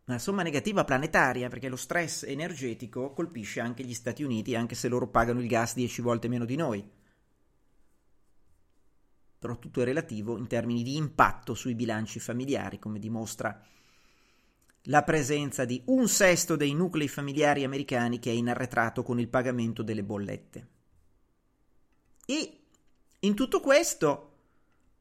Una 0.06 0.18
somma 0.20 0.42
negativa 0.42 0.84
planetaria, 0.84 1.48
perché 1.48 1.68
lo 1.68 1.74
stress 1.74 2.22
energetico 2.22 3.12
colpisce 3.12 3.58
anche 3.58 3.82
gli 3.82 3.94
Stati 3.94 4.22
Uniti, 4.22 4.54
anche 4.54 4.76
se 4.76 4.86
loro 4.86 5.08
pagano 5.08 5.40
il 5.40 5.48
gas 5.48 5.74
10 5.74 6.00
volte 6.00 6.28
meno 6.28 6.44
di 6.44 6.54
noi. 6.54 6.88
Però 9.38 9.58
tutto 9.58 9.82
è 9.82 9.84
relativo 9.84 10.38
in 10.38 10.46
termini 10.46 10.84
di 10.84 10.94
impatto 10.94 11.54
sui 11.54 11.74
bilanci 11.74 12.20
familiari, 12.20 12.78
come 12.78 13.00
dimostra 13.00 13.60
la 14.82 15.02
presenza 15.02 15.64
di 15.64 15.82
un 15.86 16.08
sesto 16.08 16.54
dei 16.54 16.72
nuclei 16.72 17.08
familiari 17.08 17.64
americani 17.64 18.20
che 18.20 18.30
è 18.30 18.34
in 18.34 18.48
arretrato 18.48 19.02
con 19.02 19.18
il 19.18 19.28
pagamento 19.28 19.82
delle 19.82 20.04
bollette. 20.04 20.68
E 22.26 22.60
in 23.18 23.34
tutto 23.34 23.58
questo 23.58 24.34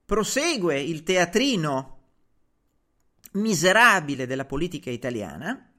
prosegue 0.03 0.81
il 0.81 1.03
teatrino 1.03 1.94
miserabile 3.35 4.25
della 4.27 4.45
politica 4.45 4.89
italiana, 4.89 5.69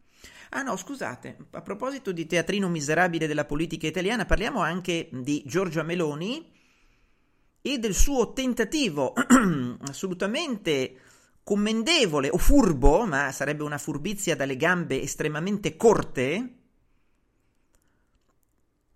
Ah 0.51 0.63
no, 0.63 0.77
scusate, 0.77 1.37
a 1.51 1.61
proposito 1.61 2.13
di 2.13 2.25
teatrino 2.25 2.69
miserabile 2.69 3.27
della 3.27 3.45
politica 3.45 3.87
italiana, 3.87 4.27
parliamo 4.27 4.61
anche 4.63 5.09
di 5.11 5.43
Giorgia 5.45 5.83
Meloni 5.83 6.53
e 7.61 7.79
del 7.79 7.95
suo 7.95 8.33
tentativo 8.33 9.13
assolutamente 9.89 11.01
commendevole 11.43 12.29
o 12.31 12.39
furbo, 12.39 13.05
ma 13.07 13.33
sarebbe 13.33 13.65
una 13.65 13.79
furbizia 13.79 14.37
dalle 14.37 14.57
gambe 14.57 15.03
estremamente 15.03 15.77
corte. 15.77 16.55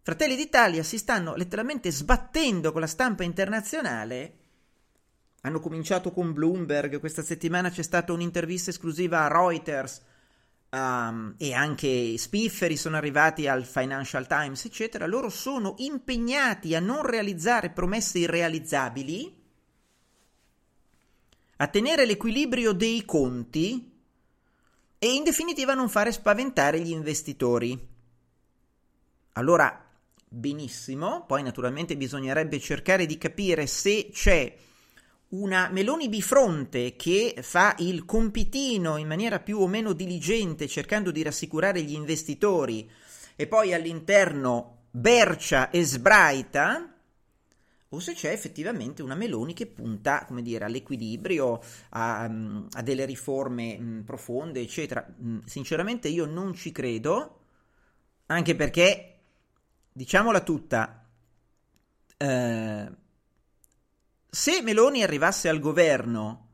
Fratelli 0.02 0.36
d'Italia 0.36 0.82
si 0.82 0.98
stanno 0.98 1.34
letteralmente 1.34 1.90
sbattendo 1.90 2.72
con 2.72 2.80
la 2.80 2.86
stampa 2.86 3.24
internazionale. 3.24 4.38
Hanno 5.42 5.60
cominciato 5.60 6.12
con 6.12 6.32
Bloomberg, 6.32 6.98
questa 7.00 7.22
settimana 7.22 7.70
c'è 7.70 7.82
stata 7.82 8.12
un'intervista 8.12 8.70
esclusiva 8.70 9.24
a 9.24 9.28
Reuters. 9.28 10.02
Um, 10.72 11.34
e 11.36 11.52
anche 11.52 12.16
spifferi 12.16 12.76
sono 12.76 12.96
arrivati 12.96 13.48
al 13.48 13.64
Financial 13.64 14.24
Times, 14.28 14.64
eccetera, 14.64 15.06
loro 15.06 15.28
sono 15.28 15.74
impegnati 15.78 16.76
a 16.76 16.80
non 16.80 17.04
realizzare 17.04 17.70
promesse 17.70 18.20
irrealizzabili, 18.20 19.38
a 21.56 21.66
tenere 21.66 22.06
l'equilibrio 22.06 22.72
dei 22.72 23.04
conti 23.04 23.90
e 24.96 25.14
in 25.14 25.24
definitiva 25.24 25.74
non 25.74 25.88
fare 25.88 26.12
spaventare 26.12 26.78
gli 26.80 26.90
investitori. 26.90 27.88
Allora, 29.32 29.88
benissimo, 30.28 31.24
poi 31.26 31.42
naturalmente 31.42 31.96
bisognerebbe 31.96 32.60
cercare 32.60 33.06
di 33.06 33.18
capire 33.18 33.66
se 33.66 34.10
c'è 34.12 34.56
una 35.30 35.68
Meloni 35.70 36.08
bifronte 36.08 36.96
che 36.96 37.36
fa 37.40 37.74
il 37.78 38.04
compitino 38.04 38.96
in 38.96 39.06
maniera 39.06 39.38
più 39.38 39.58
o 39.60 39.68
meno 39.68 39.92
diligente 39.92 40.66
cercando 40.66 41.10
di 41.10 41.22
rassicurare 41.22 41.82
gli 41.82 41.92
investitori 41.92 42.90
e 43.36 43.46
poi 43.46 43.72
all'interno 43.72 44.86
bercia 44.90 45.70
e 45.70 45.84
sbraita 45.84 46.94
o 47.92 47.98
se 47.98 48.14
c'è 48.14 48.30
effettivamente 48.30 49.02
una 49.02 49.16
Meloni 49.16 49.52
che 49.52 49.66
punta, 49.66 50.24
come 50.24 50.42
dire, 50.42 50.64
all'equilibrio, 50.64 51.60
a, 51.90 52.22
a 52.22 52.82
delle 52.82 53.04
riforme 53.04 53.78
mh, 53.78 54.02
profonde, 54.04 54.60
eccetera. 54.60 55.04
Mh, 55.04 55.38
sinceramente 55.44 56.06
io 56.06 56.24
non 56.24 56.54
ci 56.54 56.70
credo, 56.70 57.40
anche 58.26 58.54
perché, 58.54 59.18
diciamola 59.92 60.40
tutta, 60.42 61.04
eh, 62.16 62.90
se 64.30 64.62
Meloni 64.62 65.02
arrivasse 65.02 65.48
al 65.48 65.58
governo 65.58 66.46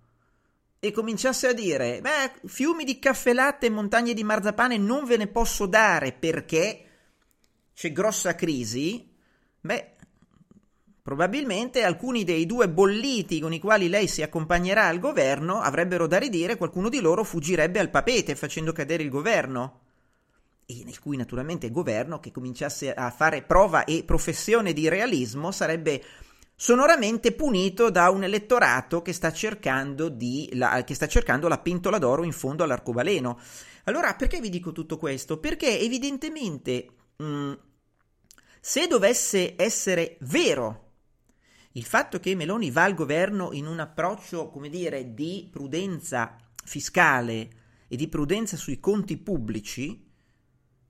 e 0.79 0.93
cominciasse 0.93 1.49
a 1.49 1.53
dire, 1.53 2.01
beh, 2.01 2.49
fiumi 2.49 2.85
di 2.85 2.99
caffè 2.99 3.33
latte 3.33 3.67
e 3.67 3.71
montagne 3.71 4.15
di 4.15 4.25
marzapane 4.25 4.79
non 4.79 5.05
ve 5.05 5.17
ne 5.17 5.27
posso 5.27 5.67
dare 5.67 6.13
perché 6.13 6.85
c'è 7.75 7.93
grossa 7.93 8.35
crisi, 8.35 9.07
beh, 9.61 9.95
probabilmente 11.03 11.83
alcuni 11.83 12.25
dei 12.25 12.47
due 12.47 12.69
bolliti 12.69 13.41
con 13.41 13.53
i 13.53 13.61
quali 13.61 13.89
lei 13.89 14.09
si 14.09 14.23
accompagnerà 14.23 14.87
al 14.87 14.99
governo 14.99 15.61
avrebbero 15.61 16.07
da 16.07 16.19
ridire, 16.19 16.57
qualcuno 16.57 16.89
di 16.89 17.01
loro 17.01 17.25
fuggirebbe 17.25 17.79
al 17.79 17.91
papete 17.91 18.35
facendo 18.35 18.73
cadere 18.73 19.03
il 19.03 19.11
governo. 19.11 19.81
E 20.67 20.83
nel 20.85 20.99
cui 20.99 21.17
naturalmente 21.17 21.67
il 21.67 21.73
governo 21.73 22.19
che 22.19 22.33
cominciasse 22.33 22.93
a 22.93 23.11
fare 23.11 23.43
prova 23.43 23.85
e 23.85 24.03
professione 24.05 24.73
di 24.73 24.89
realismo 24.89 25.53
sarebbe 25.53 26.03
sonoramente 26.59 27.33
punito 27.33 27.91
da 27.91 28.09
un 28.09 28.25
elettorato 28.25 29.03
che 29.03 29.13
sta 29.13 29.31
cercando, 29.31 30.09
di, 30.09 30.49
la, 30.55 30.83
che 30.85 30.95
sta 30.95 31.07
cercando 31.07 31.49
la 31.49 31.59
pentola 31.59 31.99
d'oro 31.99 32.25
in 32.25 32.33
fondo 32.33 32.65
all'arcobaleno. 32.65 33.39
Allora, 33.85 34.15
perché 34.15 34.41
vi 34.41 34.49
dico 34.49 34.73
tutto 34.73 34.97
questo? 34.97 35.39
Perché 35.39 35.79
evidentemente, 35.79 36.89
mh, 37.17 37.25
mm, 37.25 37.53
se 38.59 38.87
dovesse 38.87 39.55
essere 39.57 40.17
vero 40.21 40.85
il 41.73 41.85
fatto 41.85 42.19
che 42.19 42.35
Meloni 42.35 42.71
va 42.71 42.85
al 42.85 42.95
governo 42.95 43.53
in 43.53 43.67
un 43.67 43.79
approccio, 43.79 44.49
come 44.49 44.71
dire, 44.71 45.13
di 45.13 45.47
prudenza 45.53 46.39
fiscale 46.65 47.51
e 47.87 47.97
di 47.97 48.09
prudenza 48.09 48.57
sui 48.57 48.81
conti 48.81 49.19
pubblici, 49.19 50.11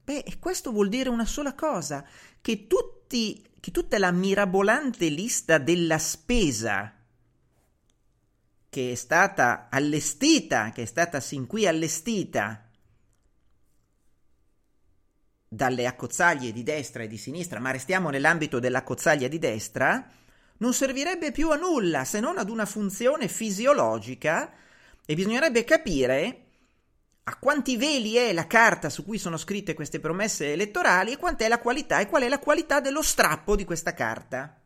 beh, 0.04 0.24
questo 0.38 0.70
vuol 0.70 0.88
dire 0.88 1.08
una 1.08 1.26
sola 1.26 1.54
cosa, 1.54 2.06
che 2.40 2.68
tutti 2.68 3.44
che 3.66 3.72
tutta 3.72 3.98
la 3.98 4.12
mirabolante 4.12 5.08
lista 5.08 5.58
della 5.58 5.98
spesa 5.98 6.94
che 8.68 8.92
è 8.92 8.94
stata 8.94 9.66
allestita, 9.68 10.70
che 10.70 10.82
è 10.82 10.84
stata 10.84 11.18
sin 11.18 11.48
qui 11.48 11.66
allestita 11.66 12.70
dalle 15.48 15.84
accozzaglie 15.84 16.52
di 16.52 16.62
destra 16.62 17.02
e 17.02 17.08
di 17.08 17.16
sinistra, 17.16 17.58
ma 17.58 17.72
restiamo 17.72 18.10
nell'ambito 18.10 18.60
dell'accozzaglia 18.60 19.26
di 19.26 19.40
destra, 19.40 20.12
non 20.58 20.72
servirebbe 20.72 21.32
più 21.32 21.50
a 21.50 21.56
nulla 21.56 22.04
se 22.04 22.20
non 22.20 22.38
ad 22.38 22.48
una 22.48 22.66
funzione 22.66 23.26
fisiologica 23.26 24.52
e 25.04 25.14
bisognerebbe 25.16 25.64
capire 25.64 26.45
a 27.28 27.38
quanti 27.38 27.76
veli 27.76 28.14
è 28.14 28.32
la 28.32 28.46
carta 28.46 28.88
su 28.88 29.04
cui 29.04 29.18
sono 29.18 29.36
scritte 29.36 29.74
queste 29.74 29.98
promesse 29.98 30.52
elettorali 30.52 31.12
e 31.12 31.16
quant'è 31.16 31.48
la 31.48 31.58
qualità 31.58 31.98
e 31.98 32.08
qual 32.08 32.22
è 32.22 32.28
la 32.28 32.38
qualità 32.38 32.78
dello 32.78 33.02
strappo 33.02 33.56
di 33.56 33.64
questa 33.64 33.94
carta. 33.94 34.60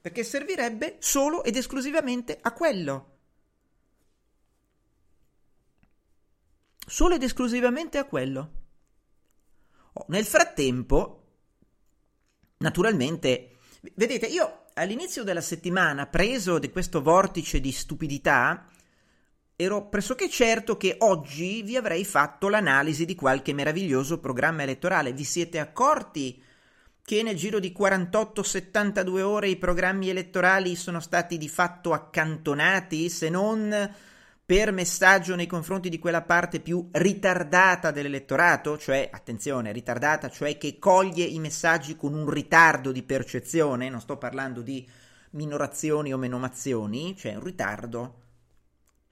Perché 0.00 0.22
servirebbe 0.22 0.98
solo 1.00 1.42
ed 1.42 1.56
esclusivamente 1.56 2.38
a 2.40 2.52
quello. 2.52 3.14
Solo 6.86 7.16
ed 7.16 7.24
esclusivamente 7.24 7.98
a 7.98 8.04
quello. 8.04 8.50
Oh, 9.94 10.04
nel 10.08 10.26
frattempo, 10.26 11.24
naturalmente, 12.58 13.56
vedete, 13.94 14.26
io 14.26 14.66
all'inizio 14.74 15.24
della 15.24 15.40
settimana, 15.40 16.06
preso 16.06 16.60
di 16.60 16.70
questo 16.70 17.02
vortice 17.02 17.58
di 17.58 17.72
stupidità, 17.72 18.64
ero 19.58 19.88
pressoché 19.88 20.28
certo 20.28 20.76
che 20.76 20.96
oggi 20.98 21.62
vi 21.62 21.76
avrei 21.76 22.04
fatto 22.04 22.50
l'analisi 22.50 23.06
di 23.06 23.14
qualche 23.14 23.54
meraviglioso 23.54 24.20
programma 24.20 24.62
elettorale. 24.62 25.14
Vi 25.14 25.24
siete 25.24 25.58
accorti 25.58 26.42
che 27.02 27.22
nel 27.22 27.36
giro 27.36 27.58
di 27.58 27.74
48-72 27.76 29.20
ore 29.20 29.48
i 29.48 29.56
programmi 29.56 30.10
elettorali 30.10 30.76
sono 30.76 31.00
stati 31.00 31.38
di 31.38 31.48
fatto 31.48 31.94
accantonati, 31.94 33.08
se 33.08 33.30
non 33.30 33.94
per 34.44 34.72
messaggio 34.72 35.34
nei 35.34 35.46
confronti 35.46 35.88
di 35.88 35.98
quella 35.98 36.22
parte 36.22 36.60
più 36.60 36.88
ritardata 36.92 37.90
dell'elettorato, 37.90 38.76
cioè, 38.76 39.08
attenzione, 39.10 39.72
ritardata, 39.72 40.28
cioè 40.28 40.58
che 40.58 40.78
coglie 40.78 41.24
i 41.24 41.38
messaggi 41.38 41.96
con 41.96 42.12
un 42.12 42.28
ritardo 42.28 42.92
di 42.92 43.02
percezione, 43.02 43.88
non 43.88 44.00
sto 44.00 44.18
parlando 44.18 44.60
di 44.60 44.86
minorazioni 45.30 46.12
o 46.12 46.18
menomazioni, 46.18 47.16
cioè 47.16 47.36
un 47.36 47.42
ritardo 47.42 48.25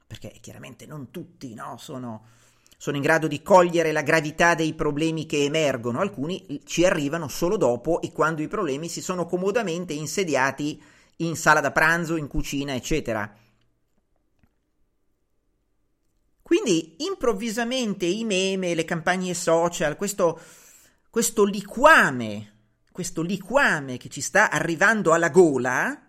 perché 0.07 0.39
chiaramente 0.41 0.87
non 0.87 1.11
tutti 1.11 1.55
no, 1.55 1.77
sono, 1.79 2.27
sono 2.77 2.97
in 2.97 3.03
grado 3.03 3.27
di 3.27 3.43
cogliere 3.43 3.93
la 3.93 4.03
gravità 4.03 4.55
dei 4.55 4.75
problemi 4.75 5.27
che 5.27 5.45
emergono, 5.45 6.01
alcuni 6.01 6.61
ci 6.65 6.85
arrivano 6.85 7.29
solo 7.29 7.57
dopo 7.57 8.01
e 8.01 8.13
quando 8.13 8.43
i 8.43 8.49
problemi 8.49 8.89
si 8.89 9.01
sono 9.01 9.27
comodamente 9.27 9.93
insediati 9.93 10.83
in 11.19 11.37
sala 11.37 11.61
da 11.61 11.73
pranzo, 11.73 12.17
in 12.17 12.27
cucina, 12.27 12.75
eccetera. 12.75 13.33
Quindi 16.43 16.97
improvvisamente 16.99 18.05
i 18.05 18.23
meme, 18.25 18.75
le 18.75 18.85
campagne 18.85 19.33
social, 19.33 19.97
questo, 19.97 20.39
questo 21.09 21.45
liquame, 21.45 22.53
questo 22.93 23.23
liquame 23.23 23.97
che 23.97 24.11
ci 24.11 24.21
sta 24.21 24.51
arrivando 24.51 25.15
alla 25.15 25.31
gola, 25.31 26.04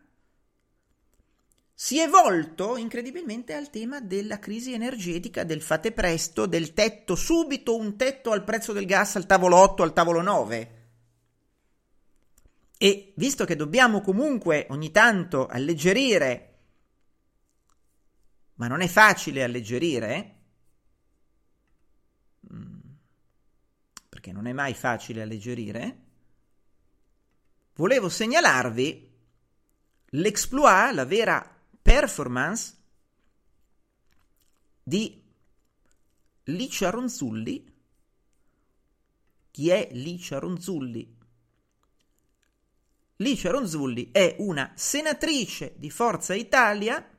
si 1.78 1.99
è 1.99 2.07
volto 2.07 2.78
incredibilmente 2.78 3.53
al 3.53 3.69
tema 3.69 3.99
della 3.99 4.39
crisi 4.39 4.71
energetica, 4.71 5.43
del 5.43 5.61
fate 5.61 5.91
presto, 5.91 6.45
del 6.45 6.73
tetto, 6.73 7.15
subito 7.15 7.76
un 7.76 7.97
tetto 7.97 8.32
al 8.32 8.45
prezzo 8.45 8.71
del 8.71 8.86
gas 8.86 9.17
al 9.17 9.26
tavolo 9.26 9.57
8, 9.57 9.84
al 9.84 9.91
tavolo 9.91 10.21
9. 10.21 10.84
E 12.78 13.13
visto 13.17 13.43
che 13.43 13.57
dobbiamo 13.57 13.99
comunque 13.99 14.67
ogni 14.69 14.89
tanto 14.91 15.47
alleggerire, 15.47 16.59
ma 18.53 18.67
non 18.67 18.80
è 18.80 18.88
facile 18.88 19.43
alleggerire, 19.43 20.36
mm, 22.53 22.80
perché 24.07 24.32
non 24.32 24.47
è 24.47 24.53
mai 24.53 24.73
facile 24.73 25.23
alleggerire, 25.23 26.03
volevo 27.76 28.07
segnalarvi 28.07 29.13
l'exploit, 30.11 30.93
la 30.93 31.03
vera 31.03 31.49
performance 31.96 32.76
di 34.84 35.24
Licia 36.43 36.89
Ronzulli. 36.89 37.74
Chi 39.50 39.70
è 39.70 39.88
Licia 39.93 40.39
Ronzulli? 40.39 41.18
Licia 43.16 43.50
Ronzulli 43.50 44.10
è 44.12 44.36
una 44.39 44.74
senatrice 44.76 45.76
di 45.78 45.89
Forza 45.89 46.34
Italia 46.34 47.10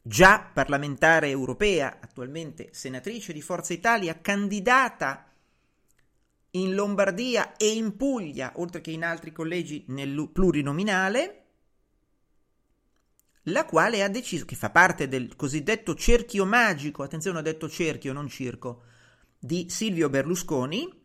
già 0.00 0.38
parlamentare 0.54 1.28
europea, 1.28 1.98
attualmente 2.00 2.68
senatrice 2.70 3.32
di 3.32 3.42
Forza 3.42 3.72
Italia, 3.72 4.20
candidata 4.20 5.28
in 6.50 6.72
Lombardia 6.76 7.56
e 7.56 7.68
in 7.72 7.96
Puglia, 7.96 8.52
oltre 8.56 8.80
che 8.80 8.92
in 8.92 9.02
altri 9.02 9.32
collegi 9.32 9.86
nel 9.88 10.30
plurinominale, 10.32 11.41
la 13.46 13.64
quale 13.64 14.02
ha 14.02 14.08
deciso, 14.08 14.44
che 14.44 14.54
fa 14.54 14.70
parte 14.70 15.08
del 15.08 15.34
cosiddetto 15.34 15.94
cerchio 15.94 16.44
magico, 16.44 17.02
attenzione 17.02 17.38
ho 17.38 17.42
detto 17.42 17.68
cerchio, 17.68 18.12
non 18.12 18.28
circo, 18.28 18.82
di 19.38 19.68
Silvio 19.68 20.08
Berlusconi, 20.08 21.00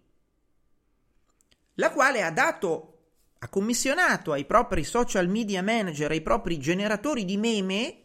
la 1.76 1.92
quale 1.92 2.24
ha 2.24 2.32
dato, 2.32 3.00
ha 3.40 3.50
commissionato 3.50 4.32
ai 4.32 4.46
propri 4.46 4.84
social 4.84 5.28
media 5.28 5.64
manager, 5.64 6.12
ai 6.12 6.22
propri 6.22 6.60
generatori 6.60 7.26
di 7.26 7.38
meme, 7.38 8.04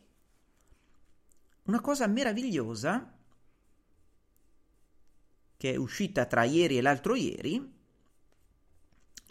una 1.64 1.80
cosa 1.80 2.06
meravigliosa 2.06 3.16
che 5.56 5.72
è 5.72 5.76
uscita 5.76 6.24
tra 6.26 6.42
ieri 6.42 6.78
e 6.78 6.82
l'altro 6.82 7.14
ieri. 7.14 7.80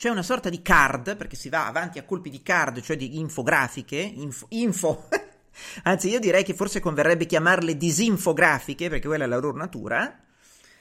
C'è 0.02 0.10
una 0.10 0.24
sorta 0.24 0.50
di 0.50 0.64
card, 0.64 1.16
perché 1.16 1.36
si 1.36 1.48
va 1.48 1.68
avanti 1.68 2.00
a 2.00 2.04
colpi 2.04 2.32
di 2.32 2.42
card, 2.42 2.82
cioè 2.82 2.98
di 2.98 3.20
infografiche, 3.20 3.98
info, 3.98 4.48
info. 4.50 5.08
anzi 5.84 6.10
io 6.10 6.20
direi 6.20 6.44
che 6.44 6.56
forse 6.56 6.80
converrebbe 6.80 7.28
chiamarle 7.28 7.78
disinfografiche, 7.78 8.90
perché 8.90 9.06
quella 9.06 9.26
è 9.26 9.28
la 9.28 9.38
loro 9.38 9.56
natura. 9.56 10.00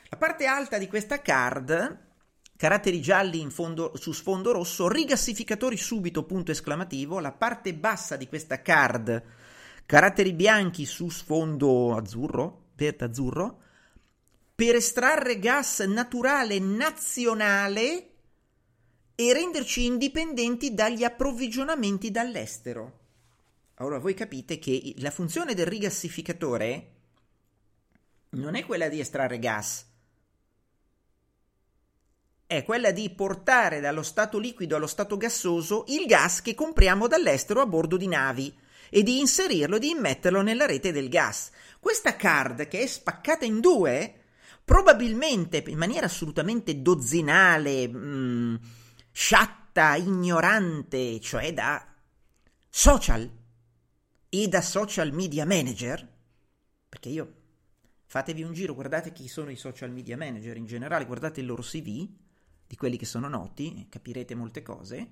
La 0.09 0.17
parte 0.17 0.47
alta 0.47 0.79
di 0.79 0.89
questa 0.89 1.21
card 1.21 1.99
caratteri 2.57 3.03
gialli 3.03 3.47
fondo, 3.51 3.93
su 3.95 4.13
sfondo 4.13 4.53
rosso, 4.53 4.89
rigassificatori 4.89 5.77
subito, 5.77 6.25
punto 6.25 6.53
esclamativo, 6.53 7.21
la 7.21 7.33
parte 7.33 7.75
bassa 7.75 8.17
di 8.17 8.27
questa 8.27 8.63
card, 8.63 9.23
caratteri 9.85 10.33
bianchi 10.33 10.87
su 10.87 11.11
sfondo 11.11 11.95
azzurro, 11.95 12.69
verde 12.75 13.05
azzurro, 13.05 13.61
per 14.55 14.77
estrarre 14.77 15.39
gas 15.39 15.81
naturale 15.81 16.59
nazionale 16.59 18.10
e 19.21 19.35
renderci 19.35 19.85
indipendenti 19.85 20.73
dagli 20.73 21.05
approvvigionamenti 21.05 22.11
dall'estero. 22.11 22.99
Allora 23.75 23.99
voi 23.99 24.15
capite 24.15 24.59
che 24.59 24.95
la 24.97 25.11
funzione 25.11 25.53
del 25.53 25.67
rigassificatore 25.67 26.93
non 28.31 28.55
è 28.55 28.65
quella 28.65 28.89
di 28.89 28.99
estrarre 28.99 29.39
gas, 29.39 29.85
è 32.47 32.63
quella 32.63 32.93
di 32.93 33.11
portare 33.11 33.81
dallo 33.81 34.03
stato 34.03 34.39
liquido 34.39 34.77
allo 34.77 34.87
stato 34.87 35.19
gassoso 35.19 35.85
il 35.89 36.07
gas 36.07 36.41
che 36.41 36.55
compriamo 36.55 37.07
dall'estero 37.07 37.61
a 37.61 37.67
bordo 37.67 37.99
di 37.99 38.09
navi 38.09 38.51
e 38.89 39.03
di 39.03 39.19
inserirlo 39.19 39.77
e 39.77 39.81
di 39.81 39.91
immetterlo 39.91 40.41
nella 40.41 40.65
rete 40.65 40.93
del 40.93 41.11
gas. 41.11 41.51
Questa 41.79 42.17
card 42.17 42.69
che 42.69 42.81
è 42.81 42.87
spaccata 42.87 43.45
in 43.45 43.61
due, 43.61 44.15
probabilmente 44.65 45.63
in 45.67 45.77
maniera 45.77 46.07
assolutamente 46.07 46.81
dozzinale, 46.81 47.87
mh, 47.87 47.99
mm, 47.99 48.55
sciatta, 49.13 49.97
ignorante, 49.97 51.21
cioè 51.21 51.53
da 51.53 51.87
social 52.69 53.31
e 54.29 54.49
da 54.49 54.61
social 54.61 55.13
media 55.13 55.45
manager, 55.45 56.09
perché 56.89 57.09
io 57.09 57.35
fatevi 58.07 58.43
un 58.43 58.53
giro, 58.53 58.75
guardate 58.75 59.13
chi 59.13 59.29
sono 59.29 59.51
i 59.51 59.57
social 59.57 59.91
media 59.91 60.17
manager 60.17 60.57
in 60.57 60.67
generale, 60.67 61.07
guardate 61.07 61.41
il 61.41 61.47
loro 61.47 61.63
CV, 61.63 62.09
di 62.67 62.77
quelli 62.77 62.97
che 62.97 63.07
sono 63.07 63.29
noti, 63.29 63.87
capirete 63.89 64.35
molte 64.35 64.63
cose. 64.63 65.11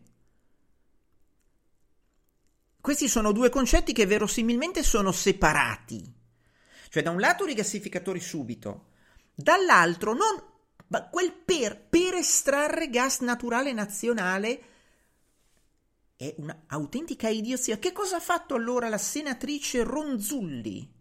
Questi 2.81 3.09
sono 3.09 3.33
due 3.33 3.51
concetti 3.51 3.93
che 3.93 4.07
verosimilmente 4.07 4.83
sono 4.85 5.11
separati. 5.11 6.15
Cioè 6.89 7.03
da 7.03 7.11
un 7.11 7.19
lato 7.19 7.45
rigassificatori 7.45 8.21
subito, 8.21 8.91
dall'altro 9.35 10.15
non 10.15 10.48
ma 10.89 11.09
quel 11.09 11.33
per, 11.33 11.81
per 11.81 12.15
estrarre 12.15 12.89
gas 12.89 13.21
naturale 13.21 13.73
nazionale 13.73 14.63
è 16.17 16.35
un'autentica 16.37 17.29
idiozia. 17.29 17.79
Che 17.79 17.93
cosa 17.93 18.17
ha 18.17 18.21
fatto 18.21 18.55
allora 18.55 18.89
la 18.89 18.99
senatrice 18.99 19.85
Ronzulli? 19.85 20.97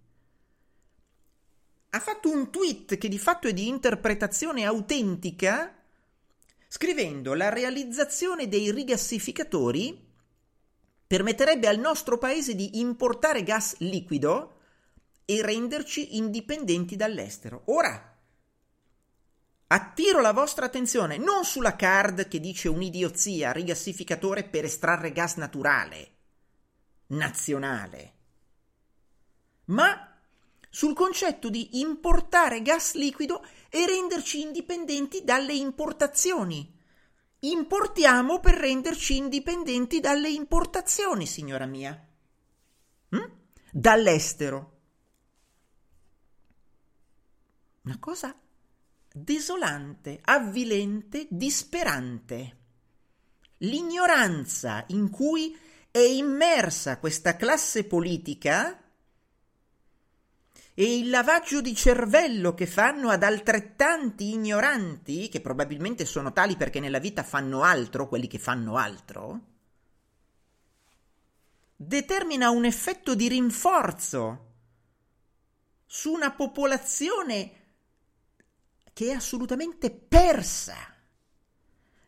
Ha 1.89 1.99
fatto 1.99 2.29
un 2.29 2.51
tweet 2.51 2.97
che 2.97 3.07
di 3.07 3.17
fatto 3.17 3.47
è 3.47 3.53
di 3.53 3.67
interpretazione 3.67 4.65
autentica 4.65 5.73
scrivendo 6.67 7.33
la 7.33 7.49
realizzazione 7.49 8.47
dei 8.47 8.71
rigassificatori 8.71 10.05
permetterebbe 11.07 11.67
al 11.67 11.79
nostro 11.79 12.17
paese 12.17 12.53
di 12.53 12.79
importare 12.79 13.41
gas 13.41 13.77
liquido 13.79 14.57
e 15.23 15.41
renderci 15.41 16.17
indipendenti 16.17 16.97
dall'estero. 16.97 17.63
Ora, 17.67 18.06
attiro 19.67 20.21
la 20.21 20.31
vostra 20.31 20.65
attenzione 20.65 21.17
non 21.17 21.43
sulla 21.43 21.75
card 21.75 22.27
che 22.27 22.39
dice 22.39 22.69
un'idiozia, 22.69 23.51
rigassificatore 23.51 24.43
per 24.43 24.63
estrarre 24.63 25.11
gas 25.11 25.35
naturale, 25.35 26.11
nazionale, 27.07 28.13
ma 29.65 30.15
sul 30.69 30.93
concetto 30.93 31.49
di 31.49 31.79
importare 31.79 32.61
gas 32.61 32.93
liquido 32.93 33.43
e 33.69 33.85
renderci 33.85 34.41
indipendenti 34.41 35.23
dalle 35.23 35.53
importazioni. 35.53 36.75
Importiamo 37.39 38.39
per 38.39 38.55
renderci 38.55 39.17
indipendenti 39.17 39.99
dalle 39.99 40.29
importazioni, 40.29 41.25
signora 41.25 41.65
mia. 41.65 42.07
Hm? 43.09 43.31
Dall'estero. 43.71 44.75
Una 47.83 47.99
cosa 47.99 48.35
desolante, 49.23 50.19
avvilente, 50.23 51.27
disperante. 51.29 52.55
L'ignoranza 53.59 54.83
in 54.89 55.09
cui 55.09 55.55
è 55.89 55.99
immersa 55.99 56.99
questa 56.99 57.35
classe 57.35 57.85
politica 57.85 58.79
e 60.79 60.97
il 60.99 61.09
lavaggio 61.09 61.59
di 61.59 61.73
cervello 61.73 62.53
che 62.53 62.67
fanno 62.67 63.09
ad 63.09 63.23
altrettanti 63.23 64.29
ignoranti, 64.29 65.27
che 65.27 65.41
probabilmente 65.41 66.05
sono 66.05 66.31
tali 66.31 66.55
perché 66.55 66.79
nella 66.79 66.99
vita 66.99 67.23
fanno 67.23 67.63
altro, 67.63 68.07
quelli 68.07 68.27
che 68.27 68.37
fanno 68.37 68.75
altro, 68.75 69.41
determina 71.75 72.51
un 72.51 72.65
effetto 72.65 73.15
di 73.15 73.27
rinforzo 73.27 74.45
su 75.87 76.11
una 76.11 76.31
popolazione 76.31 77.56
che 78.97 79.09
è 79.09 79.11
assolutamente 79.11 79.91
persa. 79.91 80.73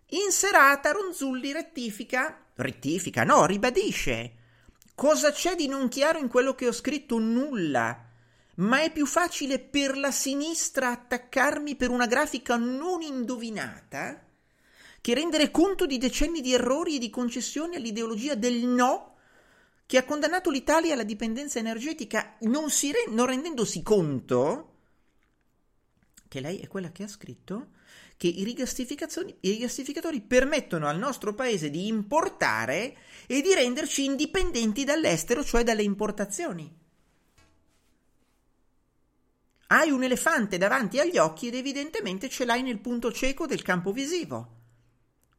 In 0.08 0.32
serata 0.32 0.90
Ronzulli 0.90 1.52
rettifica, 1.52 2.48
rettifica, 2.56 3.24
no, 3.24 3.46
ribadisce. 3.46 4.34
Cosa 4.96 5.32
c'è 5.32 5.54
di 5.54 5.68
non 5.68 5.88
chiaro 5.88 6.18
in 6.18 6.28
quello 6.28 6.56
che 6.56 6.68
ho 6.68 6.72
scritto? 6.72 7.20
Nulla 7.20 8.06
ma 8.56 8.82
è 8.82 8.92
più 8.92 9.06
facile 9.06 9.60
per 9.60 9.98
la 9.98 10.10
sinistra 10.10 10.90
attaccarmi 10.90 11.76
per 11.76 11.92
una 11.92 12.08
grafica 12.08 12.58
non 12.58 13.04
indovinata 13.04 14.26
che 15.00 15.14
rendere 15.14 15.52
conto 15.52 15.86
di 15.86 16.00
decenni 16.00 16.42
di 16.42 16.54
errori 16.54 16.96
e 16.96 17.00
di 17.00 17.12
concessioni 17.12 17.76
all'ideologia 17.76 18.34
del 18.34 18.66
no 18.66 19.16
che 19.86 19.98
ha 19.98 20.04
condannato 20.04 20.50
l'Italia 20.50 20.94
alla 20.94 21.04
dipendenza 21.04 21.60
energetica 21.60 22.36
non, 22.40 22.66
re- 22.66 23.12
non 23.12 23.28
rendendosi 23.28 23.84
conto 23.84 24.69
che 26.30 26.40
lei 26.40 26.60
è 26.60 26.68
quella 26.68 26.94
che 26.94 27.04
ha 27.04 27.08
scritto 27.10 27.72
che 28.16 28.28
i 28.28 28.44
i 28.44 29.50
rigassificatori 29.50 30.22
permettono 30.22 30.88
al 30.88 30.98
nostro 30.98 31.34
paese 31.34 31.70
di 31.70 31.88
importare 31.88 32.98
e 33.26 33.42
di 33.42 33.54
renderci 33.54 34.04
indipendenti 34.04 34.84
dall'estero, 34.84 35.42
cioè 35.42 35.64
dalle 35.64 35.84
importazioni. 35.84 36.70
Hai 39.68 39.90
un 39.90 40.04
elefante 40.04 40.58
davanti 40.58 41.00
agli 41.00 41.18
occhi 41.18 41.48
ed 41.48 41.56
evidentemente 41.56 42.28
ce 42.28 42.44
l'hai 42.44 42.62
nel 42.62 42.80
punto 42.80 43.12
cieco 43.14 43.46
del 43.46 43.62
campo 43.62 43.94
visivo. 43.94 44.58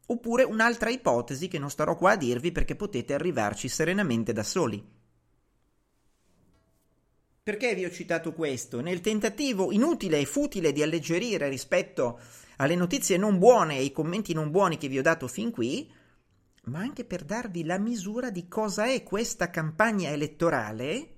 Oppure 0.07 0.45
un'altra 0.45 0.89
ipotesi 0.89 1.49
che 1.49 1.59
non 1.59 1.69
starò 1.69 1.97
qua 1.97 2.13
a 2.13 2.17
dirvi 2.17 2.51
perché 2.51 2.77
potete 2.77 3.13
arrivarci 3.13 3.69
serenamente 3.69 4.33
da 4.33 4.43
soli. 4.43 4.83
Perché 7.51 7.75
vi 7.75 7.85
ho 7.85 7.91
citato 7.91 8.33
questo? 8.33 8.81
Nel 8.81 9.01
tentativo 9.01 9.73
inutile 9.73 10.21
e 10.21 10.25
futile 10.25 10.71
di 10.71 10.85
alleggerire 10.85 11.49
rispetto 11.49 12.21
alle 12.59 12.77
notizie 12.77 13.17
non 13.17 13.41
buone 13.41 13.75
e 13.75 13.79
ai 13.79 13.91
commenti 13.91 14.33
non 14.33 14.53
buoni 14.53 14.79
che 14.79 14.87
vi 14.87 15.01
ho 15.01 15.03
dato 15.03 15.27
fin 15.27 15.51
qui, 15.51 15.93
ma 16.67 16.79
anche 16.79 17.05
per 17.05 17.25
darvi 17.25 17.65
la 17.65 17.77
misura 17.77 18.31
di 18.31 18.47
cosa 18.47 18.85
è 18.85 19.03
questa 19.03 19.51
campagna 19.51 20.11
elettorale 20.11 21.09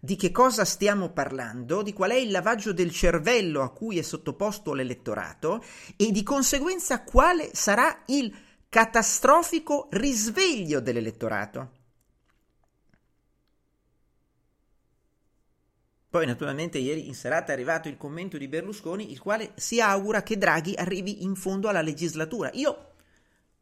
di 0.00 0.16
che 0.16 0.30
cosa 0.30 0.64
stiamo 0.64 1.10
parlando, 1.10 1.82
di 1.82 1.92
qual 1.92 2.12
è 2.12 2.16
il 2.16 2.30
lavaggio 2.30 2.72
del 2.72 2.90
cervello 2.90 3.60
a 3.60 3.72
cui 3.72 3.98
è 3.98 4.02
sottoposto 4.02 4.72
l'elettorato 4.72 5.62
e 5.98 6.10
di 6.12 6.22
conseguenza 6.22 7.02
quale 7.02 7.50
sarà 7.52 8.04
il 8.06 8.34
catastrofico 8.70 9.88
risveglio 9.90 10.80
dell'elettorato. 10.80 11.81
Poi 16.12 16.26
naturalmente 16.26 16.76
ieri 16.76 17.08
in 17.08 17.14
serata 17.14 17.52
è 17.52 17.54
arrivato 17.54 17.88
il 17.88 17.96
commento 17.96 18.36
di 18.36 18.46
Berlusconi, 18.46 19.12
il 19.12 19.18
quale 19.18 19.52
si 19.54 19.80
augura 19.80 20.22
che 20.22 20.36
Draghi 20.36 20.74
arrivi 20.76 21.22
in 21.22 21.34
fondo 21.34 21.70
alla 21.70 21.80
legislatura. 21.80 22.50
Io, 22.52 22.90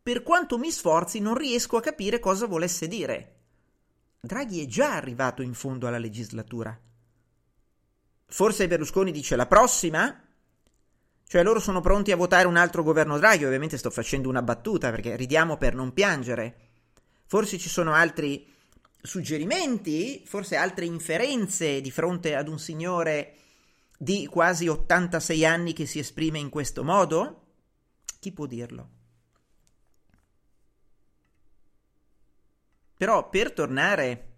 per 0.03 0.24
quanto 0.24 0.59
mi 0.59 0.72
sforzi, 0.72 1.20
non 1.20 1.36
riesco 1.36 1.76
a 1.76 1.80
capire 1.80 2.18
cosa 2.18 2.48
volesse 2.48 2.88
dire. 2.88 3.36
Draghi 4.18 4.64
è 4.64 4.66
già 4.66 4.96
arrivato 4.96 5.42
in 5.42 5.55
fondo 5.55 5.86
alla 5.86 6.01
legislatura. 6.01 6.76
Forse 8.26 8.66
Berlusconi 8.66 9.12
dice 9.12 9.36
la 9.36 9.46
prossima? 9.46 10.20
Cioè 11.28 11.44
loro 11.44 11.61
sono 11.61 11.80
pronti 11.80 12.11
a 12.11 12.16
votare 12.16 12.48
un 12.48 12.57
altro 12.57 12.82
governo 12.82 13.16
Draghi, 13.16 13.44
ovviamente 13.44 13.78
sto 13.78 13.90
facendo 13.90 14.28
una 14.28 14.42
battuta 14.42 14.90
perché 14.90 15.14
ridiamo 15.14 15.57
per 15.57 15.76
non 15.76 15.92
piangere. 15.92 16.57
Forse 17.26 17.59
ci 17.59 17.68
sono 17.68 17.92
altri 17.92 18.44
suggerimenti, 19.03 20.22
forse 20.26 20.57
altre 20.57 20.84
inferenze 20.84 21.80
di 21.80 21.90
fronte 21.90 22.34
ad 22.34 22.48
un 22.48 22.59
signore 22.59 23.34
di 23.96 24.26
quasi 24.26 24.66
86 24.68 25.44
anni 25.44 25.72
che 25.72 25.86
si 25.86 25.98
esprime 25.98 26.38
in 26.38 26.48
questo 26.48 26.84
modo? 26.84 27.46
Chi 28.18 28.32
può 28.32 28.46
dirlo? 28.46 28.88
Però 32.96 33.28
per 33.28 33.53
tornare 33.53 34.30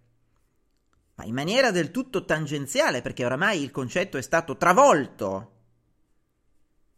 ma 1.14 1.24
in 1.24 1.34
maniera 1.34 1.70
del 1.70 1.90
tutto 1.90 2.24
tangenziale, 2.24 3.02
perché 3.02 3.24
oramai 3.24 3.62
il 3.62 3.70
concetto 3.70 4.16
è 4.16 4.22
stato 4.22 4.56
travolto. 4.56 5.50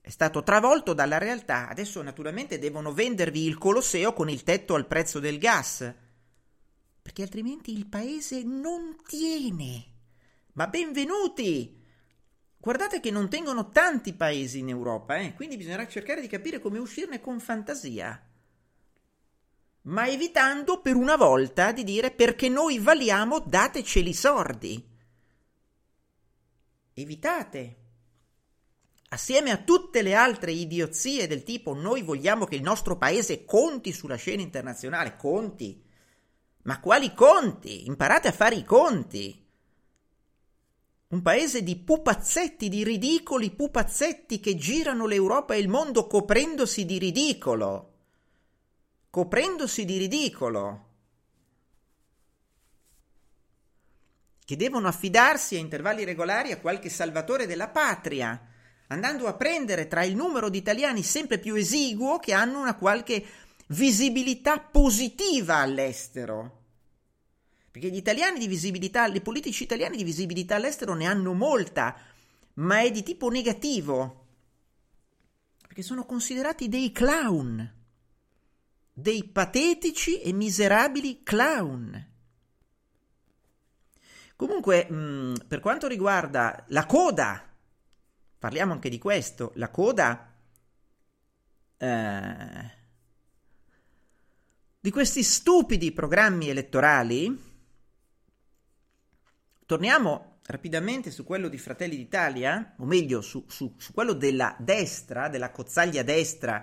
È 0.00 0.08
stato 0.08 0.42
travolto 0.42 0.92
dalla 0.92 1.18
realtà. 1.18 1.68
Adesso 1.68 2.00
naturalmente 2.00 2.58
devono 2.58 2.92
vendervi 2.92 3.44
il 3.44 3.58
Colosseo 3.58 4.12
con 4.12 4.30
il 4.30 4.42
tetto 4.42 4.74
al 4.74 4.86
prezzo 4.86 5.18
del 5.18 5.38
gas 5.38 5.94
perché 7.04 7.20
altrimenti 7.20 7.70
il 7.70 7.86
paese 7.86 8.42
non 8.42 8.96
tiene. 9.06 9.84
Ma 10.54 10.68
benvenuti! 10.68 11.82
Guardate 12.56 12.98
che 12.98 13.10
non 13.10 13.28
tengono 13.28 13.68
tanti 13.68 14.14
paesi 14.14 14.60
in 14.60 14.70
Europa, 14.70 15.16
eh? 15.16 15.34
quindi 15.34 15.58
bisognerà 15.58 15.86
cercare 15.86 16.22
di 16.22 16.28
capire 16.28 16.60
come 16.60 16.78
uscirne 16.78 17.20
con 17.20 17.40
fantasia. 17.40 18.26
Ma 19.82 20.08
evitando 20.08 20.80
per 20.80 20.96
una 20.96 21.16
volta 21.16 21.72
di 21.72 21.84
dire 21.84 22.10
perché 22.10 22.48
noi 22.48 22.78
valiamo, 22.78 23.38
dateceli 23.38 24.14
sordi. 24.14 24.82
Evitate. 26.94 27.76
Assieme 29.10 29.50
a 29.50 29.58
tutte 29.58 30.00
le 30.00 30.14
altre 30.14 30.52
idiozie 30.52 31.26
del 31.26 31.42
tipo 31.42 31.74
noi 31.74 32.00
vogliamo 32.00 32.46
che 32.46 32.56
il 32.56 32.62
nostro 32.62 32.96
paese 32.96 33.44
conti 33.44 33.92
sulla 33.92 34.16
scena 34.16 34.40
internazionale, 34.40 35.16
conti 35.16 35.83
ma 36.64 36.80
quali 36.80 37.12
conti? 37.14 37.86
Imparate 37.86 38.28
a 38.28 38.32
fare 38.32 38.54
i 38.54 38.64
conti. 38.64 39.42
Un 41.08 41.22
paese 41.22 41.62
di 41.62 41.76
pupazzetti, 41.76 42.68
di 42.68 42.82
ridicoli 42.82 43.50
pupazzetti 43.50 44.40
che 44.40 44.56
girano 44.56 45.06
l'Europa 45.06 45.54
e 45.54 45.58
il 45.58 45.68
mondo 45.68 46.06
coprendosi 46.06 46.86
di 46.86 46.98
ridicolo. 46.98 47.92
Coprendosi 49.10 49.84
di 49.84 49.98
ridicolo. 49.98 50.88
Che 54.44 54.56
devono 54.56 54.88
affidarsi 54.88 55.56
a 55.56 55.58
intervalli 55.58 56.04
regolari 56.04 56.50
a 56.50 56.58
qualche 56.58 56.88
salvatore 56.88 57.46
della 57.46 57.68
patria, 57.68 58.40
andando 58.88 59.26
a 59.26 59.34
prendere 59.34 59.86
tra 59.86 60.02
il 60.02 60.16
numero 60.16 60.48
di 60.48 60.58
italiani 60.58 61.02
sempre 61.02 61.38
più 61.38 61.54
esiguo 61.54 62.18
che 62.18 62.32
hanno 62.32 62.60
una 62.60 62.74
qualche 62.74 63.24
visibilità 63.68 64.58
positiva 64.58 65.56
all'estero. 65.56 66.62
Perché 67.70 67.90
gli 67.90 67.96
italiani 67.96 68.38
di 68.38 68.46
visibilità, 68.46 69.06
i 69.06 69.20
politici 69.20 69.64
italiani 69.64 69.96
di 69.96 70.04
visibilità 70.04 70.56
all'estero 70.56 70.94
ne 70.94 71.06
hanno 71.06 71.32
molta, 71.32 71.96
ma 72.54 72.80
è 72.80 72.90
di 72.90 73.02
tipo 73.02 73.28
negativo. 73.30 74.26
Perché 75.66 75.82
sono 75.82 76.04
considerati 76.04 76.68
dei 76.68 76.92
clown, 76.92 77.72
dei 78.92 79.24
patetici 79.24 80.20
e 80.20 80.32
miserabili 80.32 81.22
clown. 81.24 82.12
Comunque, 84.36 84.86
mh, 84.88 84.94
mm, 84.94 85.34
per 85.48 85.60
quanto 85.60 85.88
riguarda 85.88 86.64
la 86.68 86.86
coda, 86.86 87.42
parliamo 88.38 88.72
anche 88.72 88.88
di 88.88 88.98
questo, 88.98 89.52
la 89.54 89.70
coda 89.70 90.32
eh, 91.76 92.82
di 94.84 94.90
questi 94.90 95.22
stupidi 95.22 95.92
programmi 95.92 96.50
elettorali, 96.50 97.34
torniamo 99.64 100.40
rapidamente 100.44 101.10
su 101.10 101.24
quello 101.24 101.48
di 101.48 101.56
Fratelli 101.56 101.96
d'Italia, 101.96 102.74
o 102.76 102.84
meglio 102.84 103.22
su, 103.22 103.46
su, 103.48 103.76
su 103.78 103.94
quello 103.94 104.12
della 104.12 104.54
destra, 104.58 105.30
della 105.30 105.50
cozzaglia 105.50 106.02
destra, 106.02 106.62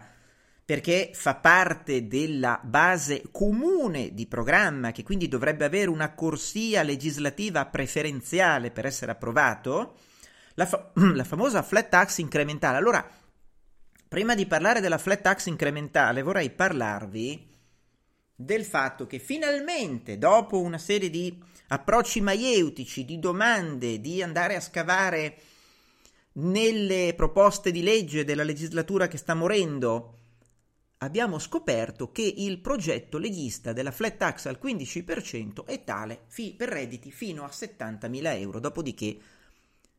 perché 0.64 1.10
fa 1.16 1.34
parte 1.34 2.08
della 2.08 2.60
base 2.64 3.24
comune 3.32 4.14
di 4.14 4.28
programma 4.28 4.92
che 4.92 5.02
quindi 5.02 5.28
dovrebbe 5.28 5.66
avere 5.66 5.90
una 5.90 6.14
corsia 6.14 6.84
legislativa 6.84 7.66
preferenziale 7.66 8.70
per 8.70 8.86
essere 8.86 9.14
approvato, 9.14 9.96
la, 10.54 10.68
fa- 10.68 10.92
la 10.94 11.24
famosa 11.24 11.64
flat 11.64 11.90
tax 11.90 12.20
incrementale. 12.20 12.78
Allora, 12.78 13.04
prima 14.08 14.36
di 14.36 14.46
parlare 14.46 14.80
della 14.80 15.00
flat 15.00 15.22
tax 15.22 15.48
incrementale 15.48 16.22
vorrei 16.22 16.52
parlarvi 16.52 17.50
del 18.44 18.66
fatto 18.66 19.08
che 19.08 19.20
finalmente, 19.20 20.18
dopo 20.18 20.60
una 20.60 20.78
serie 20.78 21.10
di 21.10 21.38
approcci 21.68 22.22
maieutici, 22.22 23.06
di 23.06 23.20
domande, 23.20 24.02
di 24.02 24.22
andare 24.22 24.56
a 24.56 24.62
scavare 24.62 25.38
nelle 26.34 27.14
proposte 27.16 27.72
di 27.72 27.82
legge 27.82 28.24
della 28.24 28.44
legislatura 28.44 29.08
che 29.08 29.18
sta 29.18 29.34
morendo, 29.34 30.18
abbiamo 31.00 31.40
scoperto 31.40 32.12
che 32.12 32.22
il 32.38 32.60
progetto 32.60 33.18
leghista 33.18 33.74
della 33.74 33.92
flat 33.92 34.18
tax 34.18 34.46
al 34.46 34.60
15% 34.62 35.66
è 35.66 35.84
tale 35.84 36.22
fi- 36.28 36.54
per 36.54 36.70
redditi 36.70 37.12
fino 37.12 37.44
a 37.44 37.50
70.000 37.50 38.40
euro, 38.40 38.60
dopodiché 38.60 39.18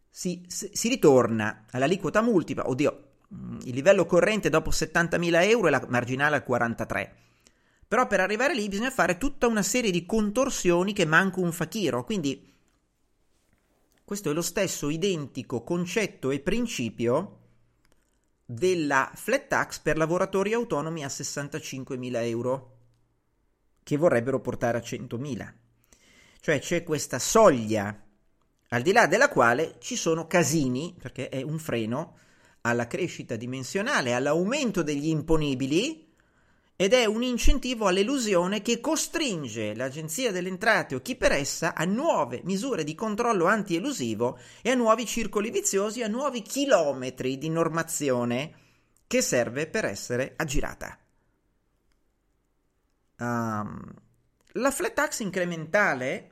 si, 0.08 0.44
si 0.46 0.88
ritorna 0.88 1.64
all'aliquota 1.70 2.20
multipla, 2.20 2.68
oddio, 2.68 3.02
mm, 3.34 3.58
il 3.64 3.74
livello 3.74 4.04
corrente 4.04 4.50
dopo 4.50 4.70
70.000 4.70 5.48
euro 5.48 5.68
è 5.68 5.70
la 5.70 5.84
marginale 5.88 6.36
al 6.36 6.44
43%. 6.46 7.08
Però 7.92 8.06
per 8.06 8.20
arrivare 8.20 8.54
lì 8.54 8.68
bisogna 8.68 8.90
fare 8.90 9.18
tutta 9.18 9.46
una 9.46 9.62
serie 9.62 9.90
di 9.90 10.06
contorsioni 10.06 10.94
che 10.94 11.04
manca 11.04 11.40
un 11.40 11.52
fakiro. 11.52 12.04
Quindi 12.04 12.50
questo 14.02 14.30
è 14.30 14.32
lo 14.32 14.40
stesso 14.40 14.88
identico 14.88 15.62
concetto 15.62 16.30
e 16.30 16.40
principio 16.40 17.40
della 18.46 19.12
flat 19.14 19.46
tax 19.46 19.80
per 19.80 19.98
lavoratori 19.98 20.54
autonomi 20.54 21.04
a 21.04 21.08
65.000 21.08 22.24
euro, 22.24 22.76
che 23.82 23.98
vorrebbero 23.98 24.40
portare 24.40 24.78
a 24.78 24.80
100.000. 24.80 25.52
Cioè 26.40 26.60
c'è 26.60 26.84
questa 26.84 27.18
soglia 27.18 27.94
al 28.68 28.80
di 28.80 28.92
là 28.92 29.06
della 29.06 29.28
quale 29.28 29.76
ci 29.80 29.96
sono 29.96 30.26
casini, 30.26 30.96
perché 30.98 31.28
è 31.28 31.42
un 31.42 31.58
freno 31.58 32.16
alla 32.62 32.86
crescita 32.86 33.36
dimensionale, 33.36 34.14
all'aumento 34.14 34.82
degli 34.82 35.08
imponibili 35.08 36.10
ed 36.82 36.94
è 36.94 37.04
un 37.04 37.22
incentivo 37.22 37.86
all'elusione 37.86 38.60
che 38.60 38.80
costringe 38.80 39.72
l'Agenzia 39.72 40.32
delle 40.32 40.48
Entrate 40.48 40.96
o 40.96 41.00
chi 41.00 41.14
per 41.14 41.30
essa 41.30 41.74
a 41.74 41.84
nuove 41.84 42.40
misure 42.42 42.82
di 42.82 42.96
controllo 42.96 43.46
anti-elusivo 43.46 44.36
e 44.62 44.70
a 44.70 44.74
nuovi 44.74 45.06
circoli 45.06 45.50
viziosi, 45.50 46.02
a 46.02 46.08
nuovi 46.08 46.42
chilometri 46.42 47.38
di 47.38 47.48
normazione 47.50 48.54
che 49.06 49.22
serve 49.22 49.68
per 49.68 49.84
essere 49.84 50.32
aggirata. 50.34 50.98
Um, 53.18 53.94
la 54.54 54.70
flat 54.72 54.92
tax 54.92 55.20
incrementale, 55.20 56.30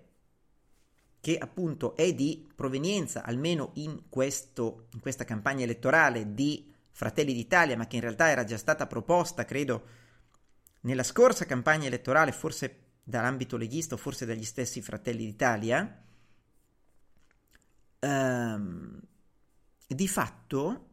che 1.21 1.39
appunto 1.39 1.95
è 1.95 2.13
di 2.13 2.45
provenienza, 2.57 3.23
almeno 3.23 3.71
in, 3.75 4.09
questo, 4.09 4.89
in 4.95 5.01
questa 5.01 5.23
campagna 5.23 5.63
elettorale, 5.63 6.35
di 6.35 6.75
Fratelli 6.91 7.35
d'Italia, 7.35 7.77
ma 7.77 7.87
che 7.87 7.95
in 7.95 8.03
realtà 8.03 8.31
era 8.31 8.43
già 8.43 8.57
stata 8.57 8.89
proposta, 8.89 9.45
credo, 9.45 9.99
nella 10.83 11.03
scorsa 11.03 11.47
campagna 11.47 11.87
elettorale, 11.87 12.33
forse 12.33 12.89
dall'ambito 13.03 13.57
leghista 13.57 13.95
o 13.95 13.99
forse 13.99 14.27
dagli 14.27 14.45
stessi 14.45 14.81
Fratelli 14.81 15.25
d'Italia, 15.25 16.03
ehm, 17.99 19.01
di 19.87 20.09
fatto, 20.09 20.89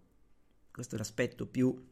questo 0.71 0.95
è 0.95 0.97
l'aspetto 0.97 1.45
più 1.45 1.85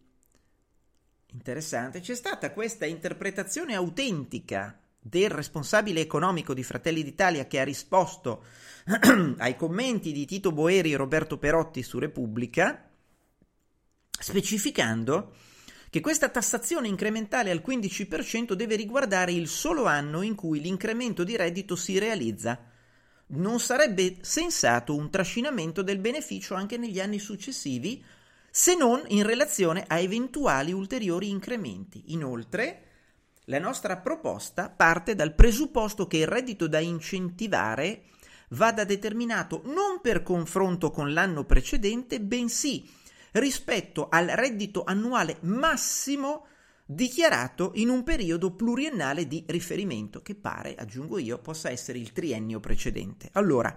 interessante, 1.28 2.00
c'è 2.00 2.16
stata 2.16 2.52
questa 2.52 2.86
interpretazione 2.86 3.76
autentica 3.76 4.80
del 5.00 5.30
responsabile 5.30 6.02
economico 6.02 6.56
di 6.56 6.64
Fratelli 6.64 7.04
d'Italia 7.04 7.46
che 7.46 7.60
ha 7.60 7.64
risposto 7.64 8.44
ai 9.38 9.56
commenti 9.56 10.12
di 10.12 10.26
Tito 10.26 10.52
Boeri 10.52 10.94
e 10.94 10.98
Roberto 10.98 11.38
Perotti 11.38 11.84
su 11.84 12.00
Repubblica, 12.00 12.90
specificando 14.10 15.36
che 15.96 16.02
questa 16.02 16.28
tassazione 16.28 16.90
incrementale 16.90 17.52
al 17.52 17.64
15% 17.66 18.52
deve 18.52 18.76
riguardare 18.76 19.32
il 19.32 19.48
solo 19.48 19.86
anno 19.86 20.24
in 20.24 20.36
cui 20.36 20.60
l'incremento 20.60 21.24
di 21.24 21.38
reddito 21.38 21.78
si 21.78 21.98
realizza. 21.98 22.60
non 23.28 23.62
sarebbe 23.62 24.18
sensato 24.20 24.94
un 24.94 25.10
trascinamento 25.10 25.82
del 25.84 26.00
beneficio 26.00 26.54
anche 26.54 26.78
negli 26.78 27.00
anni 27.00 27.18
successivi, 27.18 28.04
se 28.52 28.76
non 28.76 29.04
in 29.08 29.26
relazione 29.26 29.86
a 29.88 29.98
eventuali 30.00 30.74
ulteriori 30.74 31.30
incrementi. 31.30 32.04
Inoltre, 32.08 32.82
la 33.46 33.60
nostra 33.60 33.96
proposta 33.96 34.70
parte 34.70 35.16
dal 35.16 35.34
presupposto 35.34 36.08
che 36.08 36.18
il 36.18 36.28
reddito 36.28 36.68
da 36.68 36.80
incentivare 36.80 38.04
vada 38.50 38.84
determinato 38.84 39.62
non 39.64 40.02
per 40.02 40.24
confronto 40.24 40.92
con 40.92 41.14
l'anno 41.14 41.46
precedente, 41.46 42.20
bensì 42.20 43.04
rispetto 43.36 44.07
al 44.10 44.28
reddito 44.28 44.84
annuale 44.84 45.38
massimo 45.41 46.48
dichiarato 46.86 47.72
in 47.76 47.90
un 47.90 48.03
periodo 48.03 48.52
pluriennale 48.53 49.28
di 49.28 49.44
riferimento, 49.48 50.22
che 50.22 50.36
pare, 50.36 50.76
aggiungo 50.76 51.18
io, 51.18 51.40
possa 51.40 51.70
essere 51.70 51.98
il 51.98 52.12
triennio 52.12 52.60
precedente. 52.60 53.30
Allora, 53.34 53.76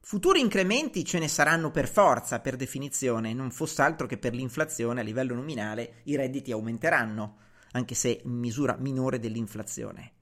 futuri 0.00 0.40
incrementi 0.40 1.04
ce 1.04 1.18
ne 1.18 1.28
saranno 1.28 1.70
per 1.70 1.88
forza, 1.88 2.40
per 2.40 2.56
definizione, 2.56 3.34
non 3.34 3.50
fosse 3.50 3.82
altro 3.82 4.06
che 4.06 4.18
per 4.18 4.34
l'inflazione 4.34 5.00
a 5.00 5.04
livello 5.04 5.34
nominale 5.34 6.02
i 6.04 6.16
redditi 6.16 6.52
aumenteranno, 6.52 7.38
anche 7.72 7.94
se 7.94 8.20
in 8.24 8.38
misura 8.38 8.76
minore 8.78 9.18
dell'inflazione. 9.18 10.12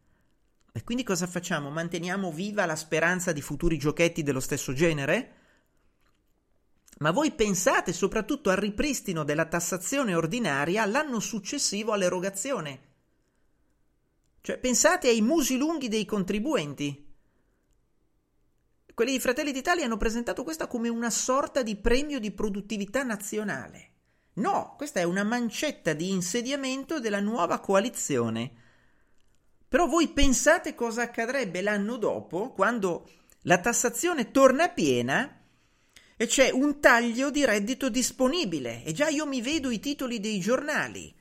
E 0.73 0.83
quindi 0.83 1.05
cosa 1.05 1.27
facciamo? 1.27 1.71
Manteniamo 1.71 2.33
viva 2.33 2.67
la 2.67 2.77
speranza 2.77 3.33
di 3.33 3.41
futuri 3.41 3.79
giochetti 3.79 4.23
dello 4.23 4.41
stesso 4.41 4.73
genere? 4.73 5.45
Ma 6.99 7.11
voi 7.11 7.33
pensate 7.33 7.93
soprattutto 7.93 8.49
al 8.49 8.57
ripristino 8.57 9.23
della 9.23 9.47
tassazione 9.47 10.15
ordinaria 10.15 10.87
l'anno 10.87 11.21
successivo 11.21 11.93
all'erogazione. 11.93 12.81
Cioè 14.41 14.59
pensate 14.59 15.09
ai 15.09 15.21
musi 15.21 15.59
lunghi 15.59 15.89
dei 15.89 16.07
contribuenti. 16.07 17.05
Quelli 18.95 19.11
di 19.11 19.21
Fratelli 19.21 19.53
d'Italia 19.53 19.85
hanno 19.85 19.99
presentato 19.99 20.43
questa 20.43 20.67
come 20.67 20.89
una 20.89 21.11
sorta 21.11 21.63
di 21.63 21.77
premio 21.77 22.19
di 22.19 22.31
produttività 22.31 23.03
nazionale. 23.03 23.91
No, 24.35 24.75
questa 24.77 25.01
è 25.01 25.03
una 25.03 25.25
mancetta 25.25 25.93
di 25.93 26.11
insediamento 26.11 26.99
della 26.99 27.21
nuova 27.21 27.59
coalizione. 27.61 28.53
Però 29.69 29.87
voi 29.87 30.09
pensate 30.09 30.75
cosa 30.75 31.03
accadrebbe 31.03 31.61
l'anno 31.61 31.97
dopo, 31.97 32.53
quando 32.53 33.07
la 33.43 33.59
tassazione 33.59 34.31
torna 34.31 34.71
piena 34.71 35.43
e 36.17 36.27
c'è 36.27 36.51
un 36.51 36.81
taglio 36.81 37.31
di 37.31 37.45
reddito 37.45 37.91
disponibile 37.91 38.83
e 38.85 38.93
già 38.93 39.09
io 39.09 39.27
mi 39.27 39.43
vedo 39.43 39.71
i 39.71 39.79
titoli 39.79 40.19
dei 40.19 40.41
giornali. 40.41 41.15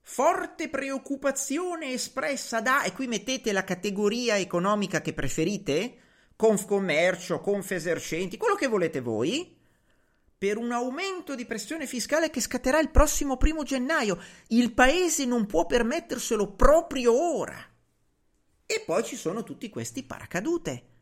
Forte 0.00 0.70
preoccupazione 0.70 1.92
espressa 1.92 2.62
da 2.62 2.82
e 2.84 2.92
qui 2.92 3.06
mettete 3.06 3.52
la 3.52 3.64
categoria 3.64 4.38
economica 4.38 5.02
che 5.02 5.12
preferite, 5.12 5.98
Confcommercio, 6.34 7.40
Confesercenti, 7.40 8.38
quello 8.38 8.54
che 8.54 8.66
volete 8.66 9.00
voi, 9.00 9.54
per 10.38 10.56
un 10.56 10.72
aumento 10.72 11.34
di 11.34 11.44
pressione 11.44 11.86
fiscale 11.86 12.30
che 12.30 12.40
scatterà 12.40 12.78
il 12.78 12.90
prossimo 12.90 13.36
primo 13.36 13.64
gennaio. 13.64 14.18
Il 14.48 14.72
paese 14.72 15.26
non 15.26 15.44
può 15.44 15.66
permetterselo 15.66 16.52
proprio 16.52 17.12
ora. 17.12 17.58
E 18.64 18.82
poi 18.86 19.04
ci 19.04 19.16
sono 19.16 19.42
tutti 19.42 19.68
questi 19.68 20.04
paracadute 20.04 20.96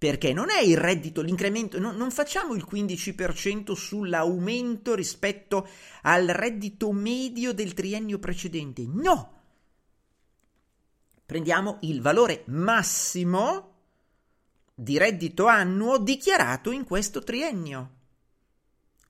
perché 0.00 0.32
non 0.32 0.48
è 0.48 0.62
il 0.62 0.78
reddito, 0.78 1.20
l'incremento, 1.20 1.78
no, 1.78 1.92
non 1.92 2.10
facciamo 2.10 2.54
il 2.54 2.66
15% 2.66 3.74
sull'aumento 3.74 4.94
rispetto 4.94 5.68
al 6.00 6.26
reddito 6.28 6.90
medio 6.90 7.52
del 7.52 7.74
triennio 7.74 8.18
precedente, 8.18 8.82
no! 8.86 9.42
Prendiamo 11.26 11.76
il 11.82 12.00
valore 12.00 12.44
massimo 12.46 13.74
di 14.74 14.96
reddito 14.96 15.44
annuo 15.44 15.98
dichiarato 15.98 16.70
in 16.70 16.84
questo 16.84 17.22
triennio. 17.22 17.96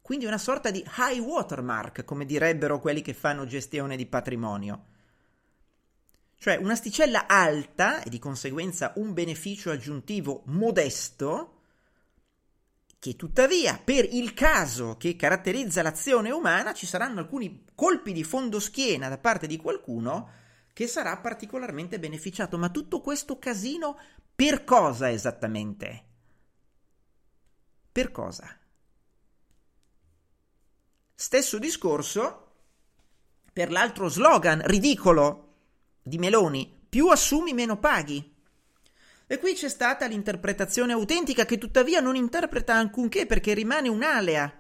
Quindi 0.03 0.27
una 0.27 0.39
sorta 0.39 0.73
di 0.73 0.85
high 0.99 1.21
watermark, 1.21 2.05
come 2.05 2.27
direbbero 2.27 2.81
quelli 2.81 3.01
che 3.01 3.15
fanno 3.15 3.47
gestione 3.47 3.95
di 3.95 4.07
patrimonio. 4.07 4.87
Cioè 6.43 6.57
un'asticella 6.57 7.27
alta 7.27 8.03
e 8.03 8.09
di 8.09 8.19
conseguenza 8.19 8.95
un 8.97 9.13
beneficio 9.13 9.71
aggiuntivo 9.71 10.41
modesto, 10.47 11.65
che 12.99 13.15
tuttavia 13.15 13.79
per 13.79 14.07
il 14.11 14.33
caso 14.33 14.97
che 14.97 15.17
caratterizza 15.17 15.83
l'azione 15.83 16.31
umana 16.31 16.73
ci 16.73 16.87
saranno 16.87 17.21
alcuni 17.21 17.67
colpi 17.75 18.15
di 18.15 18.25
fondoschiena 18.25 19.11
da 19.11 19.19
parte 19.19 19.47
di 19.47 19.59
qualcuno 19.59 20.31
che 20.73 20.87
sarà 20.87 21.15
particolarmente 21.19 21.99
beneficiato. 21.99 22.57
Ma 22.57 22.71
tutto 22.71 23.03
questo 23.03 23.39
casino 23.39 23.99
per 24.35 24.65
cosa 24.65 25.11
esattamente? 25.11 26.05
Per 27.93 28.11
cosa? 28.13 28.59
Stesso 31.15 31.59
discorso 31.59 32.47
per 33.53 33.71
l'altro 33.71 34.09
slogan 34.09 34.63
ridicolo 34.65 35.49
di 36.03 36.19
Meloni, 36.19 36.73
più 36.89 37.09
assumi 37.09 37.53
meno 37.53 37.79
paghi. 37.79 38.39
E 39.27 39.39
qui 39.39 39.55
c'è 39.55 39.69
stata 39.69 40.07
l'interpretazione 40.07 40.93
autentica 40.93 41.45
che 41.45 41.57
tuttavia 41.57 42.01
non 42.01 42.17
interpreta 42.17 42.75
alcunché 42.75 43.27
perché 43.27 43.55
rimane 43.55 43.89
un'alea. 43.89 44.53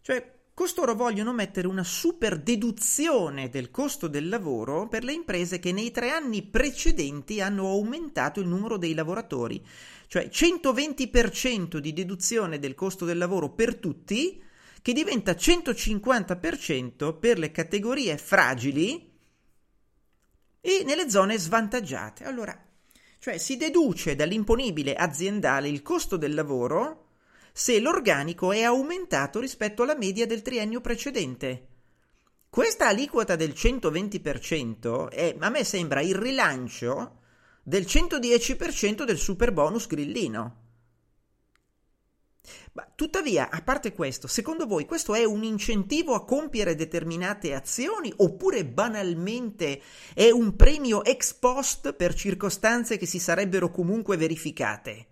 Cioè, 0.00 0.34
costoro 0.54 0.94
vogliono 0.94 1.34
mettere 1.34 1.66
una 1.66 1.84
super 1.84 2.38
deduzione 2.38 3.50
del 3.50 3.70
costo 3.70 4.08
del 4.08 4.30
lavoro 4.30 4.88
per 4.88 5.04
le 5.04 5.12
imprese 5.12 5.58
che 5.58 5.72
nei 5.72 5.90
tre 5.90 6.10
anni 6.10 6.42
precedenti 6.42 7.42
hanno 7.42 7.68
aumentato 7.68 8.40
il 8.40 8.48
numero 8.48 8.78
dei 8.78 8.94
lavoratori. 8.94 9.62
Cioè 10.06 10.30
120% 10.32 11.76
di 11.76 11.92
deduzione 11.92 12.58
del 12.58 12.74
costo 12.74 13.04
del 13.04 13.18
lavoro 13.18 13.50
per 13.50 13.76
tutti, 13.76 14.42
che 14.80 14.92
diventa 14.94 15.32
150% 15.32 17.18
per 17.18 17.38
le 17.38 17.50
categorie 17.52 18.16
fragili, 18.16 19.09
e 20.60 20.82
nelle 20.84 21.10
zone 21.10 21.38
svantaggiate. 21.38 22.24
Allora, 22.24 22.58
cioè 23.18 23.38
si 23.38 23.56
deduce 23.56 24.14
dall'imponibile 24.14 24.94
aziendale 24.94 25.68
il 25.68 25.82
costo 25.82 26.16
del 26.16 26.34
lavoro 26.34 27.06
se 27.52 27.80
l'organico 27.80 28.52
è 28.52 28.62
aumentato 28.62 29.40
rispetto 29.40 29.82
alla 29.82 29.96
media 29.96 30.26
del 30.26 30.42
triennio 30.42 30.80
precedente. 30.80 31.66
Questa 32.48 32.88
aliquota 32.88 33.36
del 33.36 33.50
120% 33.50 35.08
è, 35.08 35.36
a 35.38 35.48
me 35.50 35.64
sembra 35.64 36.00
il 36.00 36.14
rilancio 36.14 37.18
del 37.62 37.82
110% 37.82 39.04
del 39.04 39.18
super 39.18 39.52
bonus 39.52 39.86
grillino. 39.86 40.59
Ma, 42.72 42.86
tuttavia, 42.94 43.50
a 43.50 43.62
parte 43.62 43.92
questo, 43.92 44.26
secondo 44.26 44.66
voi 44.66 44.86
questo 44.86 45.14
è 45.14 45.24
un 45.24 45.42
incentivo 45.42 46.14
a 46.14 46.24
compiere 46.24 46.74
determinate 46.74 47.54
azioni 47.54 48.12
oppure 48.16 48.64
banalmente 48.64 49.82
è 50.14 50.30
un 50.30 50.56
premio 50.56 51.04
ex 51.04 51.34
post 51.34 51.92
per 51.92 52.14
circostanze 52.14 52.96
che 52.96 53.06
si 53.06 53.18
sarebbero 53.18 53.70
comunque 53.70 54.16
verificate? 54.16 55.06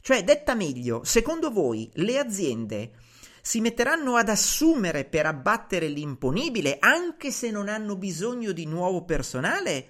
Cioè, 0.00 0.24
detta 0.24 0.54
meglio, 0.54 1.02
secondo 1.04 1.50
voi 1.50 1.90
le 1.94 2.18
aziende 2.18 2.92
si 3.42 3.60
metteranno 3.60 4.16
ad 4.16 4.28
assumere 4.28 5.04
per 5.04 5.26
abbattere 5.26 5.88
l'imponibile 5.88 6.78
anche 6.80 7.30
se 7.30 7.50
non 7.50 7.68
hanno 7.68 7.96
bisogno 7.96 8.52
di 8.52 8.66
nuovo 8.66 9.04
personale? 9.04 9.88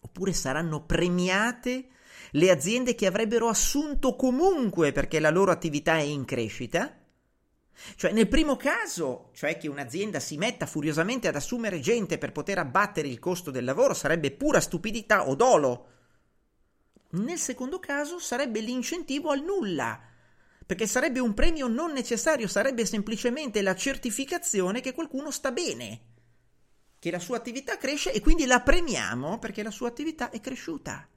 Oppure 0.00 0.32
saranno 0.32 0.84
premiate 0.84 1.88
le 2.36 2.50
aziende 2.50 2.94
che 2.94 3.06
avrebbero 3.06 3.48
assunto 3.48 4.14
comunque 4.14 4.92
perché 4.92 5.20
la 5.20 5.30
loro 5.30 5.50
attività 5.50 5.96
è 5.96 6.02
in 6.02 6.24
crescita? 6.26 6.94
Cioè, 7.94 8.12
nel 8.12 8.28
primo 8.28 8.56
caso, 8.56 9.30
cioè 9.34 9.56
che 9.56 9.68
un'azienda 9.68 10.20
si 10.20 10.36
metta 10.36 10.66
furiosamente 10.66 11.28
ad 11.28 11.36
assumere 11.36 11.80
gente 11.80 12.18
per 12.18 12.32
poter 12.32 12.58
abbattere 12.58 13.08
il 13.08 13.18
costo 13.18 13.50
del 13.50 13.64
lavoro, 13.64 13.94
sarebbe 13.94 14.32
pura 14.32 14.60
stupidità 14.60 15.28
o 15.28 15.34
dolo. 15.34 15.88
Nel 17.10 17.38
secondo 17.38 17.78
caso 17.78 18.18
sarebbe 18.18 18.60
l'incentivo 18.60 19.30
al 19.30 19.42
nulla, 19.42 19.98
perché 20.64 20.86
sarebbe 20.86 21.20
un 21.20 21.32
premio 21.32 21.68
non 21.68 21.92
necessario, 21.92 22.48
sarebbe 22.48 22.84
semplicemente 22.84 23.62
la 23.62 23.74
certificazione 23.74 24.80
che 24.80 24.92
qualcuno 24.92 25.30
sta 25.30 25.52
bene, 25.52 26.00
che 26.98 27.10
la 27.10 27.20
sua 27.20 27.36
attività 27.36 27.78
cresce 27.78 28.12
e 28.12 28.20
quindi 28.20 28.44
la 28.44 28.60
premiamo 28.60 29.38
perché 29.38 29.62
la 29.62 29.70
sua 29.70 29.88
attività 29.88 30.30
è 30.30 30.40
cresciuta. 30.40 31.08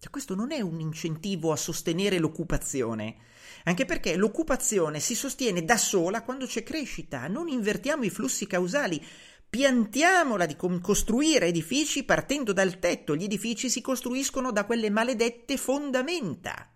Cioè, 0.00 0.10
questo 0.10 0.34
non 0.34 0.50
è 0.50 0.62
un 0.62 0.80
incentivo 0.80 1.52
a 1.52 1.56
sostenere 1.56 2.18
l'occupazione, 2.18 3.16
anche 3.64 3.84
perché 3.84 4.16
l'occupazione 4.16 4.98
si 4.98 5.14
sostiene 5.14 5.62
da 5.62 5.76
sola 5.76 6.22
quando 6.22 6.46
c'è 6.46 6.62
crescita, 6.62 7.28
non 7.28 7.48
invertiamo 7.48 8.04
i 8.04 8.10
flussi 8.10 8.46
causali, 8.46 9.04
piantiamola 9.50 10.46
di 10.46 10.56
costruire 10.56 11.48
edifici 11.48 12.04
partendo 12.04 12.54
dal 12.54 12.78
tetto, 12.78 13.14
gli 13.14 13.24
edifici 13.24 13.68
si 13.68 13.82
costruiscono 13.82 14.52
da 14.52 14.64
quelle 14.64 14.88
maledette 14.88 15.58
fondamenta. 15.58 16.70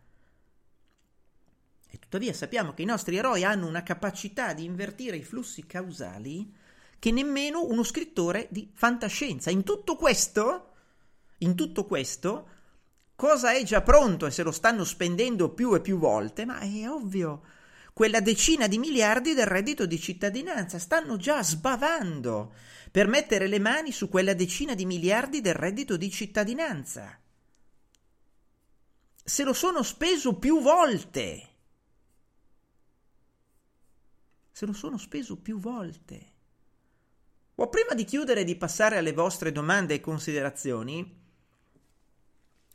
E 1.89 1.99
tuttavia 1.99 2.35
sappiamo 2.35 2.75
che 2.75 2.83
i 2.83 2.87
nostri 2.87 3.17
eroi 3.17 3.43
hanno 3.43 3.67
una 3.67 3.83
capacità 3.83 4.53
di 4.53 4.65
invertire 4.65 5.17
i 5.17 5.23
flussi 5.23 5.65
causali 5.65 6.53
che 6.99 7.11
nemmeno 7.11 7.65
uno 7.65 7.85
scrittore 7.85 8.49
di 8.51 8.71
fantascienza. 8.75 9.49
In 9.51 9.63
tutto 9.63 9.97
questo 9.97 10.73
In 11.39 11.55
tutto 11.55 11.85
questo, 11.85 12.49
cosa 13.15 13.53
è 13.53 13.63
già 13.63 13.83
pronto 13.83 14.27
e 14.27 14.31
se 14.31 14.43
lo 14.43 14.53
stanno 14.53 14.85
spendendo 14.85 15.51
più 15.51 15.75
e 15.75 15.81
più 15.81 15.99
volte? 15.99 16.45
Ma 16.45 16.59
è 16.61 16.89
ovvio, 16.89 17.43
quella 17.95 18.21
decina 18.21 18.67
di 18.67 18.79
miliardi 18.79 19.35
del 19.35 19.47
reddito 19.47 19.87
di 19.87 20.01
cittadinanza 20.01 20.81
stanno 20.81 21.17
già 21.17 21.43
sbavando 21.45 22.53
per 22.91 23.07
mettere 23.07 23.47
le 23.47 23.61
mani 23.61 23.93
su 23.93 24.09
quella 24.09 24.35
decina 24.35 24.75
di 24.75 24.85
miliardi 24.85 25.41
del 25.41 25.55
reddito 25.55 25.97
di 25.97 26.11
cittadinanza. 26.11 27.19
Se 29.25 29.45
lo 29.45 29.53
sono 29.53 29.83
speso 29.83 30.35
più 30.39 30.61
volte. 30.61 31.49
Se 34.51 34.67
lo 34.67 34.73
sono 34.73 34.99
speso 34.99 35.37
più 35.37 35.59
volte. 35.59 36.33
Ma 37.55 37.69
prima 37.69 37.95
di 37.95 38.05
chiudere 38.05 38.41
e 38.41 38.45
di 38.45 38.57
passare 38.57 38.99
alle 38.99 39.13
vostre 39.13 39.53
domande 39.53 39.95
e 39.95 40.01
considerazioni, 40.01 41.24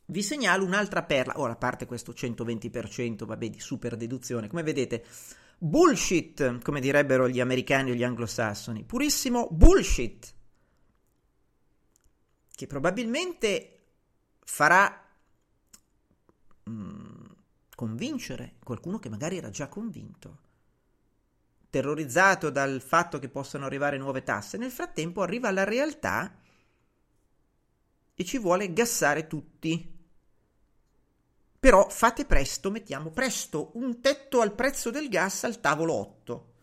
vi 0.09 0.21
segnalo 0.21 0.65
un'altra 0.65 1.03
perla. 1.03 1.39
Ora, 1.39 1.53
a 1.53 1.57
parte 1.57 1.85
questo 1.85 2.11
120%, 2.11 3.25
vabbè, 3.25 3.49
di 3.49 3.59
super 3.59 3.95
deduzione, 3.95 4.47
come 4.47 4.63
vedete, 4.63 5.05
bullshit, 5.57 6.61
come 6.61 6.79
direbbero 6.79 7.27
gli 7.27 7.39
americani 7.39 7.91
o 7.91 7.93
gli 7.93 8.03
anglosassoni, 8.03 8.83
purissimo 8.83 9.47
bullshit, 9.51 10.33
che 12.55 12.67
probabilmente 12.67 13.79
farà 14.43 15.05
mm, 16.69 17.25
convincere 17.75 18.55
qualcuno 18.63 18.99
che 18.99 19.09
magari 19.09 19.37
era 19.37 19.49
già 19.49 19.67
convinto 19.67 20.47
terrorizzato 21.69 22.49
dal 22.49 22.81
fatto 22.81 23.19
che 23.19 23.29
possano 23.29 23.65
arrivare 23.65 23.97
nuove 23.97 24.23
tasse, 24.23 24.57
nel 24.57 24.71
frattempo 24.71 25.21
arriva 25.21 25.51
la 25.51 25.63
realtà 25.63 26.35
e 28.15 28.25
ci 28.25 28.37
vuole 28.37 28.73
gassare 28.73 29.27
tutti. 29.27 29.97
Però 31.59 31.89
fate 31.89 32.23
presto, 32.23 32.71
mettiamo 32.71 33.09
presto 33.09 33.71
un 33.73 33.99
tetto 33.99 34.39
al 34.39 34.53
prezzo 34.53 34.91
del 34.91 35.09
gas 35.09 35.43
al 35.43 35.59
tavolo 35.59 35.93
8, 35.93 36.53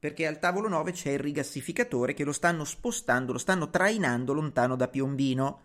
perché 0.00 0.26
al 0.26 0.40
tavolo 0.40 0.66
9 0.66 0.90
c'è 0.90 1.10
il 1.10 1.20
rigassificatore 1.20 2.12
che 2.12 2.24
lo 2.24 2.32
stanno 2.32 2.64
spostando, 2.64 3.30
lo 3.30 3.38
stanno 3.38 3.70
trainando 3.70 4.32
lontano 4.32 4.74
da 4.74 4.88
Piombino. 4.88 5.60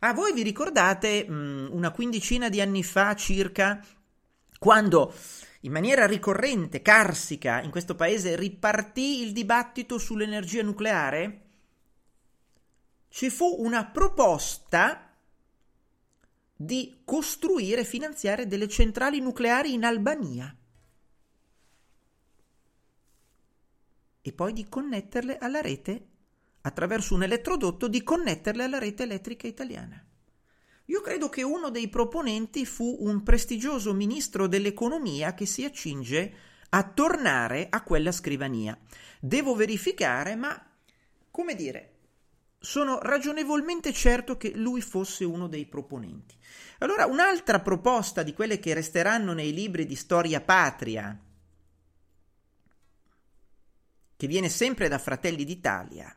Ah, 0.00 0.12
voi 0.12 0.34
vi 0.34 0.42
ricordate 0.42 1.24
mh, 1.26 1.32
mm, 1.32 1.66
una 1.70 1.92
quindicina 1.92 2.50
di 2.50 2.60
anni 2.60 2.84
fa 2.84 3.14
circa, 3.14 3.82
quando 4.58 5.14
in 5.60 5.72
maniera 5.72 6.06
ricorrente, 6.06 6.82
carsica, 6.82 7.62
in 7.62 7.70
questo 7.70 7.94
paese 7.94 8.36
ripartì 8.36 9.22
il 9.22 9.32
dibattito 9.32 9.96
sull'energia 9.96 10.62
nucleare, 10.62 11.40
ci 13.08 13.30
fu 13.30 13.56
una 13.60 13.86
proposta 13.86 15.13
di 16.56 17.00
costruire 17.04 17.80
e 17.80 17.84
finanziare 17.84 18.46
delle 18.46 18.68
centrali 18.68 19.20
nucleari 19.20 19.72
in 19.72 19.84
Albania 19.84 20.56
e 24.26 24.32
poi 24.32 24.52
di 24.52 24.66
connetterle 24.68 25.36
alla 25.38 25.60
rete 25.60 26.06
attraverso 26.62 27.14
un 27.14 27.24
elettrodotto 27.24 27.88
di 27.88 28.02
connetterle 28.02 28.64
alla 28.64 28.78
rete 28.78 29.02
elettrica 29.02 29.46
italiana. 29.46 30.02
Io 30.86 31.00
credo 31.00 31.28
che 31.28 31.42
uno 31.42 31.70
dei 31.70 31.88
proponenti 31.88 32.64
fu 32.64 32.96
un 33.00 33.22
prestigioso 33.22 33.92
ministro 33.92 34.46
dell'economia 34.46 35.34
che 35.34 35.46
si 35.46 35.64
accinge 35.64 36.34
a 36.70 36.84
tornare 36.84 37.68
a 37.70 37.82
quella 37.82 38.12
scrivania. 38.12 38.78
Devo 39.20 39.54
verificare, 39.54 40.36
ma 40.36 40.70
come 41.30 41.54
dire, 41.54 41.93
sono 42.64 42.98
ragionevolmente 43.00 43.92
certo 43.92 44.36
che 44.36 44.52
lui 44.54 44.80
fosse 44.80 45.24
uno 45.24 45.46
dei 45.46 45.66
proponenti. 45.66 46.34
Allora, 46.78 47.06
un'altra 47.06 47.60
proposta 47.60 48.22
di 48.22 48.32
quelle 48.32 48.58
che 48.58 48.74
resteranno 48.74 49.32
nei 49.34 49.52
libri 49.52 49.86
di 49.86 49.94
storia 49.94 50.40
patria, 50.40 51.16
che 54.16 54.26
viene 54.26 54.48
sempre 54.48 54.88
da 54.88 54.98
Fratelli 54.98 55.44
d'Italia, 55.44 56.16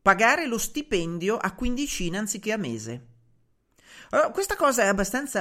pagare 0.00 0.46
lo 0.46 0.58
stipendio 0.58 1.36
a 1.36 1.52
quindicina 1.52 2.20
anziché 2.20 2.52
a 2.52 2.56
mese. 2.56 3.06
Allora, 4.10 4.30
questa 4.30 4.54
cosa 4.54 4.92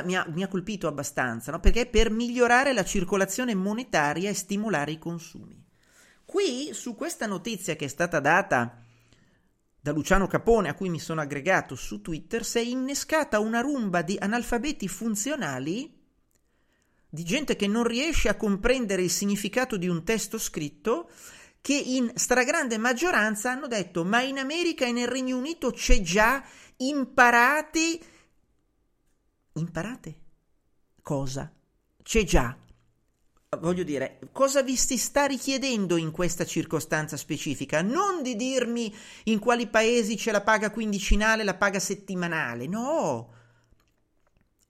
mi 0.04 0.16
ha, 0.16 0.26
mi 0.30 0.42
ha 0.42 0.48
colpito 0.48 0.88
abbastanza, 0.88 1.52
no? 1.52 1.60
perché 1.60 1.82
è 1.82 1.86
per 1.86 2.10
migliorare 2.10 2.74
la 2.74 2.84
circolazione 2.84 3.54
monetaria 3.54 4.30
e 4.30 4.34
stimolare 4.34 4.92
i 4.92 4.98
consumi. 4.98 5.64
Qui, 6.26 6.74
su 6.74 6.96
questa 6.96 7.28
notizia 7.28 7.76
che 7.76 7.86
è 7.86 7.90
stata 7.90 8.20
data 8.20 8.83
da 9.84 9.92
Luciano 9.92 10.28
Capone, 10.28 10.70
a 10.70 10.76
cui 10.76 10.88
mi 10.88 10.98
sono 10.98 11.20
aggregato 11.20 11.76
su 11.76 12.00
Twitter, 12.00 12.46
si 12.46 12.58
è 12.58 12.62
innescata 12.62 13.42
una 13.42 13.60
rumba 13.60 14.02
di 14.02 14.16
analfabeti 14.18 14.88
funzionali, 14.88 15.94
di 17.10 17.24
gente 17.26 17.58
che 17.58 17.68
non 17.68 17.84
riesce 17.84 18.30
a 18.30 18.38
comprendere 18.38 19.02
il 19.02 19.10
significato 19.10 19.76
di 19.76 19.90
un 19.90 20.06
testo 20.06 20.38
scritto 20.38 21.10
che 21.60 21.74
in 21.74 22.14
stragrande 22.16 22.78
maggioranza 22.78 23.52
hanno 23.52 23.68
detto 23.68 24.06
ma 24.06 24.22
in 24.22 24.38
America 24.38 24.86
e 24.86 24.94
nel 24.94 25.10
Regno 25.10 25.38
Unito 25.38 25.72
c'è 25.72 26.00
già, 26.00 26.42
imparate, 26.78 28.00
imparate? 29.52 30.16
Cosa? 31.02 31.52
C'è 32.02 32.24
già. 32.24 32.58
Voglio 33.58 33.84
dire, 33.84 34.20
cosa 34.32 34.62
vi 34.62 34.76
si 34.76 34.98
sta 34.98 35.26
richiedendo 35.26 35.98
in 35.98 36.12
questa 36.12 36.46
circostanza 36.46 37.18
specifica? 37.18 37.82
Non 37.82 38.22
di 38.22 38.36
dirmi 38.36 38.94
in 39.26 39.40
quali 39.40 39.68
paesi 39.68 40.16
c'è 40.16 40.32
la 40.32 40.42
paga 40.42 40.72
quindicinale, 40.72 41.44
la 41.44 41.56
paga 41.56 41.80
settimanale, 41.80 42.68
no. 42.68 43.34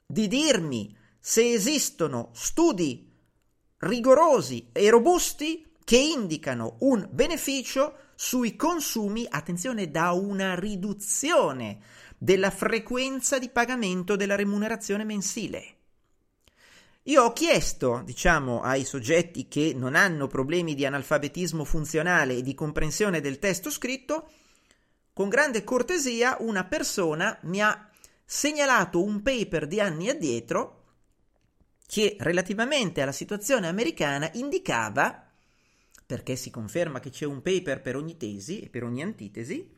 Di 0.05 0.27
dirmi 0.27 0.95
se 1.19 1.53
esistono 1.53 2.29
studi 2.33 3.11
rigorosi 3.77 4.69
e 4.71 4.89
robusti 4.89 5.71
che 5.83 5.97
indicano 5.97 6.77
un 6.79 7.07
beneficio 7.11 7.97
sui 8.15 8.55
consumi, 8.55 9.25
attenzione, 9.29 9.91
da 9.91 10.11
una 10.11 10.55
riduzione 10.55 11.79
della 12.17 12.51
frequenza 12.51 13.37
di 13.37 13.49
pagamento 13.49 14.15
della 14.15 14.35
remunerazione 14.35 15.03
mensile. 15.03 15.72
Io 17.07 17.23
ho 17.23 17.33
chiesto, 17.33 18.01
diciamo, 18.05 18.61
ai 18.61 18.85
soggetti 18.85 19.49
che 19.49 19.73
non 19.75 19.93
hanno 19.95 20.27
problemi 20.27 20.73
di 20.73 20.85
analfabetismo 20.85 21.65
funzionale 21.65 22.37
e 22.37 22.41
di 22.41 22.53
comprensione 22.53 23.19
del 23.19 23.39
testo 23.39 23.69
scritto, 23.69 24.29
con 25.11 25.27
grande 25.27 25.65
cortesia 25.65 26.37
una 26.39 26.63
persona 26.63 27.37
mi 27.43 27.61
ha 27.61 27.89
segnalato 28.23 29.03
un 29.03 29.21
paper 29.21 29.67
di 29.67 29.81
anni 29.81 30.09
addietro 30.09 30.81
che 31.85 32.15
relativamente 32.19 33.01
alla 33.01 33.11
situazione 33.11 33.67
americana 33.67 34.29
indicava 34.35 35.29
perché 36.05 36.37
si 36.37 36.49
conferma 36.49 37.01
che 37.01 37.09
c'è 37.09 37.25
un 37.25 37.41
paper 37.41 37.81
per 37.81 37.97
ogni 37.97 38.15
tesi 38.15 38.61
e 38.61 38.69
per 38.69 38.83
ogni 38.83 39.01
antitesi, 39.01 39.72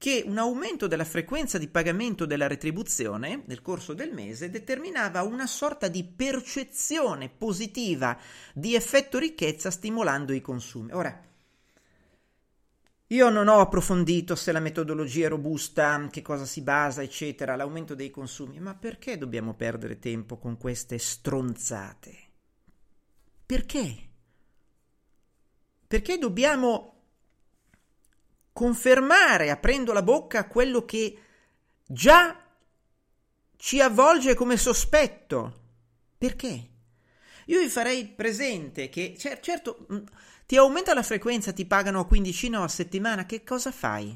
che 0.00 0.22
un 0.24 0.38
aumento 0.38 0.86
della 0.86 1.04
frequenza 1.04 1.58
di 1.58 1.68
pagamento 1.68 2.24
della 2.24 2.46
retribuzione 2.46 3.42
nel 3.44 3.60
corso 3.60 3.92
del 3.92 4.14
mese 4.14 4.48
determinava 4.48 5.20
una 5.20 5.46
sorta 5.46 5.88
di 5.88 6.04
percezione 6.04 7.28
positiva 7.28 8.18
di 8.54 8.74
effetto 8.74 9.18
ricchezza 9.18 9.70
stimolando 9.70 10.32
i 10.32 10.40
consumi. 10.40 10.92
Ora, 10.92 11.22
io 13.08 13.28
non 13.28 13.46
ho 13.48 13.60
approfondito 13.60 14.34
se 14.36 14.52
la 14.52 14.60
metodologia 14.60 15.26
è 15.26 15.28
robusta, 15.28 16.08
che 16.10 16.22
cosa 16.22 16.46
si 16.46 16.62
basa, 16.62 17.02
eccetera, 17.02 17.54
l'aumento 17.54 17.94
dei 17.94 18.08
consumi, 18.08 18.58
ma 18.58 18.74
perché 18.74 19.18
dobbiamo 19.18 19.52
perdere 19.52 19.98
tempo 19.98 20.38
con 20.38 20.56
queste 20.56 20.96
stronzate? 20.96 22.16
Perché? 23.44 24.08
Perché 25.86 26.16
dobbiamo 26.16 26.99
confermare, 28.60 29.48
aprendo 29.48 29.94
la 29.94 30.02
bocca, 30.02 30.46
quello 30.46 30.84
che 30.84 31.16
già 31.86 32.44
ci 33.56 33.80
avvolge 33.80 34.34
come 34.34 34.58
sospetto? 34.58 35.60
Perché? 36.18 36.68
Io 37.46 37.58
vi 37.58 37.68
farei 37.70 38.06
presente 38.08 38.90
che, 38.90 39.16
certo, 39.16 39.86
mm, 39.90 40.04
ti 40.44 40.58
aumenta 40.58 40.92
la 40.92 41.02
frequenza, 41.02 41.54
ti 41.54 41.64
pagano 41.64 42.00
a 42.00 42.06
quindicina 42.06 42.60
o 42.60 42.64
a 42.64 42.68
settimana, 42.68 43.24
che 43.24 43.42
cosa 43.44 43.72
fai? 43.72 44.14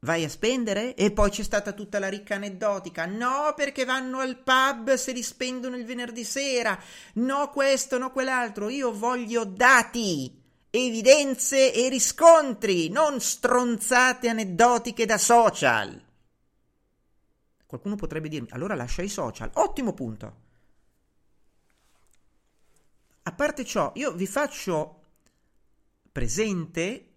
Vai 0.00 0.24
a 0.24 0.28
spendere? 0.28 0.94
E 0.94 1.10
poi 1.12 1.30
c'è 1.30 1.42
stata 1.42 1.72
tutta 1.72 1.98
la 1.98 2.08
ricca 2.08 2.34
aneddotica. 2.34 3.06
No, 3.06 3.54
perché 3.56 3.86
vanno 3.86 4.18
al 4.18 4.42
pub 4.42 4.92
se 4.92 5.12
li 5.12 5.22
spendono 5.22 5.76
il 5.76 5.86
venerdì 5.86 6.22
sera. 6.22 6.78
No, 7.14 7.48
questo, 7.48 7.96
no, 7.96 8.12
quell'altro. 8.12 8.68
Io 8.68 8.92
voglio 8.92 9.46
dati 9.46 10.43
evidenze 10.74 11.72
e 11.72 11.88
riscontri, 11.88 12.88
non 12.88 13.20
stronzate 13.20 14.28
aneddotiche 14.28 15.06
da 15.06 15.18
social. 15.18 16.02
Qualcuno 17.64 17.94
potrebbe 17.94 18.28
dirmi, 18.28 18.48
allora 18.50 18.74
lascia 18.74 19.02
i 19.02 19.08
social. 19.08 19.50
Ottimo 19.54 19.92
punto. 19.92 20.42
A 23.22 23.32
parte 23.32 23.64
ciò, 23.64 23.92
io 23.94 24.12
vi 24.12 24.26
faccio 24.26 25.02
presente 26.10 27.08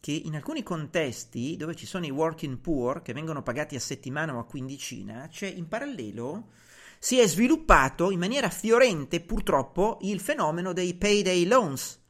che 0.00 0.12
in 0.12 0.34
alcuni 0.34 0.62
contesti 0.62 1.56
dove 1.56 1.74
ci 1.76 1.86
sono 1.86 2.06
i 2.06 2.10
working 2.10 2.58
poor 2.58 3.02
che 3.02 3.12
vengono 3.12 3.42
pagati 3.42 3.76
a 3.76 3.80
settimana 3.80 4.34
o 4.34 4.38
a 4.38 4.46
quindicina, 4.46 5.28
c'è 5.28 5.46
in 5.46 5.68
parallelo 5.68 6.50
si 6.98 7.18
è 7.18 7.26
sviluppato 7.26 8.12
in 8.12 8.20
maniera 8.20 8.48
fiorente 8.48 9.20
purtroppo 9.20 9.98
il 10.02 10.20
fenomeno 10.20 10.72
dei 10.72 10.94
payday 10.94 11.44
loans, 11.46 12.01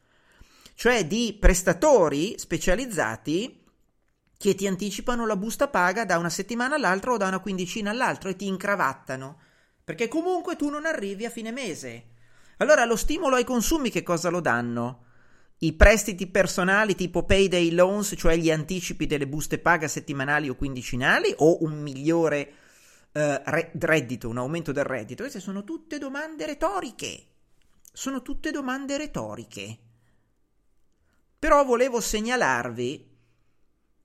cioè 0.75 1.07
di 1.07 1.37
prestatori 1.39 2.39
specializzati 2.39 3.65
che 4.37 4.55
ti 4.57 4.67
anticipano 4.67 5.25
la 5.25 5.37
busta 5.37 5.69
paga 5.69 6.05
da 6.05 6.19
una 6.19 6.29
settimana 6.29 6.75
all'altra 6.75 7.13
o 7.13 7.17
da 7.17 7.29
una 7.29 7.39
quindicina 7.39 7.91
all'altra 7.91 8.29
e 8.29 8.37
ti 8.37 8.47
incravattano, 8.47 9.39
perché 9.85 10.09
comunque 10.09 10.57
tu 10.57 10.69
non 10.69 10.85
arrivi 10.85 11.25
a 11.25 11.31
fine 11.31 11.53
mese. 11.53 12.07
Allora 12.57 12.85
lo 12.85 12.97
stimolo 12.97 13.37
ai 13.37 13.45
consumi 13.45 13.91
che 13.91 14.03
cosa 14.03 14.31
lo 14.31 14.41
danno? 14.41 15.05
I 15.59 15.75
prestiti 15.75 16.27
personali 16.27 16.97
tipo 16.97 17.23
payday 17.23 17.71
loans, 17.71 18.15
cioè 18.17 18.37
gli 18.37 18.51
anticipi 18.51 19.07
delle 19.07 19.29
buste 19.29 19.61
paga 19.61 19.87
settimanali 19.87 20.49
o 20.49 20.57
quindicinali, 20.57 21.33
o 21.39 21.63
un 21.63 21.81
migliore 21.81 22.53
uh, 23.13 23.41
reddito, 23.79 24.29
un 24.29 24.39
aumento 24.39 24.73
del 24.73 24.83
reddito? 24.83 25.23
Queste 25.23 25.39
sono 25.39 25.63
tutte 25.63 25.99
domande 25.99 26.47
retoriche. 26.47 27.27
Sono 27.93 28.23
tutte 28.23 28.51
domande 28.51 28.97
retoriche. 28.97 29.79
Però 31.43 31.65
volevo 31.65 32.01
segnalarvi 32.01 33.19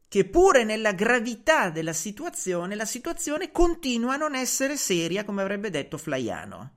che 0.08 0.26
pure 0.28 0.64
nella 0.64 0.94
gravità 0.94 1.70
della 1.70 1.94
situazione, 1.94 2.74
la 2.74 2.84
situazione 2.84 3.52
continua 3.52 4.16
a 4.16 4.18
non 4.18 4.34
essere 4.34 4.76
seria, 4.76 5.24
come 5.24 5.44
avrebbe 5.44 5.70
detto 5.70 6.00
Flaiano. 6.00 6.74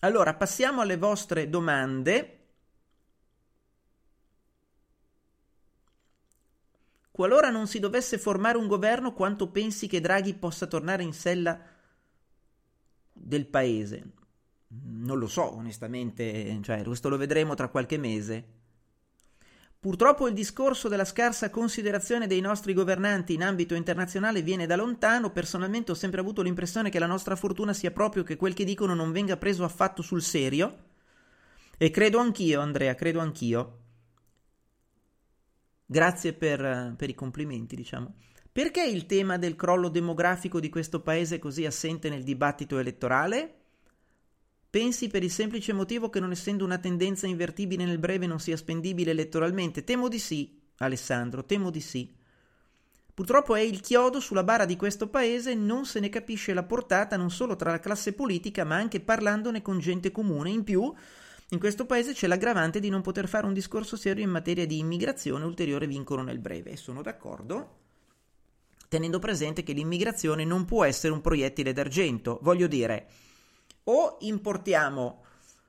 Allora, 0.00 0.34
passiamo 0.34 0.82
alle 0.82 0.98
vostre 0.98 1.48
domande. 1.48 2.48
Qualora 7.10 7.48
non 7.48 7.66
si 7.66 7.78
dovesse 7.78 8.18
formare 8.18 8.58
un 8.58 8.66
governo, 8.66 9.14
quanto 9.14 9.50
pensi 9.50 9.86
che 9.86 10.02
Draghi 10.02 10.34
possa 10.34 10.66
tornare 10.66 11.02
in 11.02 11.14
sella 11.14 11.58
del 13.10 13.46
paese? 13.46 14.24
Non 14.68 15.18
lo 15.18 15.28
so, 15.28 15.54
onestamente, 15.54 16.58
cioè, 16.62 16.82
questo 16.82 17.08
lo 17.08 17.16
vedremo 17.16 17.54
tra 17.54 17.68
qualche 17.68 17.98
mese. 17.98 18.54
Purtroppo 19.78 20.26
il 20.26 20.34
discorso 20.34 20.88
della 20.88 21.04
scarsa 21.04 21.50
considerazione 21.50 22.26
dei 22.26 22.40
nostri 22.40 22.74
governanti 22.74 23.34
in 23.34 23.44
ambito 23.44 23.74
internazionale 23.74 24.42
viene 24.42 24.66
da 24.66 24.74
lontano. 24.74 25.30
Personalmente 25.30 25.92
ho 25.92 25.94
sempre 25.94 26.20
avuto 26.20 26.42
l'impressione 26.42 26.90
che 26.90 26.98
la 26.98 27.06
nostra 27.06 27.36
fortuna 27.36 27.72
sia 27.72 27.92
proprio 27.92 28.24
che 28.24 28.34
quel 28.34 28.54
che 28.54 28.64
dicono 28.64 28.94
non 28.94 29.12
venga 29.12 29.36
preso 29.36 29.62
affatto 29.62 30.02
sul 30.02 30.22
serio. 30.22 30.84
E 31.78 31.90
credo 31.90 32.18
anch'io, 32.18 32.60
Andrea, 32.60 32.96
credo 32.96 33.20
anch'io. 33.20 33.78
Grazie 35.86 36.32
per, 36.32 36.94
per 36.96 37.08
i 37.08 37.14
complimenti, 37.14 37.76
diciamo. 37.76 38.16
Perché 38.50 38.82
il 38.82 39.06
tema 39.06 39.36
del 39.36 39.54
crollo 39.54 39.88
demografico 39.88 40.58
di 40.58 40.68
questo 40.68 41.00
paese 41.00 41.36
è 41.36 41.38
così 41.38 41.64
assente 41.64 42.08
nel 42.08 42.24
dibattito 42.24 42.78
elettorale? 42.78 43.65
Pensi 44.76 45.08
per 45.08 45.24
il 45.24 45.30
semplice 45.30 45.72
motivo 45.72 46.10
che 46.10 46.20
non 46.20 46.32
essendo 46.32 46.62
una 46.62 46.76
tendenza 46.76 47.26
invertibile 47.26 47.86
nel 47.86 47.96
breve 47.96 48.26
non 48.26 48.38
sia 48.38 48.58
spendibile 48.58 49.12
elettoralmente? 49.12 49.84
Temo 49.84 50.06
di 50.06 50.18
sì, 50.18 50.60
Alessandro, 50.76 51.46
temo 51.46 51.70
di 51.70 51.80
sì. 51.80 52.14
Purtroppo 53.14 53.54
è 53.54 53.60
il 53.60 53.80
chiodo 53.80 54.20
sulla 54.20 54.44
bara 54.44 54.66
di 54.66 54.76
questo 54.76 55.08
paese, 55.08 55.54
non 55.54 55.86
se 55.86 55.98
ne 55.98 56.10
capisce 56.10 56.52
la 56.52 56.62
portata 56.62 57.16
non 57.16 57.30
solo 57.30 57.56
tra 57.56 57.70
la 57.70 57.80
classe 57.80 58.12
politica, 58.12 58.64
ma 58.64 58.74
anche 58.76 59.00
parlandone 59.00 59.62
con 59.62 59.78
gente 59.78 60.12
comune. 60.12 60.50
In 60.50 60.62
più, 60.62 60.92
in 61.48 61.58
questo 61.58 61.86
paese 61.86 62.12
c'è 62.12 62.26
l'aggravante 62.26 62.78
di 62.78 62.90
non 62.90 63.00
poter 63.00 63.28
fare 63.28 63.46
un 63.46 63.54
discorso 63.54 63.96
serio 63.96 64.24
in 64.24 64.30
materia 64.30 64.66
di 64.66 64.76
immigrazione, 64.76 65.46
ulteriore 65.46 65.86
vincolo 65.86 66.20
nel 66.20 66.38
breve. 66.38 66.72
E 66.72 66.76
sono 66.76 67.00
d'accordo, 67.00 67.78
tenendo 68.88 69.20
presente 69.20 69.62
che 69.62 69.72
l'immigrazione 69.72 70.44
non 70.44 70.66
può 70.66 70.84
essere 70.84 71.14
un 71.14 71.22
proiettile 71.22 71.72
d'argento. 71.72 72.40
Voglio 72.42 72.66
dire, 72.66 73.06
o 73.88 74.16
importiamo 74.20 75.22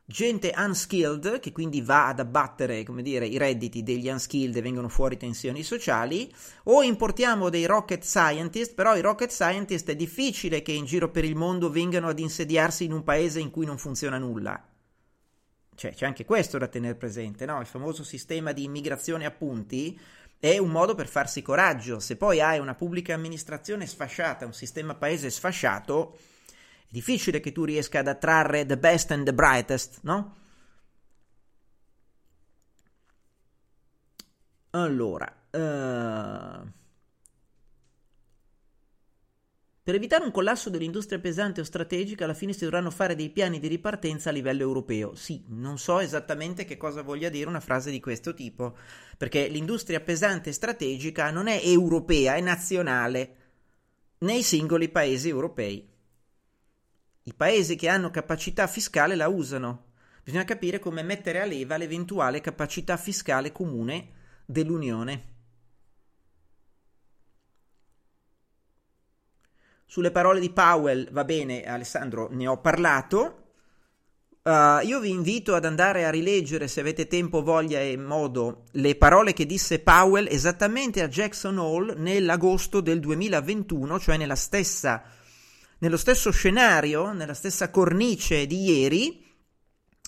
gente 0.10 0.54
unskilled, 0.56 1.42
che 1.42 1.52
quindi 1.52 1.82
va 1.82 2.08
ad 2.08 2.20
abbattere, 2.20 2.84
come 2.84 3.02
dire, 3.02 3.28
i 3.28 3.38
redditi 3.38 3.84
degli 3.84 4.08
unskilled 4.08 4.56
e 4.56 4.62
vengono 4.62 4.88
fuori 4.88 5.18
tensioni 5.18 5.64
sociali, 5.64 6.34
o 6.64 6.82
importiamo 6.82 7.50
dei 7.50 7.66
rocket 7.66 8.04
scientist, 8.04 8.74
però 8.74 8.96
i 8.96 9.02
rocket 9.02 9.30
scientist 9.30 9.90
è 9.90 9.96
difficile 9.96 10.62
che 10.62 10.72
in 10.72 10.86
giro 10.86 11.12
per 11.12 11.26
il 11.26 11.36
mondo 11.36 11.70
vengano 11.70 12.08
ad 12.08 12.20
insediarsi 12.20 12.86
in 12.86 12.94
un 12.94 13.04
paese 13.04 13.42
in 13.42 13.52
cui 13.52 13.66
non 13.66 13.78
funziona 13.78 14.18
nulla. 14.18 14.66
Cioè, 15.76 15.94
c'è 15.94 16.06
anche 16.06 16.26
questo 16.26 16.58
da 16.58 16.68
tenere 16.68 16.96
presente, 16.96 17.46
no? 17.46 17.60
Il 17.60 17.68
famoso 17.68 18.04
sistema 18.04 18.54
di 18.54 18.64
immigrazione 18.64 19.26
a 19.26 19.32
punti 19.32 20.00
è 20.40 20.58
un 20.58 20.70
modo 20.70 20.96
per 20.96 21.08
farsi 21.08 21.42
coraggio. 21.42 22.00
Se 22.00 22.16
poi 22.16 22.40
hai 22.40 22.60
una 22.60 22.76
pubblica 22.76 23.14
amministrazione 23.14 23.86
sfasciata, 23.86 24.46
un 24.46 24.54
sistema 24.54 24.96
paese 24.96 25.30
sfasciato, 25.30 26.18
è 26.88 26.94
difficile 26.94 27.42
che 27.42 27.52
tu 27.52 27.66
riesca 27.66 28.00
ad 28.00 28.08
attrarre 28.08 28.66
the 28.66 28.78
best 28.78 29.12
and 29.12 29.26
the 29.26 29.34
brightest, 29.34 30.00
no? 30.04 30.36
Allora, 34.70 35.26
uh... 35.52 36.72
per 39.84 39.96
evitare 39.96 40.24
un 40.24 40.32
collasso 40.32 40.70
dell'industria 40.70 41.20
pesante 41.20 41.62
o 41.62 41.64
strategica, 41.64 42.24
alla 42.24 42.34
fine 42.34 42.54
si 42.54 42.64
dovranno 42.64 42.92
fare 42.92 43.16
dei 43.16 43.30
piani 43.30 43.60
di 43.60 43.68
ripartenza 43.68 44.30
a 44.30 44.34
livello 44.34 44.62
europeo. 44.62 45.16
Sì, 45.16 45.44
non 45.48 45.78
so 45.78 46.00
esattamente 46.00 46.64
che 46.64 46.78
cosa 46.78 47.02
voglia 47.02 47.30
dire 47.30 47.50
una 47.50 47.60
frase 47.60 47.92
di 47.92 48.00
questo 48.00 48.34
tipo, 48.34 48.78
perché 49.18 49.48
l'industria 49.48 50.00
pesante 50.00 50.50
e 50.50 50.54
strategica 50.54 51.32
non 51.32 51.48
è 51.48 51.60
europea, 51.64 52.36
è 52.36 52.42
nazionale 52.42 53.36
nei 54.20 54.44
singoli 54.44 54.90
paesi 54.90 55.30
europei. 55.30 55.96
I 57.28 57.34
paesi 57.34 57.76
che 57.76 57.90
hanno 57.90 58.10
capacità 58.10 58.68
fiscale 58.68 59.14
la 59.18 59.28
usano. 59.28 59.88
Bisogna 60.24 60.46
capire 60.46 60.80
come 60.80 61.04
mettere 61.04 61.42
a 61.42 61.46
leva 61.46 61.76
l'eventuale 61.76 62.40
capacità 62.40 62.96
fiscale 62.96 63.52
comune 63.52 64.12
dell'Unione. 64.46 65.36
Sulle 69.86 70.12
parole 70.12 70.40
di 70.40 70.52
Powell, 70.52 71.12
va 71.12 71.26
bene, 71.26 71.66
Alessandro, 71.66 72.30
ne 72.32 72.48
ho 72.48 72.62
parlato. 72.62 73.44
Uh, 74.44 74.80
io 74.86 75.02
vi 75.02 75.10
invito 75.10 75.54
ad 75.54 75.66
andare 75.66 76.06
a 76.06 76.10
rileggere, 76.10 76.70
se 76.70 76.80
avete 76.80 77.08
tempo, 77.08 77.44
voglia 77.44 77.82
e 77.82 77.98
modo, 77.98 78.64
le 78.72 78.96
parole 78.96 79.34
che 79.34 79.46
disse 79.46 79.80
Powell 79.80 80.28
esattamente 80.30 81.02
a 81.02 81.10
Jackson 81.10 81.58
Hole 81.58 81.94
nell'agosto 81.96 82.80
del 82.80 83.02
2021, 83.02 84.00
cioè 84.00 84.16
nella 84.16 84.36
stessa 84.36 85.04
nello 85.80 85.98
stesso 85.98 86.32
scenario, 86.32 87.12
nella 87.12 87.34
stessa 87.34 87.70
cornice 87.70 88.48
di 88.48 88.64
ieri, 88.64 89.26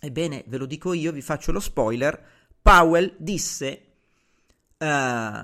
ebbene, 0.02 0.44
ve 0.48 0.58
lo 0.58 0.66
dico 0.66 0.94
io, 0.94 1.12
vi 1.12 1.22
faccio 1.22 1.52
lo 1.52 1.60
spoiler, 1.60 2.38
Powell 2.62 3.16
disse 3.18 3.92
uh, 4.78 5.44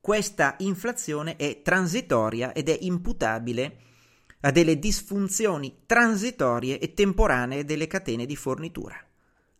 questa 0.00 0.54
inflazione 0.58 1.36
è 1.36 1.62
transitoria 1.62 2.52
ed 2.52 2.68
è 2.68 2.78
imputabile 2.80 3.78
a 4.40 4.50
delle 4.50 4.78
disfunzioni 4.78 5.82
transitorie 5.86 6.78
e 6.78 6.92
temporanee 6.92 7.64
delle 7.64 7.86
catene 7.86 8.26
di 8.26 8.36
fornitura. 8.36 8.96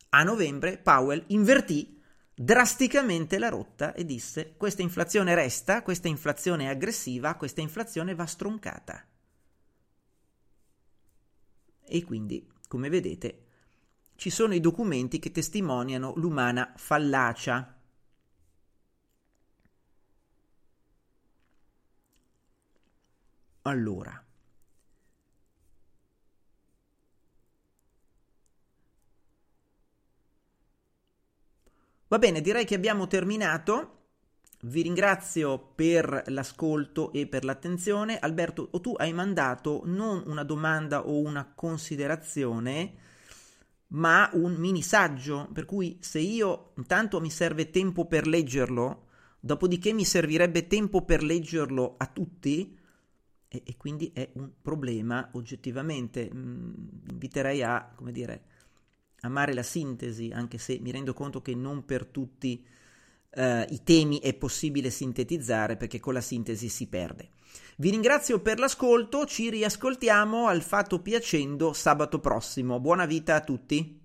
A 0.09 0.23
novembre 0.23 0.77
Powell 0.77 1.23
invertì 1.27 2.01
drasticamente 2.33 3.37
la 3.39 3.49
rotta 3.49 3.93
e 3.93 4.05
disse 4.05 4.53
questa 4.55 4.81
inflazione 4.81 5.35
resta, 5.35 5.81
questa 5.81 6.07
inflazione 6.07 6.65
è 6.65 6.67
aggressiva, 6.67 7.35
questa 7.35 7.61
inflazione 7.61 8.13
va 8.13 8.25
stroncata 8.25 9.03
e 11.87 12.03
quindi, 12.03 12.45
come 12.67 12.89
vedete, 12.89 13.39
ci 14.15 14.29
sono 14.29 14.53
i 14.53 14.59
documenti 14.59 15.19
che 15.19 15.31
testimoniano 15.31 16.13
l'umana 16.15 16.73
fallacia. 16.75 17.73
Allora, 23.63 24.23
Va 32.07 32.17
bene, 32.17 32.41
direi 32.41 32.65
che 32.65 32.73
abbiamo 32.73 33.05
terminato. 33.05 34.04
Vi 34.67 34.81
ringrazio 34.81 35.73
per 35.75 36.23
l'ascolto 36.27 37.13
e 37.13 37.27
per 37.27 37.43
l'attenzione. 37.43 38.17
Alberto, 38.17 38.71
tu 38.81 38.93
hai 38.97 39.13
mandato 39.13 39.83
non 39.85 40.23
una 40.25 40.43
domanda 40.43 41.05
o 41.05 41.19
una 41.19 41.53
considerazione, 41.53 42.93
ma 43.89 44.27
un 44.33 44.55
mini 44.55 44.81
saggio, 44.81 45.47
per 45.53 45.65
cui 45.65 45.99
se 46.01 46.17
io 46.17 46.71
intanto 46.77 47.21
mi 47.21 47.29
serve 47.29 47.69
tempo 47.69 48.07
per 48.07 48.25
leggerlo, 48.25 49.05
dopodiché 49.39 49.93
mi 49.93 50.03
servirebbe 50.03 50.65
tempo 50.65 51.03
per 51.03 51.21
leggerlo 51.21 51.93
a 51.97 52.07
tutti, 52.07 52.75
e, 53.47 53.61
e 53.63 53.77
quindi 53.77 54.09
è 54.15 54.31
un 54.33 54.49
problema 54.63 55.29
oggettivamente. 55.33 56.27
Mm, 56.33 56.73
inviterei 57.11 57.61
a, 57.61 57.91
come 57.93 58.11
dire, 58.11 58.45
amare 59.19 59.53
la 59.53 59.61
sintesi, 59.61 60.31
anche 60.33 60.57
se 60.57 60.79
mi 60.81 60.89
rendo 60.89 61.13
conto 61.13 61.43
che 61.43 61.53
non 61.53 61.85
per 61.85 62.07
tutti 62.07 62.65
uh, 63.35 63.73
i 63.73 63.81
temi 63.83 64.19
è 64.19 64.33
possibile 64.33 64.89
sintetizzare 64.89 65.77
perché 65.77 65.99
con 65.99 66.13
la 66.13 66.21
sintesi 66.21 66.69
si 66.69 66.87
perde. 66.87 67.29
Vi 67.77 67.89
ringrazio 67.89 68.39
per 68.39 68.59
l'ascolto, 68.59 69.25
ci 69.25 69.49
riascoltiamo 69.49 70.47
al 70.47 70.61
fatto 70.61 71.01
piacendo 71.01 71.73
sabato 71.73 72.19
prossimo. 72.19 72.79
Buona 72.79 73.05
vita 73.05 73.35
a 73.35 73.41
tutti. 73.41 74.04